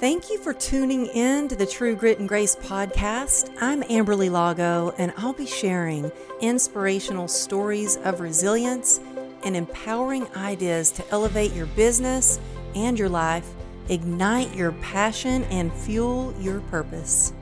Thank 0.00 0.30
you 0.30 0.38
for 0.38 0.54
tuning 0.54 1.06
in 1.06 1.48
to 1.48 1.56
the 1.56 1.66
True 1.66 1.96
Grit 1.96 2.20
and 2.20 2.28
Grace 2.28 2.54
podcast. 2.54 3.52
I'm 3.60 3.82
Amberly 3.82 4.30
Lago, 4.30 4.94
and 4.96 5.12
I'll 5.16 5.32
be 5.32 5.44
sharing 5.44 6.12
inspirational 6.40 7.26
stories 7.26 7.96
of 8.04 8.20
resilience 8.20 9.00
and 9.42 9.56
empowering 9.56 10.28
ideas 10.36 10.92
to 10.92 11.10
elevate 11.10 11.52
your 11.52 11.66
business 11.66 12.38
and 12.76 12.96
your 12.96 13.08
life, 13.08 13.50
ignite 13.88 14.54
your 14.54 14.70
passion, 14.70 15.42
and 15.44 15.72
fuel 15.72 16.32
your 16.38 16.60
purpose. 16.60 17.32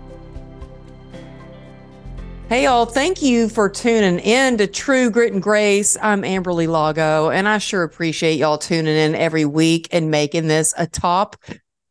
Hey, 2.48 2.64
y'all, 2.64 2.86
thank 2.86 3.20
you 3.20 3.50
for 3.50 3.68
tuning 3.68 4.18
in 4.20 4.56
to 4.56 4.66
True 4.66 5.10
Grit 5.10 5.34
and 5.34 5.42
Grace. 5.42 5.98
I'm 6.00 6.22
Amberly 6.22 6.66
Lago, 6.66 7.28
and 7.28 7.46
I 7.46 7.58
sure 7.58 7.82
appreciate 7.82 8.38
y'all 8.38 8.56
tuning 8.56 8.96
in 8.96 9.14
every 9.14 9.44
week 9.44 9.88
and 9.92 10.10
making 10.10 10.46
this 10.46 10.72
a 10.78 10.86
top 10.86 11.36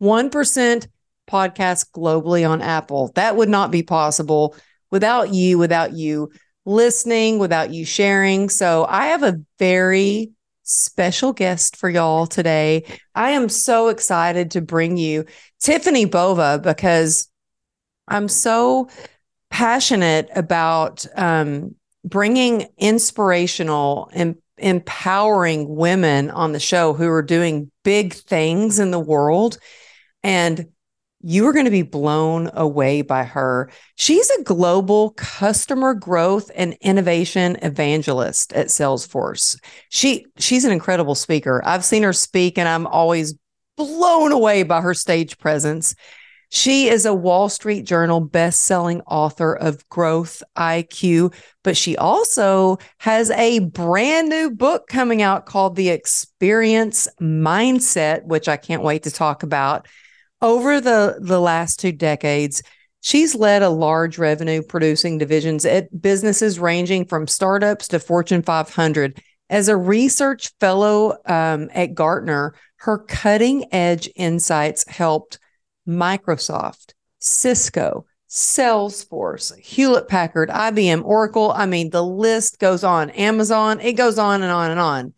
1% 0.02 0.88
podcast 1.30 1.92
globally 1.92 2.48
on 2.48 2.62
Apple. 2.62 3.12
That 3.16 3.36
would 3.36 3.50
not 3.50 3.72
be 3.72 3.84
possible 3.84 4.56
without 4.92 5.34
you, 5.34 5.58
without 5.58 5.94
you 5.94 6.32
listening, 6.66 7.40
without 7.40 7.72
you 7.74 7.86
sharing. 7.86 8.50
So 8.50 8.86
I 8.90 9.08
have 9.08 9.24
a 9.24 9.40
very 9.60 10.32
special 10.64 11.32
guest 11.32 11.76
for 11.76 11.90
y'all 11.90 12.26
today. 12.26 12.84
I 13.14 13.32
am 13.32 13.50
so 13.50 13.90
excited 13.90 14.52
to 14.52 14.62
bring 14.62 14.98
you 14.98 15.26
Tiffani 15.62 16.10
Bova 16.10 16.60
because 16.62 17.30
I'm 18.08 18.28
so 18.28 18.90
passionate 19.50 20.30
about 20.36 21.06
um, 21.16 21.76
bringing 22.04 22.68
inspirational 22.78 24.10
and 24.14 24.36
empowering 24.58 25.76
women 25.76 26.32
on 26.32 26.52
the 26.52 26.60
show 26.60 26.94
who 26.94 27.10
are 27.10 27.22
doing 27.22 27.72
big 27.84 28.14
things 28.14 28.80
in 28.80 28.92
the 28.92 29.00
world 29.00 29.58
and 30.26 30.66
you 31.22 31.48
are 31.48 31.54
going 31.54 31.66
to 31.66 31.72
be 31.72 31.84
blown 31.84 32.50
away 32.54 33.04
by 33.04 33.24
her. 33.24 33.70
She's 33.96 34.30
a 34.32 34.44
global 34.44 35.12
customer 35.12 35.94
growth 35.94 36.50
and 36.56 36.76
innovation 36.82 37.58
evangelist 37.62 38.52
at 38.54 38.68
Salesforce. 38.68 39.60
She 39.90 40.26
she's 40.38 40.66
an 40.66 40.72
incredible 40.72 41.16
speaker. 41.16 41.62
I've 41.64 41.86
seen 41.86 42.02
her 42.04 42.12
speak 42.12 42.58
and 42.58 42.68
I'm 42.68 42.88
always 42.88 43.36
blown 43.78 44.32
away 44.32 44.64
by 44.64 44.82
her 44.82 44.96
stage 44.96 45.38
presence. 45.38 45.94
She 46.50 46.90
is 46.90 47.06
a 47.06 47.14
Wall 47.14 47.50
Street 47.50 47.86
Journal 47.86 48.20
best-selling 48.20 49.02
author 49.02 49.54
of 49.54 49.88
Growth 49.90 50.42
IQ, 50.58 51.34
but 51.64 51.76
she 51.76 51.98
also 51.98 52.78
has 53.00 53.30
a 53.32 53.60
brand 53.60 54.30
new 54.30 54.52
book 54.52 54.88
coming 54.88 55.22
out 55.22 55.46
called 55.46 55.76
The 55.76 55.90
Experience 55.90 57.08
Mindset, 57.20 58.26
which 58.26 58.48
I 58.48 58.58
can't 58.58 58.84
wait 58.84 59.04
to 59.04 59.12
talk 59.12 59.44
about 59.44 59.88
over 60.46 60.80
the, 60.80 61.18
the 61.20 61.40
last 61.40 61.80
two 61.80 61.92
decades, 61.92 62.62
she's 63.02 63.34
led 63.34 63.64
a 63.64 63.70
large 63.70 64.20
revenue 64.20 64.62
producing 64.62 65.18
divisions 65.18 65.66
at 65.66 66.00
businesses 66.00 66.60
ranging 66.60 67.04
from 67.04 67.26
startups 67.26 67.88
to 67.88 68.00
Fortune 68.00 68.44
500. 68.44 69.20
As 69.50 69.70
a 69.70 69.76
research 69.76 70.52
fellow 70.60 71.18
um, 71.26 71.70
at 71.74 71.96
Gartner, 71.96 72.54
her 72.78 73.00
cutting 73.00 73.74
edge 73.74 74.08
insights 74.16 74.88
helped 74.88 75.40
Microsoft, 75.88 76.94
Cisco, 77.18 78.06
Salesforce, 78.30 79.58
Hewlett 79.58 80.08
Packard, 80.08 80.50
IBM, 80.50 81.04
Oracle. 81.04 81.52
I 81.54 81.66
mean, 81.66 81.90
the 81.90 82.04
list 82.04 82.60
goes 82.60 82.84
on. 82.84 83.10
Amazon, 83.12 83.80
it 83.80 83.94
goes 83.94 84.20
on 84.20 84.44
and 84.44 84.52
on 84.52 84.70
and 84.70 84.80
on. 84.80 85.14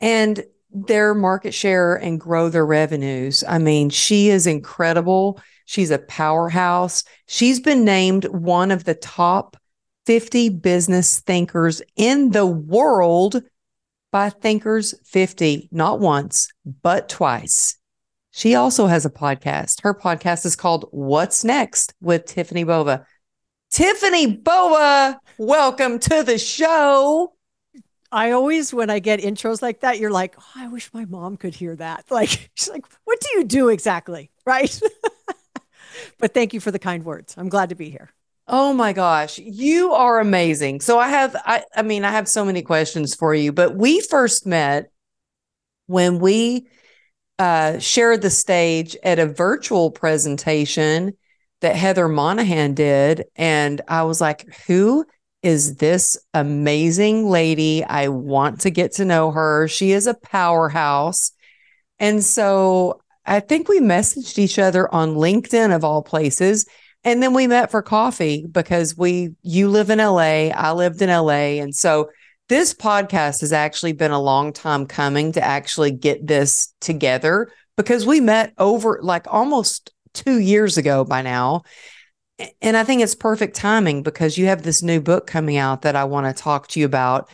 And 0.00 0.44
their 0.84 1.14
market 1.14 1.54
share 1.54 1.94
and 1.94 2.20
grow 2.20 2.48
their 2.48 2.66
revenues. 2.66 3.42
I 3.48 3.58
mean, 3.58 3.88
she 3.88 4.28
is 4.28 4.46
incredible. 4.46 5.40
She's 5.64 5.90
a 5.90 5.98
powerhouse. 5.98 7.04
She's 7.26 7.60
been 7.60 7.84
named 7.84 8.24
one 8.26 8.70
of 8.70 8.84
the 8.84 8.94
top 8.94 9.56
50 10.04 10.50
business 10.50 11.20
thinkers 11.20 11.80
in 11.96 12.30
the 12.30 12.46
world 12.46 13.42
by 14.12 14.30
Thinkers 14.30 14.94
50, 15.04 15.68
not 15.72 15.98
once, 15.98 16.48
but 16.82 17.08
twice. 17.08 17.76
She 18.30 18.54
also 18.54 18.86
has 18.86 19.04
a 19.04 19.10
podcast. 19.10 19.82
Her 19.82 19.94
podcast 19.94 20.44
is 20.44 20.56
called 20.56 20.86
What's 20.90 21.42
Next 21.42 21.94
with 22.00 22.26
Tiffani 22.26 22.66
Bova. 22.66 23.06
Tiffani 23.72 24.42
Bova, 24.42 25.18
welcome 25.38 25.98
to 26.00 26.22
the 26.22 26.38
show. 26.38 27.35
I 28.16 28.30
always, 28.30 28.72
when 28.72 28.88
I 28.88 28.98
get 28.98 29.20
intros 29.20 29.60
like 29.60 29.80
that, 29.80 29.98
you're 29.98 30.10
like, 30.10 30.36
oh, 30.38 30.52
I 30.54 30.68
wish 30.68 30.88
my 30.94 31.04
mom 31.04 31.36
could 31.36 31.54
hear 31.54 31.76
that. 31.76 32.06
Like, 32.10 32.50
she's 32.54 32.70
like, 32.70 32.86
what 33.04 33.20
do 33.20 33.28
you 33.36 33.44
do 33.44 33.68
exactly? 33.68 34.30
Right. 34.46 34.80
but 36.18 36.32
thank 36.32 36.54
you 36.54 36.60
for 36.60 36.70
the 36.70 36.78
kind 36.78 37.04
words. 37.04 37.34
I'm 37.36 37.48
glad 37.48 37.70
to 37.70 37.74
be 37.74 37.90
here. 37.90 38.10
Oh 38.46 38.72
my 38.72 38.92
gosh, 38.92 39.40
you 39.40 39.92
are 39.92 40.20
amazing. 40.20 40.80
So 40.80 41.00
I 41.00 41.08
have 41.08 41.34
I 41.44 41.64
I 41.74 41.82
mean 41.82 42.04
I 42.04 42.12
have 42.12 42.28
so 42.28 42.44
many 42.44 42.62
questions 42.62 43.16
for 43.16 43.34
you, 43.34 43.50
but 43.50 43.74
we 43.74 44.00
first 44.00 44.46
met 44.46 44.92
when 45.88 46.20
we 46.20 46.68
uh 47.40 47.80
shared 47.80 48.22
the 48.22 48.30
stage 48.30 48.96
at 49.02 49.18
a 49.18 49.26
virtual 49.26 49.90
presentation 49.90 51.16
that 51.60 51.74
Heather 51.74 52.06
Monahan 52.06 52.74
did 52.74 53.24
and 53.34 53.80
I 53.88 54.04
was 54.04 54.20
like, 54.20 54.46
"Who 54.68 55.06
is 55.46 55.76
this 55.76 56.18
amazing 56.34 57.30
lady. 57.30 57.84
I 57.84 58.08
want 58.08 58.62
to 58.62 58.70
get 58.70 58.94
to 58.94 59.04
know 59.04 59.30
her. 59.30 59.68
She 59.68 59.92
is 59.92 60.08
a 60.08 60.14
powerhouse. 60.14 61.30
And 62.00 62.22
so 62.24 63.00
I 63.24 63.38
think 63.38 63.68
we 63.68 63.78
messaged 63.78 64.38
each 64.38 64.58
other 64.58 64.92
on 64.92 65.14
LinkedIn 65.14 65.72
of 65.72 65.84
all 65.84 66.02
places. 66.02 66.66
And 67.04 67.22
then 67.22 67.32
we 67.32 67.46
met 67.46 67.70
for 67.70 67.80
coffee 67.80 68.44
because 68.50 68.96
we, 68.96 69.36
you 69.42 69.68
live 69.68 69.88
in 69.88 69.98
LA, 69.98 70.48
I 70.50 70.72
lived 70.72 71.00
in 71.00 71.10
LA. 71.10 71.62
And 71.62 71.72
so 71.72 72.10
this 72.48 72.74
podcast 72.74 73.40
has 73.40 73.52
actually 73.52 73.92
been 73.92 74.10
a 74.10 74.20
long 74.20 74.52
time 74.52 74.84
coming 74.84 75.30
to 75.32 75.44
actually 75.44 75.92
get 75.92 76.26
this 76.26 76.74
together 76.80 77.52
because 77.76 78.04
we 78.04 78.18
met 78.18 78.52
over 78.58 78.98
like 79.00 79.32
almost 79.32 79.92
two 80.12 80.40
years 80.40 80.76
ago 80.76 81.04
by 81.04 81.22
now 81.22 81.62
and 82.60 82.76
I 82.76 82.84
think 82.84 83.02
it's 83.02 83.14
perfect 83.14 83.56
timing 83.56 84.02
because 84.02 84.36
you 84.36 84.46
have 84.46 84.62
this 84.62 84.82
new 84.82 85.00
book 85.00 85.26
coming 85.26 85.56
out 85.56 85.82
that 85.82 85.96
I 85.96 86.04
want 86.04 86.26
to 86.26 86.42
talk 86.42 86.68
to 86.68 86.80
you 86.80 86.86
about. 86.86 87.30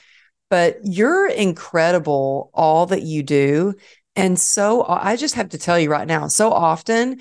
But 0.49 0.79
you're 0.85 1.29
incredible, 1.29 2.51
all 2.53 2.87
that 2.87 3.03
you 3.03 3.23
do. 3.23 3.75
And 4.15 4.39
so 4.39 4.85
I 4.87 5.17
just 5.17 5.35
have 5.35 5.49
to 5.51 5.59
tell 5.59 5.79
you 5.79 5.91
right 5.91 6.07
now, 6.07 6.29
so 6.29 6.53
often 6.53 7.21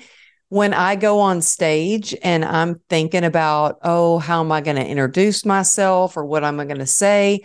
when 0.50 0.74
I 0.74 0.96
go 0.96 1.20
on 1.20 1.40
stage 1.40 2.14
and 2.22 2.44
I'm 2.44 2.74
thinking 2.90 3.24
about, 3.24 3.78
oh, 3.80 4.18
how 4.18 4.40
am 4.40 4.52
I 4.52 4.60
going 4.60 4.76
to 4.76 4.86
introduce 4.86 5.46
myself 5.46 6.14
or 6.18 6.26
what 6.26 6.44
am 6.44 6.60
I 6.60 6.66
going 6.66 6.78
to 6.78 6.86
say? 6.86 7.40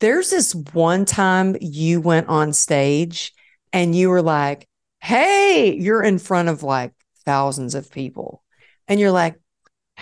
There's 0.00 0.28
this 0.28 0.54
one 0.54 1.06
time 1.06 1.56
you 1.62 2.02
went 2.02 2.28
on 2.28 2.52
stage 2.52 3.32
and 3.72 3.96
you 3.96 4.10
were 4.10 4.20
like, 4.20 4.68
hey, 5.00 5.74
you're 5.78 6.02
in 6.02 6.18
front 6.18 6.50
of 6.50 6.62
like 6.62 6.92
thousands 7.24 7.74
of 7.74 7.90
people. 7.90 8.42
And 8.86 9.00
you're 9.00 9.12
like, 9.12 9.40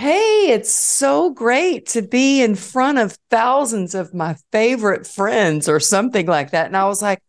Hey, 0.01 0.47
it's 0.49 0.75
so 0.75 1.29
great 1.29 1.85
to 1.89 2.01
be 2.01 2.41
in 2.41 2.55
front 2.55 2.97
of 2.97 3.19
thousands 3.29 3.95
of 3.95 4.15
my 4.15 4.35
favorite 4.51 5.07
friends 5.07 5.69
or 5.69 5.79
something 5.79 6.25
like 6.25 6.53
that. 6.53 6.65
And 6.65 6.75
I 6.75 6.87
was 6.87 7.03
like, 7.03 7.23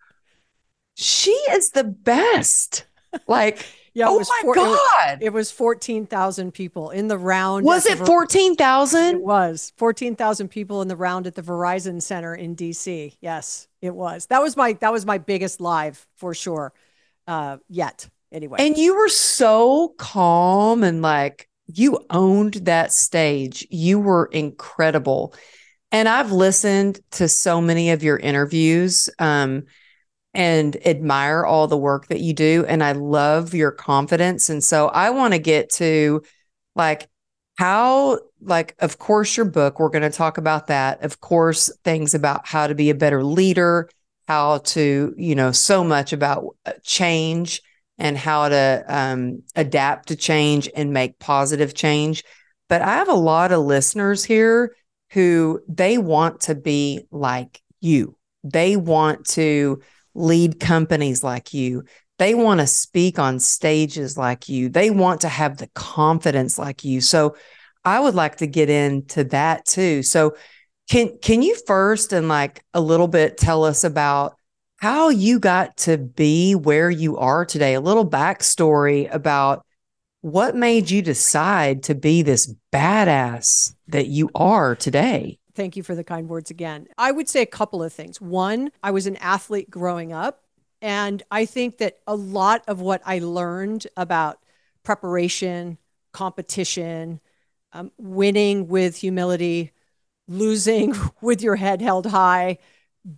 she 0.96 1.32
is 1.32 1.72
the 1.72 1.84
best. 1.84 2.86
Like, 3.28 3.66
yeah, 3.94 4.06
oh 4.08 4.20
my 4.20 4.40
four, 4.44 4.56
God. 4.56 5.18
It 5.20 5.34
was, 5.34 5.50
was 5.50 5.52
14,000 5.52 6.54
people 6.54 6.92
in 6.92 7.10
the 7.10 7.18
round. 7.18 7.66
Was 7.66 7.86
it 7.86 7.98
14,000? 7.98 9.16
It 9.16 9.22
was 9.22 9.74
14,000 9.76 10.48
people 10.48 10.82
in 10.82 10.88
the 10.88 10.96
round 10.96 11.28
at 11.28 11.36
the 11.36 11.42
Verizon 11.42 12.02
Center 12.02 12.34
in 12.34 12.56
DC. 12.56 13.18
Yes, 13.20 13.68
it 13.82 13.94
was. 13.94 14.28
That 14.28 14.42
was 14.42 14.56
my, 14.56 14.78
that 14.80 14.94
was 14.94 15.06
my 15.06 15.18
biggest 15.18 15.60
live 15.60 16.08
for 16.16 16.34
sure. 16.34 16.72
Uh, 17.28 17.58
yet 17.68 18.08
anyway. 18.32 18.60
And 18.62 18.78
you 18.78 18.96
were 18.96 19.10
so 19.10 19.90
calm 19.98 20.86
and 20.86 21.02
like, 21.02 21.50
you 21.74 22.06
owned 22.10 22.54
that 22.54 22.92
stage. 22.92 23.68
You 23.70 24.00
were 24.00 24.26
incredible. 24.26 25.34
And 25.92 26.08
I've 26.08 26.32
listened 26.32 27.00
to 27.12 27.28
so 27.28 27.60
many 27.60 27.92
of 27.92 28.04
your 28.04 28.18
interviews 28.18 29.10
um, 29.20 29.64
and 30.34 30.76
admire 30.88 31.46
all 31.46 31.68
the 31.68 31.78
work 31.78 32.08
that 32.08 32.22
you 32.22 32.34
do. 32.34 32.66
And 32.68 32.84
I 32.84 32.94
love 32.94 33.54
your 33.54 33.72
confidence. 33.72 34.50
And 34.50 34.64
so 34.64 34.88
I 34.88 35.10
want 35.10 35.34
to 35.34 35.40
get 35.40 35.70
to 35.72 36.24
like 36.76 37.10
how, 37.58 38.20
like, 38.42 38.76
of 38.80 38.98
course, 38.98 39.36
your 39.36 39.46
book, 39.46 39.80
we're 39.80 39.90
going 39.90 40.10
to 40.10 40.10
talk 40.10 40.38
about 40.38 40.68
that. 40.68 41.04
Of 41.04 41.20
course, 41.20 41.72
things 41.84 42.14
about 42.14 42.48
how 42.48 42.68
to 42.68 42.74
be 42.74 42.90
a 42.90 42.96
better 42.96 43.24
leader, 43.24 43.90
how 44.28 44.60
to, 44.60 45.14
you 45.18 45.36
know, 45.36 45.52
so 45.52 45.84
much 45.84 46.14
about 46.14 46.56
uh, 46.66 46.74
change 46.84 47.62
and 48.02 48.18
how 48.18 48.50
to 48.50 48.84
um, 48.88 49.44
adapt 49.56 50.08
to 50.08 50.16
change 50.16 50.68
and 50.76 50.92
make 50.92 51.20
positive 51.20 51.76
change. 51.76 52.24
But 52.68 52.82
I 52.82 52.96
have 52.96 53.10
a 53.10 53.14
lot 53.14 53.52
of 53.52 53.64
listeners 53.64 54.26
here 54.26 54.76
who 55.12 55.62
they 55.68 56.00
want 56.00 56.42
to 56.42 56.56
be 56.56 57.06
like 57.12 57.62
you. 57.80 58.18
They 58.44 58.76
want 58.76 59.28
to 59.28 59.84
lead 60.16 60.60
companies 60.60 61.24
like 61.24 61.54
you. 61.54 61.84
They 62.18 62.34
want 62.34 62.60
to 62.60 62.66
speak 62.66 63.20
on 63.20 63.40
stages 63.40 64.18
like 64.18 64.50
you. 64.50 64.70
They 64.70 64.90
want 64.90 65.22
to 65.22 65.30
have 65.30 65.58
the 65.58 65.70
confidence 65.76 66.58
like 66.58 66.84
you. 66.84 67.02
So 67.02 67.36
I 67.86 68.00
would 68.00 68.16
like 68.16 68.38
to 68.38 68.48
get 68.48 68.72
into 68.72 69.26
that 69.26 69.66
too. 69.66 70.02
So 70.02 70.36
can 70.90 71.20
can 71.22 71.44
you 71.44 71.56
first 71.68 72.14
and 72.14 72.28
like 72.28 72.64
a 72.74 72.82
little 72.82 73.08
bit 73.08 73.38
tell 73.38 73.64
us 73.64 73.84
about 73.84 74.38
how 74.82 75.10
you 75.10 75.38
got 75.40 75.78
to 75.78 75.96
be 75.96 76.56
where 76.56 76.90
you 76.90 77.16
are 77.18 77.46
today? 77.46 77.76
A 77.76 77.82
little 77.82 78.10
backstory 78.10 79.14
about 79.14 79.64
what 80.22 80.56
made 80.56 80.90
you 80.90 81.04
decide 81.04 81.84
to 81.84 81.94
be 81.94 82.24
this 82.24 82.52
badass 82.74 83.76
that 83.88 84.08
you 84.08 84.32
are 84.34 84.76
today? 84.76 85.38
Thank 85.54 85.78
you 85.78 85.84
for 85.84 85.94
the 85.94 86.04
kind 86.04 86.28
words 86.28 86.50
again. 86.50 86.88
I 86.98 87.12
would 87.12 87.30
say 87.30 87.44
a 87.44 87.48
couple 87.48 87.84
of 87.84 87.94
things. 87.94 88.20
One, 88.20 88.72
I 88.82 88.90
was 88.90 89.06
an 89.06 89.18
athlete 89.18 89.70
growing 89.70 90.14
up. 90.14 90.44
And 90.82 91.22
I 91.30 91.46
think 91.46 91.78
that 91.78 92.00
a 92.08 92.16
lot 92.16 92.64
of 92.68 92.82
what 92.82 93.04
I 93.06 93.20
learned 93.20 93.86
about 93.96 94.40
preparation, 94.82 95.78
competition, 96.12 97.20
um, 97.72 97.92
winning 98.00 98.68
with 98.68 98.98
humility, 98.98 99.74
losing 100.28 100.96
with 101.22 101.44
your 101.44 101.56
head 101.56 101.84
held 101.84 102.08
high, 102.08 102.58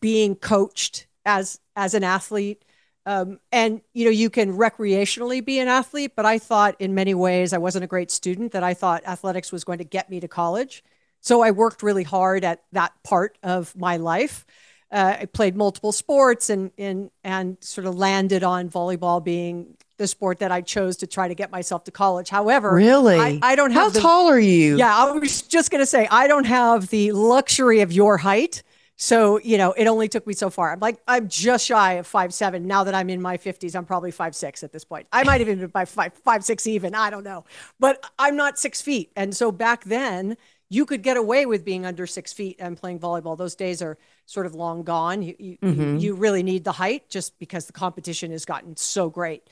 being 0.01 0.36
coached 0.36 1.07
as 1.25 1.60
as 1.75 1.94
an 1.94 2.04
athlete, 2.04 2.64
um, 3.06 3.40
and 3.52 3.81
you 3.94 4.06
know, 4.06 4.12
you 4.12 4.30
can 4.30 4.58
recreationally 4.58 5.44
be 5.44 5.60
an 5.60 5.68
athlete, 5.68 6.14
but 6.16 6.25
I 6.25 6.40
thought 6.40 6.75
in 6.80 6.96
many 6.96 7.14
ways 7.14 7.54
I 7.54 7.58
wasn't 7.58 7.84
a 7.84 7.88
great 7.88 8.12
student. 8.12 8.54
That 8.54 8.64
I 8.64 8.74
thought 8.74 9.06
athletics 9.06 9.52
was 9.52 9.64
going 9.64 9.80
to 9.80 9.84
get 9.84 10.10
me 10.10 10.20
to 10.20 10.28
college, 10.28 10.84
so 11.20 11.42
I 11.42 11.52
worked 11.52 11.84
really 11.84 12.04
hard 12.04 12.44
at 12.44 12.64
that 12.72 12.94
part 13.04 13.38
of 13.44 13.75
my 13.75 13.98
life. 13.98 14.46
Uh, 14.92 15.18
I 15.22 15.25
played 15.25 15.56
multiple 15.56 15.92
sports 15.92 16.50
and 16.50 16.72
and 16.78 17.12
and 17.24 17.58
sort 17.62 17.88
of 17.88 17.96
landed 17.96 18.44
on 18.44 18.70
volleyball 18.70 19.24
being 19.24 19.75
the 19.98 20.08
sport 20.08 20.40
that 20.40 20.52
I 20.52 20.62
chose 20.62 20.98
to 20.98 21.08
try 21.08 21.28
to 21.28 21.36
get 21.36 21.52
myself 21.52 21.84
to 21.86 21.92
college. 21.92 22.30
However, 22.30 22.74
really, 22.74 23.18
I, 23.18 23.40
I 23.42 23.56
don't 23.56 23.72
have. 23.72 23.84
How 23.84 23.90
the, 23.90 24.00
tall 24.00 24.28
are 24.28 24.40
you? 24.40 24.78
Yeah, 24.78 24.96
I 24.96 25.12
was 25.12 25.42
just 25.42 25.72
going 25.72 25.81
to 25.81 25.86
say 25.86 26.08
I 26.10 26.28
don't 26.28 26.46
have 26.46 26.88
the 26.88 27.12
luxury 27.12 27.81
of 27.81 27.92
your 27.92 28.18
height. 28.18 28.64
So, 28.95 29.40
you 29.40 29.57
know, 29.57 29.72
it 29.72 29.88
only 29.88 30.07
took 30.07 30.28
me 30.28 30.34
so 30.34 30.50
far. 30.50 30.72
I'm 30.72 30.80
like, 30.80 31.00
I'm 31.07 31.28
just 31.28 31.66
shy 31.66 31.94
of 31.94 32.07
five 32.07 32.34
seven. 32.34 32.68
Now 32.68 32.84
that 32.84 32.94
I'm 32.94 33.10
in 33.10 33.22
my 33.22 33.38
50s, 33.38 33.75
I'm 33.75 33.86
probably 33.86 34.12
five 34.12 34.36
six 34.36 34.63
at 34.63 34.72
this 34.72 34.86
point. 34.86 35.07
I 35.12 35.24
might 35.24 35.42
even 35.42 35.60
be 35.60 35.66
by 35.68 35.86
five, 35.86 36.13
five 36.13 36.44
six 36.45 36.68
even. 36.68 36.94
I 36.94 37.10
don't 37.10 37.24
know. 37.24 37.45
But 37.80 38.06
I'm 38.19 38.36
not 38.36 38.60
six 38.60 38.81
feet. 38.81 39.12
And 39.16 39.36
so 39.36 39.51
back 39.51 39.84
then, 39.84 40.38
you 40.69 40.86
could 40.86 41.01
get 41.01 41.18
away 41.18 41.45
with 41.45 41.66
being 41.66 41.86
under 41.86 42.07
six 42.07 42.34
feet 42.34 42.56
and 42.60 42.78
playing 42.78 43.00
volleyball. 43.00 43.38
Those 43.38 43.56
days 43.56 43.81
are 43.81 43.98
sort 44.25 44.45
of 44.45 44.56
long 44.56 44.84
gone. 44.84 45.22
You, 45.22 45.36
you, 45.38 45.57
mm-hmm. 45.57 45.98
you 45.98 46.16
really 46.16 46.44
need 46.44 46.63
the 46.63 46.72
height 46.72 47.10
just 47.10 47.38
because 47.39 47.66
the 47.66 47.74
competition 47.74 48.31
has 48.31 48.46
gotten 48.46 48.75
so 48.75 49.10
great. 49.10 49.48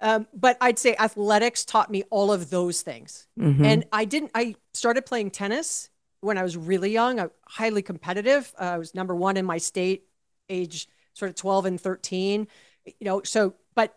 Um, 0.00 0.26
but 0.34 0.56
I'd 0.60 0.78
say 0.78 0.94
athletics 0.98 1.64
taught 1.64 1.90
me 1.90 2.02
all 2.10 2.32
of 2.32 2.50
those 2.50 2.82
things. 2.82 3.26
Mm-hmm. 3.38 3.64
And 3.64 3.84
I 3.92 4.04
didn't, 4.04 4.30
I 4.34 4.56
started 4.72 5.06
playing 5.06 5.30
tennis 5.30 5.90
when 6.24 6.38
I 6.38 6.42
was 6.42 6.56
really 6.56 6.90
young, 6.90 7.20
uh, 7.20 7.28
highly 7.46 7.82
competitive. 7.82 8.52
Uh, 8.58 8.64
I 8.64 8.78
was 8.78 8.94
number 8.94 9.14
one 9.14 9.36
in 9.36 9.44
my 9.44 9.58
state, 9.58 10.04
age 10.48 10.88
sort 11.14 11.28
of 11.30 11.36
12 11.36 11.66
and 11.66 11.80
13. 11.80 12.48
You 12.86 12.94
know, 13.00 13.22
so 13.22 13.54
but 13.74 13.94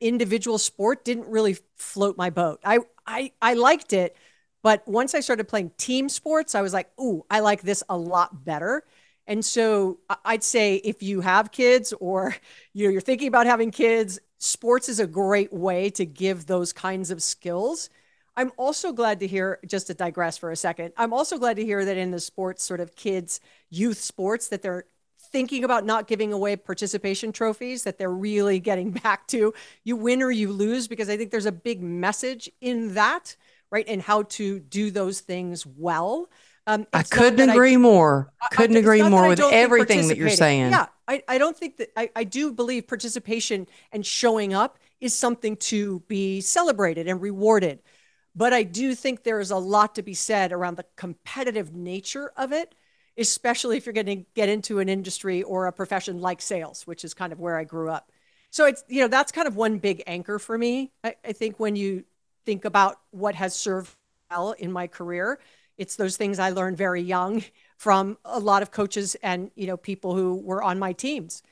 individual 0.00 0.58
sport 0.58 1.04
didn't 1.04 1.26
really 1.28 1.56
float 1.76 2.16
my 2.16 2.30
boat. 2.30 2.60
I 2.64 2.80
I 3.06 3.32
I 3.42 3.54
liked 3.54 3.92
it, 3.92 4.16
but 4.62 4.86
once 4.86 5.14
I 5.14 5.20
started 5.20 5.48
playing 5.48 5.72
team 5.78 6.08
sports, 6.08 6.54
I 6.54 6.62
was 6.62 6.72
like, 6.72 6.90
"Ooh, 7.00 7.24
I 7.30 7.40
like 7.40 7.62
this 7.62 7.82
a 7.88 7.96
lot 7.96 8.44
better." 8.44 8.84
And 9.26 9.44
so 9.44 10.00
I'd 10.24 10.42
say 10.42 10.76
if 10.76 11.02
you 11.02 11.20
have 11.20 11.52
kids 11.52 11.92
or 12.00 12.34
you 12.72 12.86
know, 12.86 12.90
you're 12.92 13.00
thinking 13.00 13.28
about 13.28 13.46
having 13.46 13.70
kids, 13.70 14.20
sports 14.38 14.88
is 14.88 15.00
a 15.00 15.06
great 15.06 15.52
way 15.52 15.90
to 15.90 16.04
give 16.06 16.46
those 16.46 16.72
kinds 16.72 17.10
of 17.10 17.22
skills 17.22 17.90
I'm 18.36 18.52
also 18.56 18.92
glad 18.92 19.20
to 19.20 19.26
hear, 19.26 19.58
just 19.66 19.88
to 19.88 19.94
digress 19.94 20.38
for 20.38 20.50
a 20.50 20.56
second, 20.56 20.92
I'm 20.96 21.12
also 21.12 21.38
glad 21.38 21.56
to 21.56 21.64
hear 21.64 21.84
that 21.84 21.96
in 21.96 22.10
the 22.10 22.20
sports, 22.20 22.62
sort 22.62 22.80
of 22.80 22.94
kids, 22.96 23.40
youth 23.70 23.98
sports, 23.98 24.48
that 24.48 24.62
they're 24.62 24.84
thinking 25.32 25.64
about 25.64 25.84
not 25.84 26.06
giving 26.06 26.32
away 26.32 26.56
participation 26.56 27.32
trophies, 27.32 27.84
that 27.84 27.98
they're 27.98 28.10
really 28.10 28.60
getting 28.60 28.90
back 29.02 29.26
to 29.28 29.54
you 29.84 29.96
win 29.96 30.22
or 30.22 30.30
you 30.30 30.52
lose, 30.52 30.88
because 30.88 31.08
I 31.08 31.16
think 31.16 31.30
there's 31.30 31.46
a 31.46 31.52
big 31.52 31.82
message 31.82 32.50
in 32.60 32.94
that, 32.94 33.36
right? 33.70 33.84
And 33.88 34.00
how 34.02 34.22
to 34.22 34.60
do 34.60 34.90
those 34.90 35.20
things 35.20 35.66
well. 35.66 36.28
Um, 36.66 36.86
I 36.92 37.02
couldn't 37.02 37.48
agree 37.48 37.74
I, 37.74 37.78
more. 37.78 38.32
Couldn't 38.52 38.76
I, 38.76 38.80
agree 38.80 39.02
more 39.02 39.28
with 39.28 39.40
everything 39.40 40.08
that 40.08 40.16
you're 40.16 40.30
saying. 40.30 40.70
Yeah, 40.70 40.86
I, 41.08 41.22
I 41.26 41.38
don't 41.38 41.56
think 41.56 41.78
that 41.78 41.90
I, 41.96 42.10
I 42.14 42.24
do 42.24 42.52
believe 42.52 42.86
participation 42.86 43.66
and 43.92 44.04
showing 44.04 44.54
up 44.54 44.78
is 45.00 45.14
something 45.14 45.56
to 45.56 46.00
be 46.06 46.40
celebrated 46.40 47.08
and 47.08 47.20
rewarded. 47.20 47.80
But 48.34 48.52
I 48.52 48.62
do 48.62 48.94
think 48.94 49.22
there 49.22 49.40
is 49.40 49.50
a 49.50 49.56
lot 49.56 49.96
to 49.96 50.02
be 50.02 50.14
said 50.14 50.52
around 50.52 50.76
the 50.76 50.86
competitive 50.96 51.74
nature 51.74 52.32
of 52.36 52.52
it, 52.52 52.74
especially 53.18 53.76
if 53.76 53.86
you're 53.86 53.92
going 53.92 54.06
to 54.06 54.24
get 54.34 54.48
into 54.48 54.78
an 54.78 54.88
industry 54.88 55.42
or 55.42 55.66
a 55.66 55.72
profession 55.72 56.20
like 56.20 56.40
sales, 56.40 56.86
which 56.86 57.04
is 57.04 57.12
kind 57.12 57.32
of 57.32 57.40
where 57.40 57.56
I 57.56 57.64
grew 57.64 57.90
up. 57.90 58.10
So 58.50 58.66
it's, 58.66 58.84
you 58.88 59.00
know, 59.00 59.08
that's 59.08 59.32
kind 59.32 59.48
of 59.48 59.56
one 59.56 59.78
big 59.78 60.02
anchor 60.06 60.38
for 60.38 60.56
me. 60.56 60.92
I, 61.04 61.16
I 61.24 61.32
think 61.32 61.58
when 61.58 61.76
you 61.76 62.04
think 62.46 62.64
about 62.64 63.00
what 63.10 63.34
has 63.34 63.54
served 63.54 63.94
well 64.30 64.52
in 64.52 64.72
my 64.72 64.86
career, 64.86 65.38
it's 65.76 65.96
those 65.96 66.16
things 66.16 66.38
I 66.38 66.50
learned 66.50 66.76
very 66.76 67.02
young 67.02 67.42
from 67.78 68.18
a 68.24 68.38
lot 68.38 68.62
of 68.62 68.70
coaches 68.70 69.16
and, 69.22 69.50
you 69.54 69.66
know, 69.66 69.76
people 69.76 70.14
who 70.14 70.36
were 70.36 70.62
on 70.62 70.78
my 70.78 70.92
teams. 70.92 71.42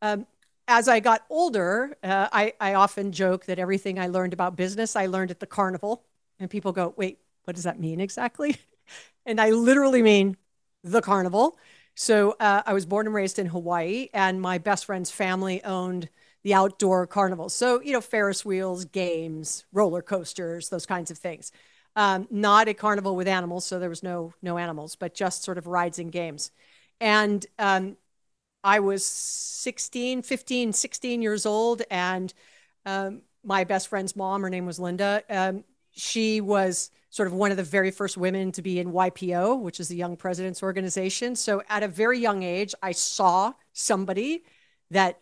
Um, 0.00 0.26
as 0.68 0.88
I 0.88 1.00
got 1.00 1.24
older, 1.28 1.96
uh, 2.02 2.28
I, 2.32 2.54
I 2.60 2.74
often 2.74 3.12
joke 3.12 3.46
that 3.46 3.58
everything 3.58 3.98
I 3.98 4.06
learned 4.06 4.32
about 4.32 4.56
business, 4.56 4.96
I 4.96 5.06
learned 5.06 5.30
at 5.30 5.40
the 5.40 5.46
carnival 5.46 6.04
and 6.38 6.50
people 6.50 6.72
go, 6.72 6.94
wait, 6.96 7.18
what 7.44 7.54
does 7.54 7.64
that 7.64 7.80
mean 7.80 8.00
exactly? 8.00 8.56
and 9.26 9.40
I 9.40 9.50
literally 9.50 10.02
mean 10.02 10.36
the 10.82 11.02
carnival. 11.02 11.58
So 11.94 12.36
uh, 12.40 12.62
I 12.64 12.72
was 12.72 12.86
born 12.86 13.06
and 13.06 13.14
raised 13.14 13.38
in 13.38 13.46
Hawaii, 13.46 14.08
and 14.14 14.40
my 14.40 14.58
best 14.58 14.86
friend's 14.86 15.10
family 15.10 15.62
owned 15.64 16.08
the 16.42 16.54
outdoor 16.54 17.06
carnival. 17.06 17.48
So, 17.48 17.80
you 17.82 17.92
know, 17.92 18.00
Ferris 18.00 18.44
wheels, 18.44 18.84
games, 18.84 19.64
roller 19.72 20.02
coasters, 20.02 20.68
those 20.70 20.86
kinds 20.86 21.10
of 21.10 21.18
things. 21.18 21.52
Um, 21.94 22.26
not 22.30 22.68
a 22.68 22.74
carnival 22.74 23.14
with 23.16 23.28
animals, 23.28 23.66
so 23.66 23.78
there 23.78 23.90
was 23.90 24.02
no 24.02 24.32
no 24.40 24.56
animals, 24.56 24.96
but 24.96 25.14
just 25.14 25.42
sort 25.44 25.58
of 25.58 25.66
rides 25.66 25.98
and 25.98 26.10
games. 26.10 26.50
And 27.00 27.44
um, 27.58 27.96
I 28.64 28.80
was 28.80 29.04
16, 29.04 30.22
15, 30.22 30.72
16 30.72 31.22
years 31.22 31.46
old, 31.46 31.82
and 31.90 32.32
um, 32.86 33.22
my 33.44 33.64
best 33.64 33.88
friend's 33.88 34.16
mom, 34.16 34.42
her 34.42 34.50
name 34.50 34.66
was 34.66 34.80
Linda, 34.80 35.22
um, 35.28 35.64
she 35.92 36.40
was 36.40 36.90
sort 37.10 37.26
of 37.26 37.34
one 37.34 37.50
of 37.50 37.56
the 37.58 37.62
very 37.62 37.90
first 37.90 38.16
women 38.16 38.52
to 38.52 38.62
be 38.62 38.78
in 38.80 38.92
YPO, 38.92 39.60
which 39.60 39.80
is 39.80 39.88
the 39.88 39.96
Young 39.96 40.16
Presidents 40.16 40.62
Organization. 40.62 41.36
So 41.36 41.62
at 41.68 41.82
a 41.82 41.88
very 41.88 42.18
young 42.18 42.42
age, 42.42 42.74
I 42.82 42.92
saw 42.92 43.52
somebody 43.74 44.44
that 44.90 45.18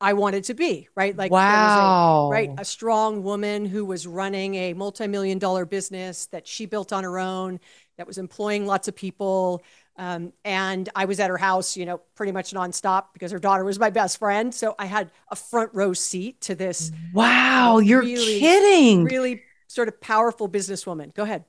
I 0.00 0.14
wanted 0.14 0.44
to 0.44 0.54
be, 0.54 0.88
right? 0.94 1.16
Like, 1.16 1.30
wow, 1.30 2.26
a, 2.26 2.32
right, 2.32 2.50
a 2.58 2.64
strong 2.64 3.22
woman 3.22 3.64
who 3.64 3.84
was 3.84 4.06
running 4.06 4.56
a 4.56 4.74
multi-million 4.74 5.38
dollar 5.38 5.64
business 5.64 6.26
that 6.26 6.46
she 6.46 6.66
built 6.66 6.92
on 6.92 7.04
her 7.04 7.18
own, 7.18 7.60
that 7.96 8.06
was 8.06 8.18
employing 8.18 8.66
lots 8.66 8.88
of 8.88 8.96
people. 8.96 9.62
Um, 9.96 10.32
and 10.44 10.88
I 10.96 11.04
was 11.04 11.20
at 11.20 11.30
her 11.30 11.36
house, 11.38 11.76
you 11.76 11.86
know, 11.86 11.98
pretty 12.14 12.32
much 12.32 12.52
nonstop 12.52 13.06
because 13.12 13.30
her 13.30 13.38
daughter 13.38 13.64
was 13.64 13.78
my 13.78 13.90
best 13.90 14.18
friend. 14.18 14.52
So 14.52 14.74
I 14.78 14.86
had 14.86 15.10
a 15.30 15.36
front 15.36 15.70
row 15.72 15.92
seat 15.92 16.40
to 16.42 16.54
this. 16.54 16.90
Wow, 17.14 17.78
you're 17.78 18.02
really, 18.02 18.40
kidding! 18.40 19.04
Really 19.04 19.42
sort 19.72 19.88
of 19.88 20.00
powerful 20.00 20.48
businesswoman. 20.48 21.14
Go 21.14 21.22
ahead. 21.22 21.44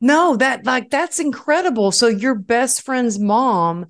No, 0.00 0.36
that 0.36 0.66
like 0.66 0.90
that's 0.90 1.18
incredible. 1.20 1.90
So 1.92 2.06
your 2.06 2.34
best 2.34 2.82
friend's 2.82 3.18
mom, 3.18 3.86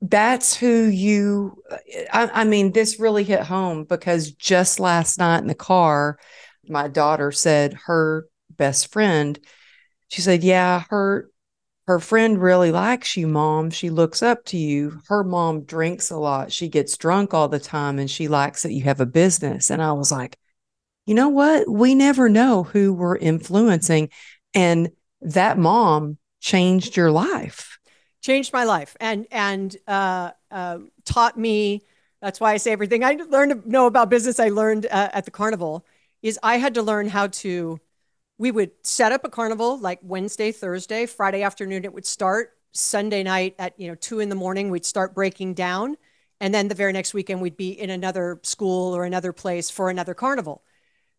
that's 0.00 0.56
who 0.56 0.84
you 0.84 1.62
I, 2.12 2.30
I, 2.32 2.44
mean, 2.44 2.72
this 2.72 3.00
really 3.00 3.24
hit 3.24 3.40
home 3.40 3.84
because 3.84 4.32
just 4.32 4.78
last 4.78 5.18
night 5.18 5.38
in 5.38 5.48
the 5.48 5.54
car, 5.54 6.18
my 6.68 6.88
daughter 6.88 7.32
said 7.32 7.74
her 7.86 8.26
best 8.50 8.92
friend, 8.92 9.38
she 10.08 10.20
said, 10.20 10.44
Yeah, 10.44 10.84
her 10.90 11.28
her 11.86 11.98
friend 11.98 12.40
really 12.40 12.70
likes 12.70 13.16
you, 13.16 13.26
mom. 13.26 13.70
She 13.70 13.90
looks 13.90 14.22
up 14.22 14.44
to 14.46 14.56
you. 14.56 15.00
Her 15.08 15.24
mom 15.24 15.64
drinks 15.64 16.10
a 16.10 16.16
lot. 16.16 16.52
She 16.52 16.68
gets 16.68 16.96
drunk 16.96 17.34
all 17.34 17.48
the 17.48 17.58
time 17.58 17.98
and 17.98 18.08
she 18.10 18.28
likes 18.28 18.62
that 18.62 18.72
you 18.72 18.84
have 18.84 19.00
a 19.00 19.06
business. 19.06 19.68
And 19.68 19.82
I 19.82 19.92
was 19.92 20.12
like, 20.12 20.38
you 21.06 21.14
know 21.14 21.28
what? 21.28 21.68
We 21.68 21.94
never 21.94 22.28
know 22.28 22.62
who 22.62 22.92
we're 22.92 23.16
influencing. 23.16 24.10
And 24.54 24.90
that 25.20 25.58
mom 25.58 26.18
changed 26.40 26.96
your 26.96 27.10
life. 27.10 27.78
Changed 28.22 28.52
my 28.52 28.62
life 28.64 28.96
and 29.00 29.26
and 29.32 29.76
uh, 29.88 30.30
uh, 30.50 30.78
taught 31.04 31.36
me. 31.36 31.82
That's 32.20 32.38
why 32.38 32.52
I 32.52 32.56
say 32.58 32.70
everything 32.70 33.02
I 33.02 33.14
learned 33.28 33.64
to 33.64 33.68
know 33.68 33.86
about 33.86 34.10
business. 34.10 34.38
I 34.38 34.48
learned 34.50 34.86
uh, 34.86 35.08
at 35.12 35.24
the 35.24 35.32
carnival 35.32 35.84
is 36.22 36.38
I 36.42 36.58
had 36.58 36.74
to 36.74 36.82
learn 36.82 37.08
how 37.08 37.26
to. 37.28 37.80
We 38.38 38.50
would 38.50 38.70
set 38.82 39.12
up 39.12 39.24
a 39.24 39.28
carnival 39.28 39.78
like 39.78 40.00
Wednesday, 40.02 40.52
Thursday, 40.52 41.06
Friday 41.06 41.42
afternoon. 41.42 41.84
It 41.84 41.92
would 41.92 42.06
start 42.06 42.52
Sunday 42.72 43.22
night 43.22 43.54
at 43.58 43.78
you 43.78 43.88
know 43.88 43.94
two 43.96 44.20
in 44.20 44.28
the 44.28 44.34
morning. 44.36 44.70
We'd 44.70 44.84
start 44.86 45.14
breaking 45.14 45.54
down, 45.54 45.96
And 46.40 46.54
then 46.54 46.68
the 46.68 46.74
very 46.74 46.92
next 46.92 47.14
weekend, 47.14 47.40
we'd 47.40 47.56
be 47.56 47.70
in 47.70 47.90
another 47.90 48.40
school 48.42 48.94
or 48.96 49.04
another 49.04 49.32
place 49.32 49.70
for 49.70 49.90
another 49.90 50.14
carnival. 50.14 50.62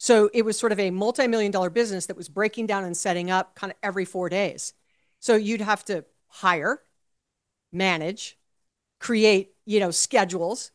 So 0.04 0.30
it 0.34 0.44
was 0.44 0.60
sort 0.60 0.74
of 0.74 0.82
a 0.82 0.92
multi 0.92 1.28
million 1.28 1.50
dollar 1.50 1.70
business 1.70 2.08
that 2.08 2.18
was 2.18 2.28
breaking 2.28 2.66
down 2.66 2.84
and 2.84 2.96
setting 2.96 3.32
up 3.32 3.56
kind 3.56 3.72
of 3.72 3.78
every 3.82 4.04
four 4.04 4.28
days. 4.28 4.74
So 5.22 5.38
you'd 5.38 5.62
have 5.62 5.86
to 5.86 6.04
hire, 6.28 6.82
manage, 7.72 8.38
create, 9.00 9.54
you 9.66 9.80
know, 9.80 9.92
schedules. 9.92 10.72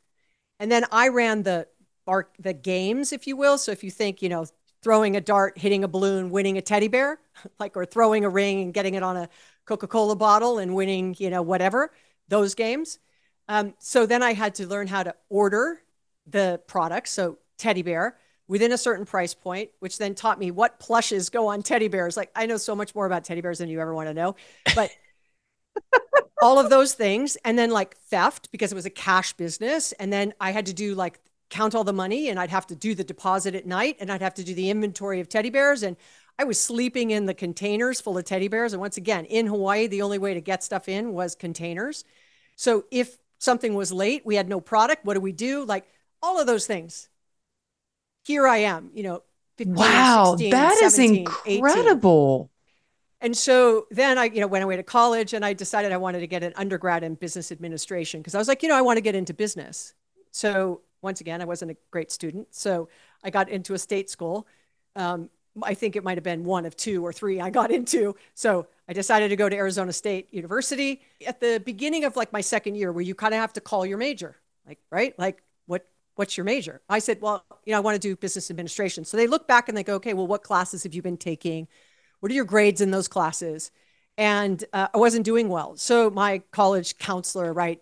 And 0.58 0.72
then 0.72 0.86
I 0.90 1.08
ran 1.08 1.42
the 1.42 1.68
arc, 2.06 2.36
the 2.38 2.54
games, 2.54 3.12
if 3.12 3.26
you 3.26 3.36
will. 3.36 3.58
So 3.58 3.70
if 3.70 3.84
you 3.84 3.90
think, 3.90 4.22
you 4.22 4.30
know, 4.30 4.46
throwing 4.82 5.14
a 5.14 5.20
dart, 5.20 5.58
hitting 5.58 5.84
a 5.84 5.88
balloon, 5.88 6.30
winning 6.30 6.56
a 6.56 6.62
teddy 6.62 6.88
bear, 6.88 7.20
like 7.58 7.76
or 7.76 7.84
throwing 7.84 8.24
a 8.24 8.30
ring 8.30 8.62
and 8.62 8.72
getting 8.72 8.94
it 8.94 9.02
on 9.02 9.18
a 9.18 9.28
Coca-Cola 9.66 10.16
bottle 10.16 10.56
and 10.58 10.74
winning, 10.74 11.14
you 11.18 11.28
know, 11.28 11.42
whatever, 11.42 11.92
those 12.28 12.54
games. 12.54 12.98
Um, 13.46 13.74
so 13.78 14.06
then 14.06 14.22
I 14.22 14.32
had 14.32 14.54
to 14.54 14.66
learn 14.66 14.86
how 14.86 15.02
to 15.02 15.14
order 15.28 15.82
the 16.26 16.62
products. 16.66 17.10
So 17.10 17.36
teddy 17.58 17.82
bear 17.82 18.16
within 18.48 18.72
a 18.72 18.78
certain 18.78 19.04
price 19.04 19.34
point, 19.34 19.70
which 19.78 19.98
then 19.98 20.14
taught 20.14 20.38
me 20.38 20.50
what 20.50 20.80
plushes 20.80 21.28
go 21.28 21.48
on 21.48 21.62
teddy 21.62 21.88
bears. 21.88 22.16
Like 22.16 22.30
I 22.34 22.46
know 22.46 22.56
so 22.56 22.74
much 22.74 22.94
more 22.94 23.06
about 23.06 23.24
teddy 23.24 23.42
bears 23.42 23.58
than 23.58 23.68
you 23.68 23.80
ever 23.80 23.94
want 23.94 24.08
to 24.08 24.14
know, 24.14 24.36
but 24.74 24.90
all 26.42 26.58
of 26.58 26.70
those 26.70 26.94
things. 26.94 27.36
And 27.44 27.58
then 27.58 27.70
like 27.70 27.96
theft 27.96 28.50
because 28.50 28.72
it 28.72 28.74
was 28.74 28.86
a 28.86 28.90
cash 28.90 29.34
business. 29.34 29.92
And 29.92 30.12
then 30.12 30.32
I 30.40 30.50
had 30.50 30.66
to 30.66 30.72
do 30.72 30.94
like 30.94 31.20
count 31.50 31.74
all 31.74 31.84
the 31.84 31.92
money 31.92 32.28
and 32.28 32.40
I'd 32.40 32.50
have 32.50 32.66
to 32.68 32.74
do 32.74 32.94
the 32.94 33.04
deposit 33.04 33.54
at 33.54 33.66
night 33.66 33.96
and 34.00 34.10
I'd 34.10 34.22
have 34.22 34.34
to 34.34 34.44
do 34.44 34.54
the 34.54 34.70
inventory 34.70 35.20
of 35.20 35.28
teddy 35.28 35.50
bears. 35.50 35.82
And 35.82 35.96
I 36.38 36.44
was 36.44 36.60
sleeping 36.60 37.10
in 37.10 37.26
the 37.26 37.34
containers 37.34 38.00
full 38.00 38.16
of 38.16 38.24
teddy 38.24 38.48
bears. 38.48 38.72
And 38.72 38.80
once 38.80 38.96
again, 38.96 39.24
in 39.24 39.46
Hawaii, 39.46 39.88
the 39.88 40.02
only 40.02 40.18
way 40.18 40.34
to 40.34 40.40
get 40.40 40.62
stuff 40.62 40.88
in 40.88 41.12
was 41.12 41.34
containers. 41.34 42.04
So 42.56 42.84
if 42.90 43.18
something 43.38 43.74
was 43.74 43.92
late, 43.92 44.24
we 44.24 44.36
had 44.36 44.48
no 44.48 44.60
product. 44.60 45.04
What 45.04 45.14
do 45.14 45.20
we 45.20 45.32
do? 45.32 45.64
Like 45.64 45.84
all 46.22 46.40
of 46.40 46.46
those 46.46 46.66
things. 46.66 47.08
Here 48.28 48.46
I 48.46 48.58
am, 48.58 48.90
you 48.94 49.02
know. 49.02 49.22
15, 49.56 49.74
wow, 49.74 50.36
16, 50.36 50.50
that 50.50 50.78
17, 50.78 51.26
is 51.26 51.28
incredible. 51.46 52.50
18. 53.20 53.28
And 53.28 53.36
so 53.36 53.86
then 53.90 54.18
I, 54.18 54.26
you 54.26 54.40
know, 54.40 54.46
went 54.46 54.62
away 54.62 54.76
to 54.76 54.82
college 54.82 55.32
and 55.32 55.44
I 55.44 55.54
decided 55.54 55.92
I 55.92 55.96
wanted 55.96 56.20
to 56.20 56.26
get 56.26 56.44
an 56.44 56.52
undergrad 56.54 57.02
in 57.02 57.14
business 57.14 57.50
administration 57.50 58.20
because 58.20 58.34
I 58.34 58.38
was 58.38 58.48
like, 58.48 58.62
you 58.62 58.68
know, 58.68 58.76
I 58.76 58.82
want 58.82 58.98
to 58.98 59.00
get 59.00 59.14
into 59.14 59.32
business. 59.32 59.94
So 60.30 60.82
once 61.00 61.22
again, 61.22 61.40
I 61.40 61.46
wasn't 61.46 61.70
a 61.70 61.76
great 61.90 62.12
student. 62.12 62.48
So 62.50 62.90
I 63.24 63.30
got 63.30 63.48
into 63.48 63.72
a 63.72 63.78
state 63.78 64.10
school. 64.10 64.46
Um, 64.94 65.30
I 65.62 65.74
think 65.74 65.96
it 65.96 66.04
might 66.04 66.18
have 66.18 66.24
been 66.24 66.44
one 66.44 66.66
of 66.66 66.76
two 66.76 67.04
or 67.04 67.12
three 67.12 67.40
I 67.40 67.50
got 67.50 67.70
into. 67.70 68.14
So 68.34 68.66
I 68.88 68.92
decided 68.92 69.30
to 69.30 69.36
go 69.36 69.48
to 69.48 69.56
Arizona 69.56 69.92
State 69.92 70.28
University 70.32 71.00
at 71.26 71.40
the 71.40 71.62
beginning 71.64 72.04
of 72.04 72.14
like 72.14 72.32
my 72.32 72.42
second 72.42 72.74
year, 72.74 72.92
where 72.92 73.02
you 73.02 73.14
kind 73.14 73.34
of 73.34 73.40
have 73.40 73.54
to 73.54 73.60
call 73.60 73.86
your 73.86 73.98
major, 73.98 74.36
like 74.66 74.78
right, 74.90 75.18
like 75.18 75.42
what's 76.18 76.36
your 76.36 76.44
major? 76.44 76.80
I 76.88 76.98
said, 76.98 77.20
well, 77.20 77.44
you 77.64 77.70
know, 77.70 77.76
I 77.76 77.80
want 77.80 77.94
to 77.94 78.00
do 78.00 78.16
business 78.16 78.50
administration. 78.50 79.04
So 79.04 79.16
they 79.16 79.28
look 79.28 79.46
back 79.46 79.68
and 79.68 79.78
they 79.78 79.84
go, 79.84 79.94
okay, 79.94 80.14
well, 80.14 80.26
what 80.26 80.42
classes 80.42 80.82
have 80.82 80.92
you 80.92 81.00
been 81.00 81.16
taking? 81.16 81.68
What 82.18 82.32
are 82.32 82.34
your 82.34 82.44
grades 82.44 82.80
in 82.80 82.90
those 82.90 83.06
classes? 83.06 83.70
And 84.16 84.64
uh, 84.72 84.88
I 84.92 84.98
wasn't 84.98 85.24
doing 85.24 85.48
well. 85.48 85.76
So 85.76 86.10
my 86.10 86.42
college 86.50 86.98
counselor, 86.98 87.52
right, 87.52 87.80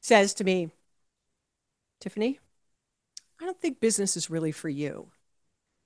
says 0.00 0.32
to 0.34 0.44
me, 0.44 0.70
Tiffani, 2.02 2.38
I 3.38 3.44
don't 3.44 3.60
think 3.60 3.78
business 3.78 4.16
is 4.16 4.30
really 4.30 4.52
for 4.52 4.70
you. 4.70 5.08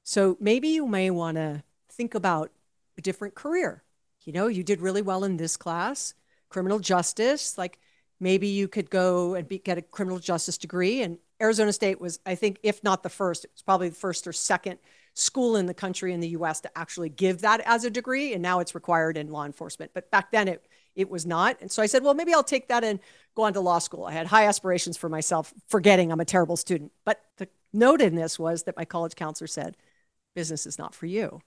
So 0.04 0.36
maybe 0.38 0.68
you 0.68 0.86
may 0.86 1.10
want 1.10 1.38
to 1.38 1.64
think 1.90 2.14
about 2.14 2.52
a 2.96 3.00
different 3.00 3.34
career. 3.34 3.82
You 4.24 4.32
know, 4.32 4.46
you 4.46 4.62
did 4.62 4.80
really 4.80 5.02
well 5.02 5.24
in 5.24 5.38
this 5.38 5.56
class, 5.56 6.14
criminal 6.50 6.78
justice. 6.78 7.58
Like 7.58 7.80
maybe 8.20 8.46
you 8.46 8.68
could 8.68 8.90
go 8.90 9.34
and 9.34 9.48
be, 9.48 9.58
get 9.58 9.76
a 9.76 9.82
criminal 9.82 10.20
justice 10.20 10.56
degree. 10.56 11.02
And 11.02 11.18
Arizona 11.40 11.72
State 11.72 12.00
was, 12.00 12.18
I 12.26 12.34
think, 12.34 12.58
if 12.62 12.82
not 12.82 13.02
the 13.02 13.08
first, 13.08 13.44
it 13.44 13.50
was 13.54 13.62
probably 13.62 13.88
the 13.88 13.94
first 13.94 14.26
or 14.26 14.32
second 14.32 14.78
school 15.14 15.56
in 15.56 15.66
the 15.66 15.74
country 15.74 16.12
in 16.12 16.20
the 16.20 16.28
US 16.30 16.60
to 16.60 16.78
actually 16.78 17.08
give 17.08 17.40
that 17.40 17.60
as 17.64 17.84
a 17.84 17.90
degree. 17.90 18.32
And 18.34 18.42
now 18.42 18.60
it's 18.60 18.74
required 18.74 19.16
in 19.16 19.30
law 19.30 19.44
enforcement. 19.44 19.92
But 19.94 20.10
back 20.10 20.30
then 20.30 20.48
it 20.48 20.66
it 20.98 21.08
was 21.08 21.24
not. 21.24 21.58
And 21.60 21.70
so 21.70 21.80
I 21.80 21.86
said, 21.86 22.02
well, 22.02 22.12
maybe 22.12 22.34
I'll 22.34 22.42
take 22.42 22.66
that 22.68 22.82
and 22.82 22.98
go 23.36 23.44
on 23.44 23.52
to 23.52 23.60
law 23.60 23.78
school. 23.78 24.04
I 24.04 24.12
had 24.12 24.26
high 24.26 24.46
aspirations 24.46 24.96
for 24.96 25.08
myself, 25.08 25.54
forgetting 25.68 26.10
I'm 26.10 26.18
a 26.18 26.24
terrible 26.24 26.56
student. 26.56 26.90
But 27.04 27.22
the 27.36 27.48
note 27.72 28.00
in 28.00 28.16
this 28.16 28.36
was 28.36 28.64
that 28.64 28.76
my 28.76 28.84
college 28.84 29.14
counselor 29.14 29.46
said, 29.46 29.76
business 30.34 30.66
is 30.66 30.76
not 30.76 30.96
for 30.96 31.06
you. 31.06 31.40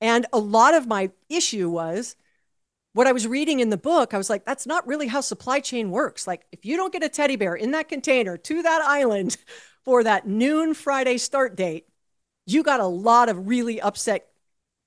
And 0.00 0.26
a 0.32 0.40
lot 0.40 0.74
of 0.74 0.88
my 0.88 1.12
issue 1.28 1.70
was 1.70 2.16
what 2.98 3.06
I 3.06 3.12
was 3.12 3.28
reading 3.28 3.60
in 3.60 3.70
the 3.70 3.76
book. 3.76 4.12
I 4.12 4.18
was 4.18 4.28
like, 4.28 4.44
that's 4.44 4.66
not 4.66 4.84
really 4.84 5.06
how 5.06 5.20
supply 5.20 5.60
chain 5.60 5.92
works. 5.92 6.26
Like, 6.26 6.44
if 6.50 6.64
you 6.64 6.76
don't 6.76 6.92
get 6.92 7.04
a 7.04 7.08
teddy 7.08 7.36
bear 7.36 7.54
in 7.54 7.70
that 7.70 7.88
container 7.88 8.36
to 8.36 8.62
that 8.62 8.82
island 8.82 9.36
for 9.84 10.02
that 10.02 10.26
noon 10.26 10.74
Friday 10.74 11.16
start 11.16 11.54
date, 11.54 11.86
you 12.44 12.64
got 12.64 12.80
a 12.80 12.86
lot 12.88 13.28
of 13.28 13.46
really 13.46 13.80
upset 13.80 14.26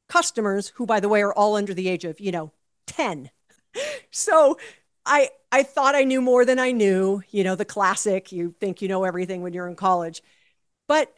customers 0.09 0.67
who, 0.75 0.85
by 0.85 0.99
the 0.99 1.07
way, 1.07 1.21
are 1.21 1.33
all 1.33 1.55
under 1.55 1.73
the 1.73 1.87
age 1.87 2.03
of, 2.03 2.19
you 2.19 2.33
know, 2.33 2.51
10 2.85 3.31
so 4.11 4.57
I 5.05 5.29
I 5.53 5.63
thought 5.63 5.95
I 5.95 6.03
knew 6.03 6.19
more 6.19 6.43
than 6.43 6.59
I 6.59 6.73
knew, 6.73 7.21
you 7.29 7.45
know, 7.45 7.55
the 7.55 7.63
classic, 7.63 8.33
you 8.33 8.53
think 8.59 8.81
you 8.81 8.89
know 8.89 9.05
everything 9.05 9.41
when 9.41 9.53
you're 9.53 9.69
in 9.69 9.77
college. 9.77 10.21
But 10.89 11.15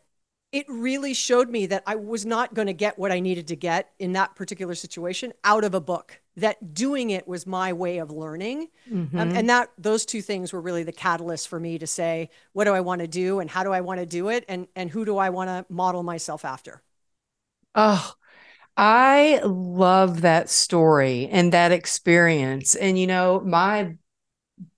it 0.51 0.67
really 0.69 1.15
showed 1.15 1.49
me 1.49 1.65
that 1.67 1.81
I 1.87 1.95
was 1.95 2.23
not 2.23 2.53
going 2.53 2.67
to 2.67 2.73
get 2.73 2.99
what 2.99 3.11
I 3.11 3.19
needed 3.19 3.47
to 3.47 3.55
get 3.55 3.91
in 3.97 4.13
that 4.13 4.35
particular 4.35 4.75
situation 4.75 5.33
out 5.43 5.63
of 5.63 5.73
a 5.73 5.81
book. 5.81 6.22
That 6.37 6.73
doing 6.73 7.11
it 7.11 7.27
was 7.27 7.45
my 7.45 7.73
way 7.73 7.99
of 7.99 8.09
learning, 8.09 8.69
um, 8.91 8.97
mm-hmm. 8.97 9.19
um, 9.19 9.29
and 9.35 9.49
that 9.49 9.69
those 9.77 10.05
two 10.05 10.21
things 10.21 10.51
were 10.51 10.61
really 10.61 10.83
the 10.83 10.91
catalyst 10.91 11.47
for 11.47 11.59
me 11.59 11.77
to 11.77 11.85
say, 11.85 12.29
what 12.53 12.63
do 12.63 12.73
I 12.73 12.81
want 12.81 13.01
to 13.01 13.07
do, 13.07 13.39
and 13.39 13.49
how 13.49 13.63
do 13.63 13.71
I 13.71 13.81
want 13.81 13.99
to 13.99 14.05
do 14.05 14.29
it, 14.29 14.43
and 14.47 14.67
and 14.75 14.89
who 14.89 15.05
do 15.05 15.17
I 15.17 15.29
want 15.29 15.49
to 15.49 15.65
model 15.71 16.01
myself 16.01 16.43
after? 16.43 16.81
Oh, 17.75 18.13
I 18.75 19.41
love 19.43 20.21
that 20.21 20.49
story 20.49 21.27
and 21.31 21.53
that 21.53 21.71
experience. 21.71 22.75
And, 22.75 22.97
you 22.97 23.07
know, 23.07 23.39
my 23.39 23.95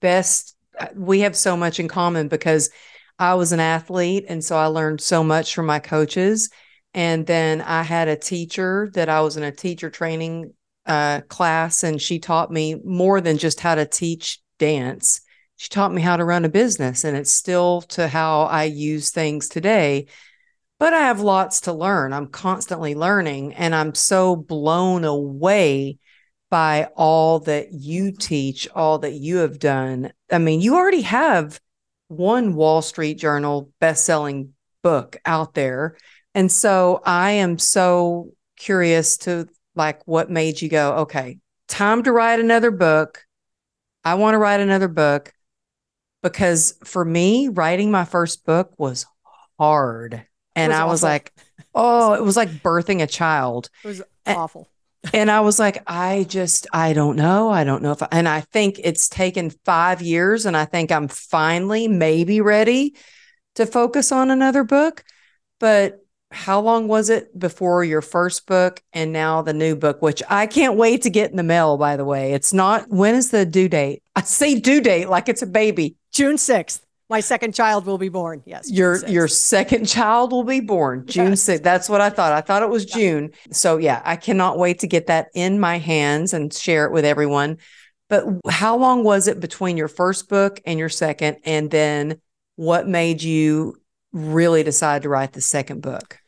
best, 0.02 0.56
uh, 0.78 0.88
we 0.96 1.22
have 1.22 1.36
so 1.36 1.56
much 1.56 1.80
in 1.80 1.88
common 1.88 2.28
because 2.28 2.70
I 3.18 3.36
was 3.36 3.54
an 3.54 3.62
athlete. 3.62 4.26
And 4.28 4.44
so 4.44 4.58
I 4.58 4.66
learned 4.66 5.00
so 5.00 5.24
much 5.24 5.56
from 5.56 5.66
my 5.66 5.80
coaches. 5.80 6.50
And 6.94 7.26
then 7.26 7.62
I 7.62 7.84
had 7.84 8.08
a 8.08 8.18
teacher 8.18 8.90
that 8.94 9.10
I 9.10 9.22
was 9.22 9.38
in 9.38 9.44
a 9.44 9.52
teacher 9.52 9.90
training 9.90 10.54
uh, 10.86 11.22
class, 11.22 11.84
and 11.84 12.02
she 12.02 12.20
taught 12.20 12.52
me 12.52 12.76
more 12.84 13.22
than 13.22 13.38
just 13.38 13.60
how 13.60 13.76
to 13.76 13.86
teach 13.86 14.40
dance. 14.60 15.22
She 15.58 15.70
taught 15.70 15.94
me 15.94 16.02
how 16.02 16.18
to 16.18 16.26
run 16.26 16.46
a 16.46 16.50
business, 16.50 17.04
and 17.04 17.16
it's 17.16 17.32
still 17.32 17.82
to 17.82 18.08
how 18.08 18.44
I 18.44 18.66
use 18.66 19.12
things 19.12 19.48
today 19.50 20.08
but 20.80 20.94
I 20.94 21.02
have 21.02 21.22
lots 21.22 21.62
to 21.62 21.74
learn. 21.74 22.14
I'm 22.14 22.28
constantly 22.28 22.96
learning, 22.96 23.54
and 23.54 23.74
I'm 23.74 23.96
so 23.96 24.36
blown 24.36 25.06
away 25.06 26.00
by 26.50 26.90
all 26.96 27.40
that 27.42 27.72
you 27.72 28.12
teach, 28.12 28.68
all 28.76 29.00
that 29.00 29.14
you 29.14 29.38
have 29.38 29.60
done. 29.60 30.12
I 30.32 30.38
mean, 30.38 30.62
you 30.62 30.76
already 30.76 31.02
have 31.02 31.60
one 32.08 32.56
Wall 32.56 32.82
Street 32.82 33.16
Journal 33.16 33.72
best-selling 33.80 34.54
book 34.84 35.18
out 35.26 35.54
there. 35.54 35.98
And 36.34 36.52
so 36.52 37.02
I 37.06 37.32
am 37.32 37.58
so 37.58 38.32
curious 38.58 39.18
to 39.20 39.48
like 39.76 40.06
what 40.08 40.30
made 40.30 40.62
you 40.62 40.70
go, 40.70 40.94
okay, 41.00 41.40
time 41.68 42.04
to 42.04 42.12
write 42.12 42.40
another 42.40 42.72
book. 42.72 43.26
I 44.04 44.16
want 44.16 44.36
to 44.36 44.40
write 44.40 44.60
another 44.60 44.88
book 44.88 45.34
because 46.22 46.78
for 46.84 47.04
me, 47.04 47.50
writing 47.50 47.92
my 47.92 48.06
first 48.06 48.46
book 48.46 48.74
was 48.78 49.06
hard 49.60 50.26
and 50.56 50.72
was 50.72 50.80
I 50.80 50.86
was 50.86 51.04
awful. 51.04 51.10
like, 51.10 51.34
oh, 51.74 52.14
it 52.14 52.24
was 52.24 52.38
like 52.38 52.50
birthing 52.50 53.02
a 53.02 53.08
child. 53.08 53.70
It 53.84 53.88
was 53.88 54.02
awful. 54.26 54.70
and 55.14 55.30
I 55.30 55.42
was 55.42 55.60
like, 55.60 55.84
I 55.88 56.26
just, 56.28 56.68
I 56.74 56.94
don't 56.94 57.16
know. 57.16 57.50
I 57.50 57.64
don't 57.64 57.84
know 57.84 57.92
if, 57.92 58.02
I, 58.02 58.08
and 58.12 58.28
I 58.28 58.42
think 58.42 58.80
it's 58.84 59.10
taken 59.10 59.52
five 59.66 60.02
years, 60.02 60.46
and 60.46 60.56
I 60.56 60.66
think 60.66 60.92
I'm 60.92 61.08
finally 61.08 61.88
maybe 61.88 62.42
ready 62.42 62.96
to 63.56 63.66
focus 63.66 64.12
on 64.12 64.32
another 64.32 64.64
book. 64.64 65.04
But 65.60 66.05
how 66.36 66.60
long 66.60 66.88
was 66.88 67.10
it 67.10 67.38
before 67.38 67.84
your 67.84 68.02
first 68.02 68.46
book 68.46 68.84
and 68.94 69.14
now 69.14 69.42
the 69.42 69.54
new 69.54 69.76
book, 69.76 70.02
which 70.02 70.22
I 70.30 70.48
can't 70.48 70.76
wait 70.76 71.02
to 71.04 71.10
get 71.10 71.32
in 71.32 71.38
the 71.38 71.44
mail, 71.44 71.78
by 71.78 71.96
the 71.96 72.06
way? 72.06 72.34
It's 72.34 72.54
not, 72.54 72.90
when 72.90 73.16
is 73.16 73.32
the 73.32 73.46
due 73.46 73.70
date? 73.70 74.04
I 74.16 74.22
say 74.22 74.60
due 74.60 74.82
date 74.82 75.10
like 75.10 75.30
it's 75.30 75.42
a 75.42 75.48
baby. 75.48 75.96
June 76.12 76.36
6th. 76.36 76.82
My 77.10 77.20
second 77.20 77.54
child 77.54 77.86
will 77.86 78.00
be 78.00 78.10
born. 78.10 78.42
Yes. 78.46 78.72
Your 78.72 79.06
your 79.08 79.28
second 79.28 79.86
child 79.86 80.32
will 80.32 80.44
be 80.44 80.60
born 80.60 81.06
June 81.08 81.30
yes. 81.30 81.44
6th. 81.46 81.62
That's 81.62 81.88
what 81.88 82.02
I 82.02 82.10
thought. 82.10 82.34
I 82.34 82.42
thought 82.42 82.64
it 82.64 82.70
was 82.70 82.84
June. 82.84 83.32
So 83.52 83.78
yeah, 83.78 84.02
I 84.04 84.16
cannot 84.16 84.58
wait 84.58 84.80
to 84.80 84.88
get 84.88 85.08
that 85.08 85.28
in 85.36 85.60
my 85.60 85.78
hands 85.78 86.34
and 86.34 86.52
share 86.52 86.86
it 86.86 86.92
with 86.92 87.06
everyone. 87.06 87.58
But 88.10 88.26
how 88.50 88.76
long 88.78 89.04
was 89.04 89.28
it 89.28 89.40
between 89.40 89.78
your 89.78 89.88
first 89.88 90.30
book 90.30 90.60
and 90.66 90.80
your 90.80 90.90
second 90.90 91.38
and 91.44 91.70
then 91.70 92.20
what 92.56 92.88
made 92.88 93.22
you 93.22 93.76
really 94.12 94.64
decide 94.64 95.04
to 95.04 95.10
write 95.10 95.34
the 95.34 95.42
second 95.42 95.82
book? 95.82 96.20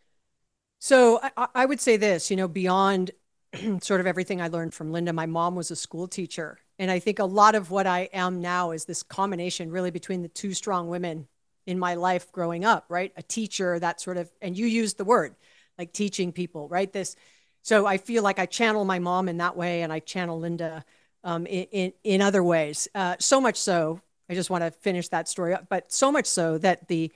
So 0.87 1.19
I, 1.21 1.47
I 1.53 1.65
would 1.65 1.81
say 1.81 1.97
this, 1.97 2.31
you 2.31 2.37
know, 2.37 2.47
beyond 2.47 3.11
sort 3.81 3.99
of 3.99 4.07
everything 4.07 4.39
I 4.39 4.47
learned 4.47 4.73
from 4.73 4.93
Linda, 4.93 5.11
my 5.11 5.25
mom 5.25 5.53
was 5.53 5.69
a 5.69 5.75
school 5.75 6.07
teacher 6.07 6.59
And 6.79 6.89
I 6.89 6.99
think 6.99 7.19
a 7.19 7.25
lot 7.25 7.55
of 7.55 7.71
what 7.71 7.85
I 7.85 8.07
am 8.13 8.39
now 8.39 8.71
is 8.71 8.85
this 8.85 9.03
combination 9.03 9.69
really 9.69 9.91
between 9.91 10.21
the 10.21 10.29
two 10.29 10.53
strong 10.53 10.87
women 10.87 11.27
in 11.65 11.77
my 11.77 11.95
life 11.95 12.31
growing 12.31 12.63
up, 12.63 12.85
right? 12.87 13.11
A 13.17 13.21
teacher, 13.21 13.77
that 13.79 13.99
sort 13.99 14.15
of, 14.15 14.31
and 14.41 14.57
you 14.57 14.65
used 14.65 14.97
the 14.97 15.03
word 15.03 15.35
like 15.77 15.91
teaching 15.91 16.31
people, 16.31 16.69
right? 16.69 16.93
This, 16.93 17.17
so 17.63 17.85
I 17.85 17.97
feel 17.97 18.23
like 18.23 18.39
I 18.39 18.45
channel 18.45 18.85
my 18.85 18.99
mom 18.99 19.27
in 19.27 19.39
that 19.39 19.57
way 19.57 19.81
and 19.81 19.91
I 19.91 19.99
channel 19.99 20.39
Linda 20.39 20.85
um, 21.21 21.45
in, 21.47 21.65
in, 21.73 21.93
in, 22.05 22.21
other 22.21 22.41
ways. 22.41 22.87
Uh, 22.95 23.17
so 23.19 23.41
much 23.41 23.57
so, 23.57 23.99
I 24.29 24.35
just 24.35 24.49
want 24.49 24.63
to 24.63 24.71
finish 24.71 25.09
that 25.09 25.27
story 25.27 25.53
up, 25.53 25.67
but 25.67 25.91
so 25.91 26.13
much 26.13 26.27
so 26.27 26.57
that 26.59 26.87
the 26.87 27.11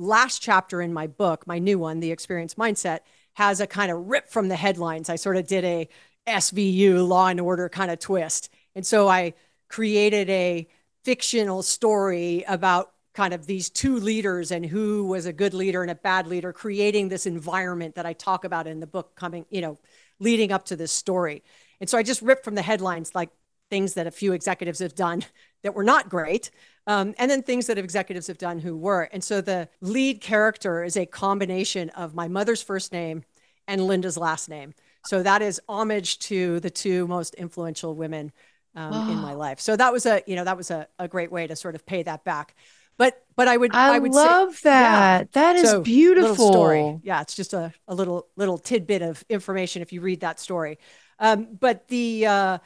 last 0.00 0.40
chapter 0.40 0.80
in 0.80 0.92
my 0.92 1.06
book, 1.06 1.46
my 1.46 1.58
new 1.58 1.78
one, 1.78 2.00
The 2.00 2.10
Experience 2.10 2.54
Mindset, 2.54 3.00
has 3.34 3.60
a 3.60 3.66
kind 3.66 3.92
of 3.92 4.06
rip 4.06 4.28
from 4.28 4.48
the 4.48 4.56
headlines. 4.56 5.08
I 5.08 5.16
sort 5.16 5.36
of 5.36 5.46
did 5.46 5.64
a 5.64 5.88
SVU, 6.26 7.06
Law 7.06 7.28
and 7.28 7.40
Order 7.40 7.68
kind 7.68 7.90
of 7.90 7.98
twist. 7.98 8.50
And 8.74 8.86
so 8.86 9.08
I 9.08 9.34
created 9.68 10.28
a 10.30 10.68
fictional 11.04 11.62
story 11.62 12.44
about 12.48 12.92
kind 13.14 13.34
of 13.34 13.46
these 13.46 13.68
two 13.68 13.96
leaders 13.96 14.50
and 14.50 14.64
who 14.64 15.04
was 15.04 15.26
a 15.26 15.32
good 15.32 15.52
leader 15.54 15.82
and 15.82 15.90
a 15.90 15.94
bad 15.96 16.26
leader, 16.26 16.52
creating 16.52 17.08
this 17.08 17.26
environment 17.26 17.96
that 17.96 18.06
I 18.06 18.12
talk 18.12 18.44
about 18.44 18.66
in 18.66 18.80
the 18.80 18.86
book 18.86 19.14
coming, 19.16 19.44
you 19.50 19.60
know, 19.60 19.78
leading 20.18 20.52
up 20.52 20.66
to 20.66 20.76
this 20.76 20.92
story. 20.92 21.42
And 21.80 21.90
so 21.90 21.98
I 21.98 22.02
just 22.02 22.22
ripped 22.22 22.44
from 22.44 22.54
the 22.54 22.62
headlines 22.62 23.14
like 23.14 23.30
things 23.68 23.94
that 23.94 24.06
a 24.06 24.10
few 24.10 24.32
executives 24.32 24.80
have 24.80 24.94
done 24.94 25.24
that 25.62 25.74
were 25.74 25.84
not 25.84 26.08
great, 26.08 26.50
um, 26.86 27.14
and 27.18 27.30
then 27.30 27.42
things 27.42 27.66
that 27.66 27.78
executives 27.78 28.26
have 28.26 28.38
done 28.38 28.58
who 28.58 28.76
were. 28.76 29.02
And 29.12 29.22
so 29.22 29.40
the 29.40 29.68
lead 29.80 30.20
character 30.20 30.82
is 30.82 30.96
a 30.96 31.06
combination 31.06 31.90
of 31.90 32.14
my 32.14 32.28
mother's 32.28 32.62
first 32.62 32.92
name 32.92 33.24
and 33.68 33.86
Linda's 33.86 34.16
last 34.16 34.48
name. 34.48 34.74
So 35.06 35.22
that 35.22 35.42
is 35.42 35.60
homage 35.68 36.18
to 36.20 36.60
the 36.60 36.70
two 36.70 37.06
most 37.06 37.34
influential 37.34 37.94
women 37.94 38.32
um, 38.74 38.92
oh. 38.92 39.12
in 39.12 39.18
my 39.18 39.32
life. 39.34 39.60
So 39.60 39.76
that 39.76 39.92
was 39.92 40.06
a, 40.06 40.22
you 40.26 40.36
know, 40.36 40.44
that 40.44 40.56
was 40.56 40.70
a, 40.70 40.88
a 40.98 41.08
great 41.08 41.30
way 41.30 41.46
to 41.46 41.56
sort 41.56 41.74
of 41.74 41.86
pay 41.86 42.02
that 42.02 42.24
back. 42.24 42.54
But 42.96 43.24
but 43.34 43.48
I 43.48 43.56
would 43.56 43.74
I, 43.74 43.94
I 43.94 43.98
would 43.98 44.12
love 44.12 44.56
say, 44.56 44.68
that. 44.68 45.20
Yeah. 45.20 45.26
That 45.32 45.56
is 45.56 45.70
so, 45.70 45.80
beautiful. 45.80 46.52
Story. 46.52 47.00
Yeah, 47.02 47.22
it's 47.22 47.34
just 47.34 47.54
a, 47.54 47.72
a 47.88 47.94
little 47.94 48.26
little 48.36 48.58
tidbit 48.58 49.00
of 49.00 49.24
information 49.30 49.80
if 49.80 49.90
you 49.90 50.02
read 50.02 50.20
that 50.20 50.38
story. 50.38 50.78
Um, 51.18 51.56
but 51.58 51.88
the 51.88 52.26
uh, 52.26 52.58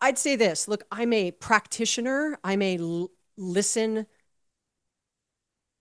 I'd 0.00 0.16
say 0.16 0.36
this. 0.36 0.66
Look, 0.66 0.84
I'm 0.90 1.12
a 1.12 1.32
practitioner. 1.32 2.38
I'm 2.42 2.62
a 2.62 2.78
listen, 3.36 4.06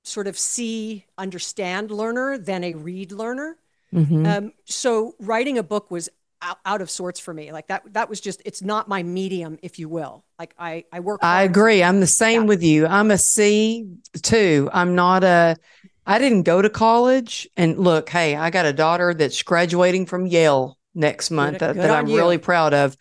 sort 0.03 0.27
of 0.27 0.37
see, 0.37 1.05
understand 1.17 1.91
learner 1.91 2.37
than 2.37 2.63
a 2.63 2.73
read 2.73 3.11
learner. 3.11 3.57
Mm-hmm. 3.93 4.25
Um, 4.25 4.53
so 4.65 5.15
writing 5.19 5.57
a 5.57 5.63
book 5.63 5.91
was 5.91 6.09
out, 6.41 6.57
out, 6.65 6.81
of 6.81 6.89
sorts 6.89 7.19
for 7.19 7.33
me. 7.33 7.51
Like 7.51 7.67
that, 7.67 7.83
that 7.93 8.09
was 8.09 8.21
just, 8.21 8.41
it's 8.45 8.61
not 8.61 8.87
my 8.87 9.03
medium, 9.03 9.59
if 9.61 9.77
you 9.77 9.89
will. 9.89 10.23
Like 10.39 10.55
I, 10.57 10.85
I 10.91 11.01
work. 11.01 11.19
I 11.23 11.43
agree. 11.43 11.83
I'm 11.83 11.99
the 11.99 12.07
same 12.07 12.43
yeah. 12.43 12.47
with 12.47 12.63
you. 12.63 12.87
I'm 12.87 13.11
a 13.11 13.17
C 13.17 13.87
too. 14.21 14.69
I'm 14.73 14.95
not 14.95 15.23
a, 15.23 15.57
I 16.05 16.19
didn't 16.19 16.43
go 16.43 16.61
to 16.61 16.69
college 16.69 17.47
and 17.57 17.77
look, 17.77 18.09
Hey, 18.09 18.35
I 18.35 18.49
got 18.49 18.65
a 18.65 18.73
daughter 18.73 19.13
that's 19.13 19.43
graduating 19.43 20.07
from 20.07 20.25
Yale 20.25 20.77
next 20.95 21.31
month 21.31 21.59
good, 21.59 21.61
that, 21.61 21.73
good 21.75 21.83
that 21.83 21.91
I'm 21.91 22.07
you. 22.07 22.17
really 22.17 22.37
proud 22.37 22.73
of. 22.73 22.97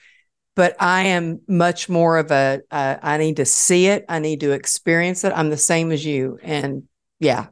But 0.60 0.76
I 0.78 1.04
am 1.04 1.40
much 1.48 1.88
more 1.88 2.18
of 2.18 2.30
a. 2.30 2.60
Uh, 2.70 2.96
I 3.02 3.16
need 3.16 3.36
to 3.36 3.46
see 3.46 3.86
it. 3.86 4.04
I 4.10 4.18
need 4.18 4.40
to 4.40 4.52
experience 4.52 5.24
it. 5.24 5.32
I'm 5.34 5.48
the 5.48 5.56
same 5.56 5.90
as 5.90 6.04
you. 6.04 6.38
And 6.42 6.82
yeah, 7.18 7.46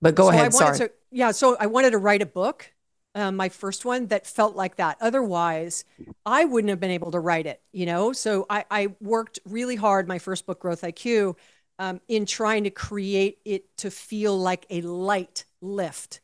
but 0.00 0.14
go 0.14 0.24
so 0.24 0.28
ahead. 0.30 0.54
Sorry. 0.54 0.78
To, 0.78 0.90
yeah. 1.10 1.32
So 1.32 1.54
I 1.60 1.66
wanted 1.66 1.90
to 1.90 1.98
write 1.98 2.22
a 2.22 2.26
book 2.26 2.72
um, 3.14 3.36
my 3.36 3.48
first 3.48 3.84
one 3.84 4.06
that 4.06 4.26
felt 4.26 4.56
like 4.56 4.76
that. 4.76 4.96
Otherwise, 5.00 5.84
I 6.26 6.44
wouldn't 6.44 6.70
have 6.70 6.80
been 6.80 6.90
able 6.90 7.12
to 7.12 7.20
write 7.20 7.46
it, 7.46 7.60
you 7.72 7.86
know? 7.86 8.12
So 8.12 8.46
I, 8.50 8.64
I 8.70 8.94
worked 9.00 9.38
really 9.44 9.76
hard, 9.76 10.08
my 10.08 10.18
first 10.18 10.46
book, 10.46 10.60
Growth 10.60 10.82
IQ, 10.82 11.36
um, 11.78 12.00
in 12.08 12.26
trying 12.26 12.64
to 12.64 12.70
create 12.70 13.38
it 13.44 13.76
to 13.78 13.90
feel 13.90 14.36
like 14.36 14.66
a 14.70 14.80
light 14.80 15.44
lift. 15.60 16.20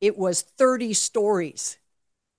It 0.00 0.16
was 0.16 0.42
30 0.42 0.94
stories 0.94 1.78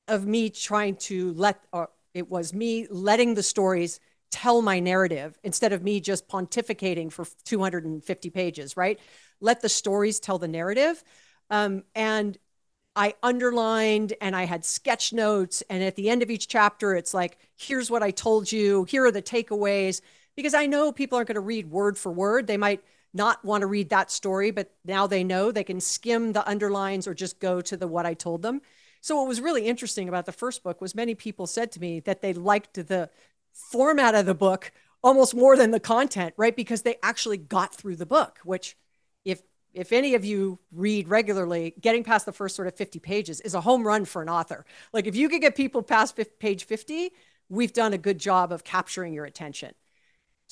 of 0.08 0.26
me 0.26 0.50
trying 0.50 0.96
to 0.96 1.34
let, 1.34 1.60
or 1.72 1.90
it 2.14 2.30
was 2.30 2.54
me 2.54 2.88
letting 2.90 3.34
the 3.34 3.44
stories 3.44 4.00
tell 4.32 4.62
my 4.62 4.80
narrative 4.80 5.38
instead 5.44 5.74
of 5.74 5.84
me 5.84 6.00
just 6.00 6.28
pontificating 6.28 7.12
for 7.12 7.26
250 7.46 8.30
pages, 8.32 8.76
right? 8.76 9.00
Let 9.40 9.62
the 9.62 9.70
stories 9.70 10.20
tell 10.20 10.40
the 10.40 10.48
narrative. 10.48 11.04
Um, 11.50 11.84
and 11.94 12.38
I 12.96 13.16
underlined 13.22 14.14
and 14.22 14.36
I 14.36 14.46
had 14.46 14.66
sketch 14.66 15.14
notes. 15.14 15.64
And 15.70 15.84
at 15.84 15.96
the 15.96 16.10
end 16.10 16.24
of 16.24 16.32
each 16.32 16.48
chapter, 16.48 16.96
it's 16.96 17.14
like, 17.14 17.38
here's 17.56 17.92
what 17.92 18.04
I 18.04 18.12
told 18.12 18.52
you. 18.52 18.86
Here 18.86 19.06
are 19.06 19.12
the 19.12 19.22
takeaways. 19.22 20.02
Because 20.36 20.56
I 20.56 20.66
know 20.66 20.92
people 20.92 21.18
aren't 21.18 21.28
going 21.28 21.36
to 21.36 21.42
read 21.42 21.70
word 21.70 21.96
for 21.96 22.12
word. 22.12 22.48
They 22.48 22.58
might 22.58 22.84
not 23.14 23.46
want 23.46 23.62
to 23.62 23.68
read 23.68 23.90
that 23.90 24.10
story, 24.10 24.50
but 24.50 24.72
now 24.84 25.06
they 25.06 25.24
know 25.24 25.52
they 25.52 25.64
can 25.64 25.80
skim 25.80 26.34
the 26.34 26.48
underlines 26.48 27.08
or 27.08 27.14
just 27.14 27.40
go 27.40 27.62
to 27.62 27.78
the 27.78 27.88
what 27.88 28.08
I 28.08 28.16
told 28.16 28.42
them. 28.42 28.62
So, 29.04 29.18
what 29.18 29.28
was 29.28 29.42
really 29.42 29.68
interesting 29.68 30.08
about 30.08 30.26
the 30.26 30.32
first 30.32 30.64
book 30.64 30.80
was 30.80 30.96
many 30.96 31.14
people 31.14 31.46
said 31.46 31.74
to 31.74 31.82
me 31.82 32.00
that 32.00 32.22
they 32.22 32.32
liked 32.32 32.76
the 32.76 33.10
format 33.52 34.16
of 34.16 34.26
the 34.26 34.34
book 34.34 34.72
almost 35.04 35.36
more 35.36 35.58
than 35.58 35.72
the 35.72 35.80
content, 35.82 36.34
right? 36.38 36.56
Because 36.56 36.84
they 36.84 36.96
actually 37.04 37.36
got 37.36 37.76
through 37.76 37.98
the 37.98 38.06
book, 38.06 38.40
which 38.46 38.78
if 39.26 39.42
if 39.74 39.92
any 39.92 40.16
of 40.16 40.24
you 40.24 40.58
read 40.72 41.10
regularly, 41.10 41.74
getting 41.82 42.06
past 42.06 42.26
the 42.26 42.32
first 42.32 42.56
sort 42.56 42.70
of 42.70 42.76
50 42.76 43.00
pages 43.00 43.42
is 43.42 43.54
a 43.54 43.60
home 43.60 43.86
run 43.86 44.06
for 44.06 44.22
an 44.22 44.30
author. 44.30 44.66
Like 44.94 45.06
if 45.06 45.18
you 45.18 45.28
could 45.28 45.42
get 45.42 45.58
people 45.58 45.84
past 45.84 46.18
page 46.40 46.64
50, 46.64 47.12
we've 47.50 47.74
done 47.74 47.92
a 47.92 47.98
good 47.98 48.20
job 48.20 48.54
of 48.54 48.64
capturing 48.64 49.14
your 49.14 49.26
attention. 49.26 49.74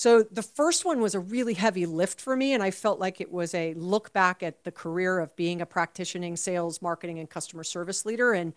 So 0.01 0.23
the 0.23 0.41
first 0.41 0.83
one 0.83 0.99
was 0.99 1.13
a 1.13 1.19
really 1.19 1.53
heavy 1.53 1.85
lift 1.85 2.19
for 2.19 2.35
me, 2.35 2.55
and 2.55 2.63
I 2.63 2.71
felt 2.71 2.99
like 2.99 3.21
it 3.21 3.31
was 3.31 3.53
a 3.53 3.75
look 3.75 4.11
back 4.13 4.41
at 4.41 4.63
the 4.63 4.71
career 4.71 5.19
of 5.19 5.35
being 5.35 5.61
a 5.61 5.65
practicing 5.67 6.35
sales, 6.37 6.81
marketing, 6.81 7.19
and 7.19 7.29
customer 7.29 7.63
service 7.63 8.03
leader 8.03 8.33
and 8.33 8.55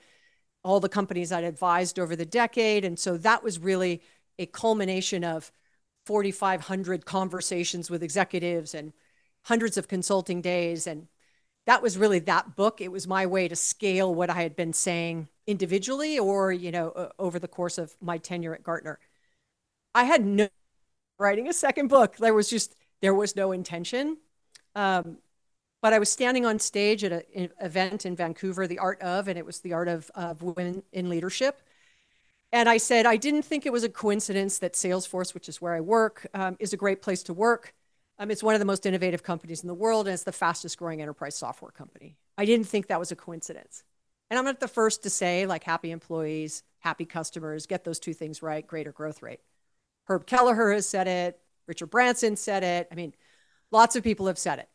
all 0.63 0.81
the 0.81 0.89
companies 0.89 1.33
I'd 1.33 1.45
advised 1.45 1.99
over 1.99 2.17
the 2.17 2.25
decade. 2.25 2.83
And 2.87 2.99
so 2.99 3.19
that 3.19 3.43
was 3.43 3.59
really 3.59 4.01
a 4.39 4.47
culmination 4.47 5.23
of 5.23 5.53
4,500 6.07 7.05
conversations 7.05 7.91
with 7.91 8.03
executives 8.03 8.75
and 8.75 8.95
hundreds 9.43 9.77
of 9.77 9.87
consulting 9.87 10.41
days. 10.41 10.87
And 10.87 11.09
that 11.67 11.83
was 11.83 11.99
really 11.99 12.21
that 12.21 12.57
book. 12.57 12.81
It 12.81 12.91
was 12.91 13.07
my 13.07 13.27
way 13.27 13.49
to 13.49 13.57
scale 13.57 14.15
what 14.15 14.31
I 14.31 14.41
had 14.41 14.57
been 14.57 14.73
saying 14.73 15.29
individually 15.47 16.19
or, 16.19 16.53
you 16.53 16.73
know, 16.73 17.11
over 17.19 17.39
the 17.39 17.49
course 17.49 17.77
of 17.77 17.97
my 18.01 18.17
tenure 18.17 18.55
at 18.55 18.63
Gartner. 18.63 18.99
I 19.95 20.05
had 20.05 20.25
no 20.25 20.49
writing 21.18 21.48
a 21.48 21.53
second 21.53 21.88
book. 21.88 22.16
There 22.16 22.35
was 22.35 22.48
just, 22.50 22.77
there 23.00 23.14
was 23.14 23.37
no 23.37 23.53
intention. 23.53 24.18
Um, 24.74 25.18
but 25.83 25.92
I 25.92 25.98
was 25.98 26.09
standing 26.09 26.46
on 26.46 26.59
stage 26.59 27.05
at 27.05 27.12
an 27.12 27.50
event 27.61 28.07
in 28.07 28.16
Vancouver, 28.16 28.66
the 28.66 28.79
art 28.79 29.03
of, 29.03 29.29
and 29.29 29.38
it 29.38 29.44
was 29.44 29.61
the 29.61 29.74
art 29.74 29.88
of, 29.88 30.11
of 30.14 30.42
women 30.42 30.83
in 30.92 31.09
leadership. 31.09 31.61
And 32.53 32.68
I 32.68 32.79
said, 32.79 33.05
I 33.05 33.16
didn't 33.16 33.42
think 33.42 33.66
it 33.66 33.72
was 33.72 33.85
a 33.85 33.88
coincidence 33.88 34.61
that 34.61 34.74
Salesforce, 34.74 35.35
which 35.35 35.48
is 35.48 35.61
where 35.61 35.74
I 35.74 35.81
work, 35.81 36.27
um, 36.35 36.57
is 36.59 36.72
a 36.72 36.77
great 36.77 37.03
place 37.03 37.22
to 37.24 37.35
work. 37.35 37.74
Um, 38.18 38.31
it's 38.31 38.42
one 38.42 38.55
of 38.55 38.61
the 38.61 38.64
most 38.64 38.87
innovative 38.87 39.22
companies 39.22 39.62
in 39.62 39.66
the 39.66 39.74
world, 39.74 40.07
and 40.07 40.14
it's 40.14 40.22
the 40.22 40.33
fastest 40.33 40.79
growing 40.79 41.03
enterprise 41.03 41.37
software 41.37 41.72
company. 41.72 42.16
I 42.38 42.44
didn't 42.44 42.68
think 42.68 42.87
that 42.87 43.00
was 43.00 43.11
a 43.11 43.16
coincidence. 43.16 43.83
And 44.31 44.38
I'm 44.38 44.44
not 44.44 44.61
the 44.61 44.68
first 44.68 45.03
to 45.03 45.11
say, 45.11 45.46
like, 45.46 45.64
happy 45.64 45.90
employees, 45.90 46.62
happy 46.79 47.05
customers, 47.05 47.66
get 47.66 47.85
those 47.85 47.98
two 47.98 48.14
things 48.14 48.40
right, 48.40 48.66
greater 48.66 48.92
growth 48.92 49.20
rate. 49.20 49.40
Herb 50.07 50.27
Kelleher 50.27 50.73
has 50.73 50.88
said 50.88 51.09
it, 51.09 51.40
Richard 51.67 51.87
Branson 51.87 52.37
said 52.37 52.62
it. 52.62 52.88
I 52.90 52.95
mean, 52.95 53.14
lots 53.71 53.97
of 53.97 54.05
people 54.05 54.27
have 54.27 54.38
said 54.38 54.59
it. 54.59 54.69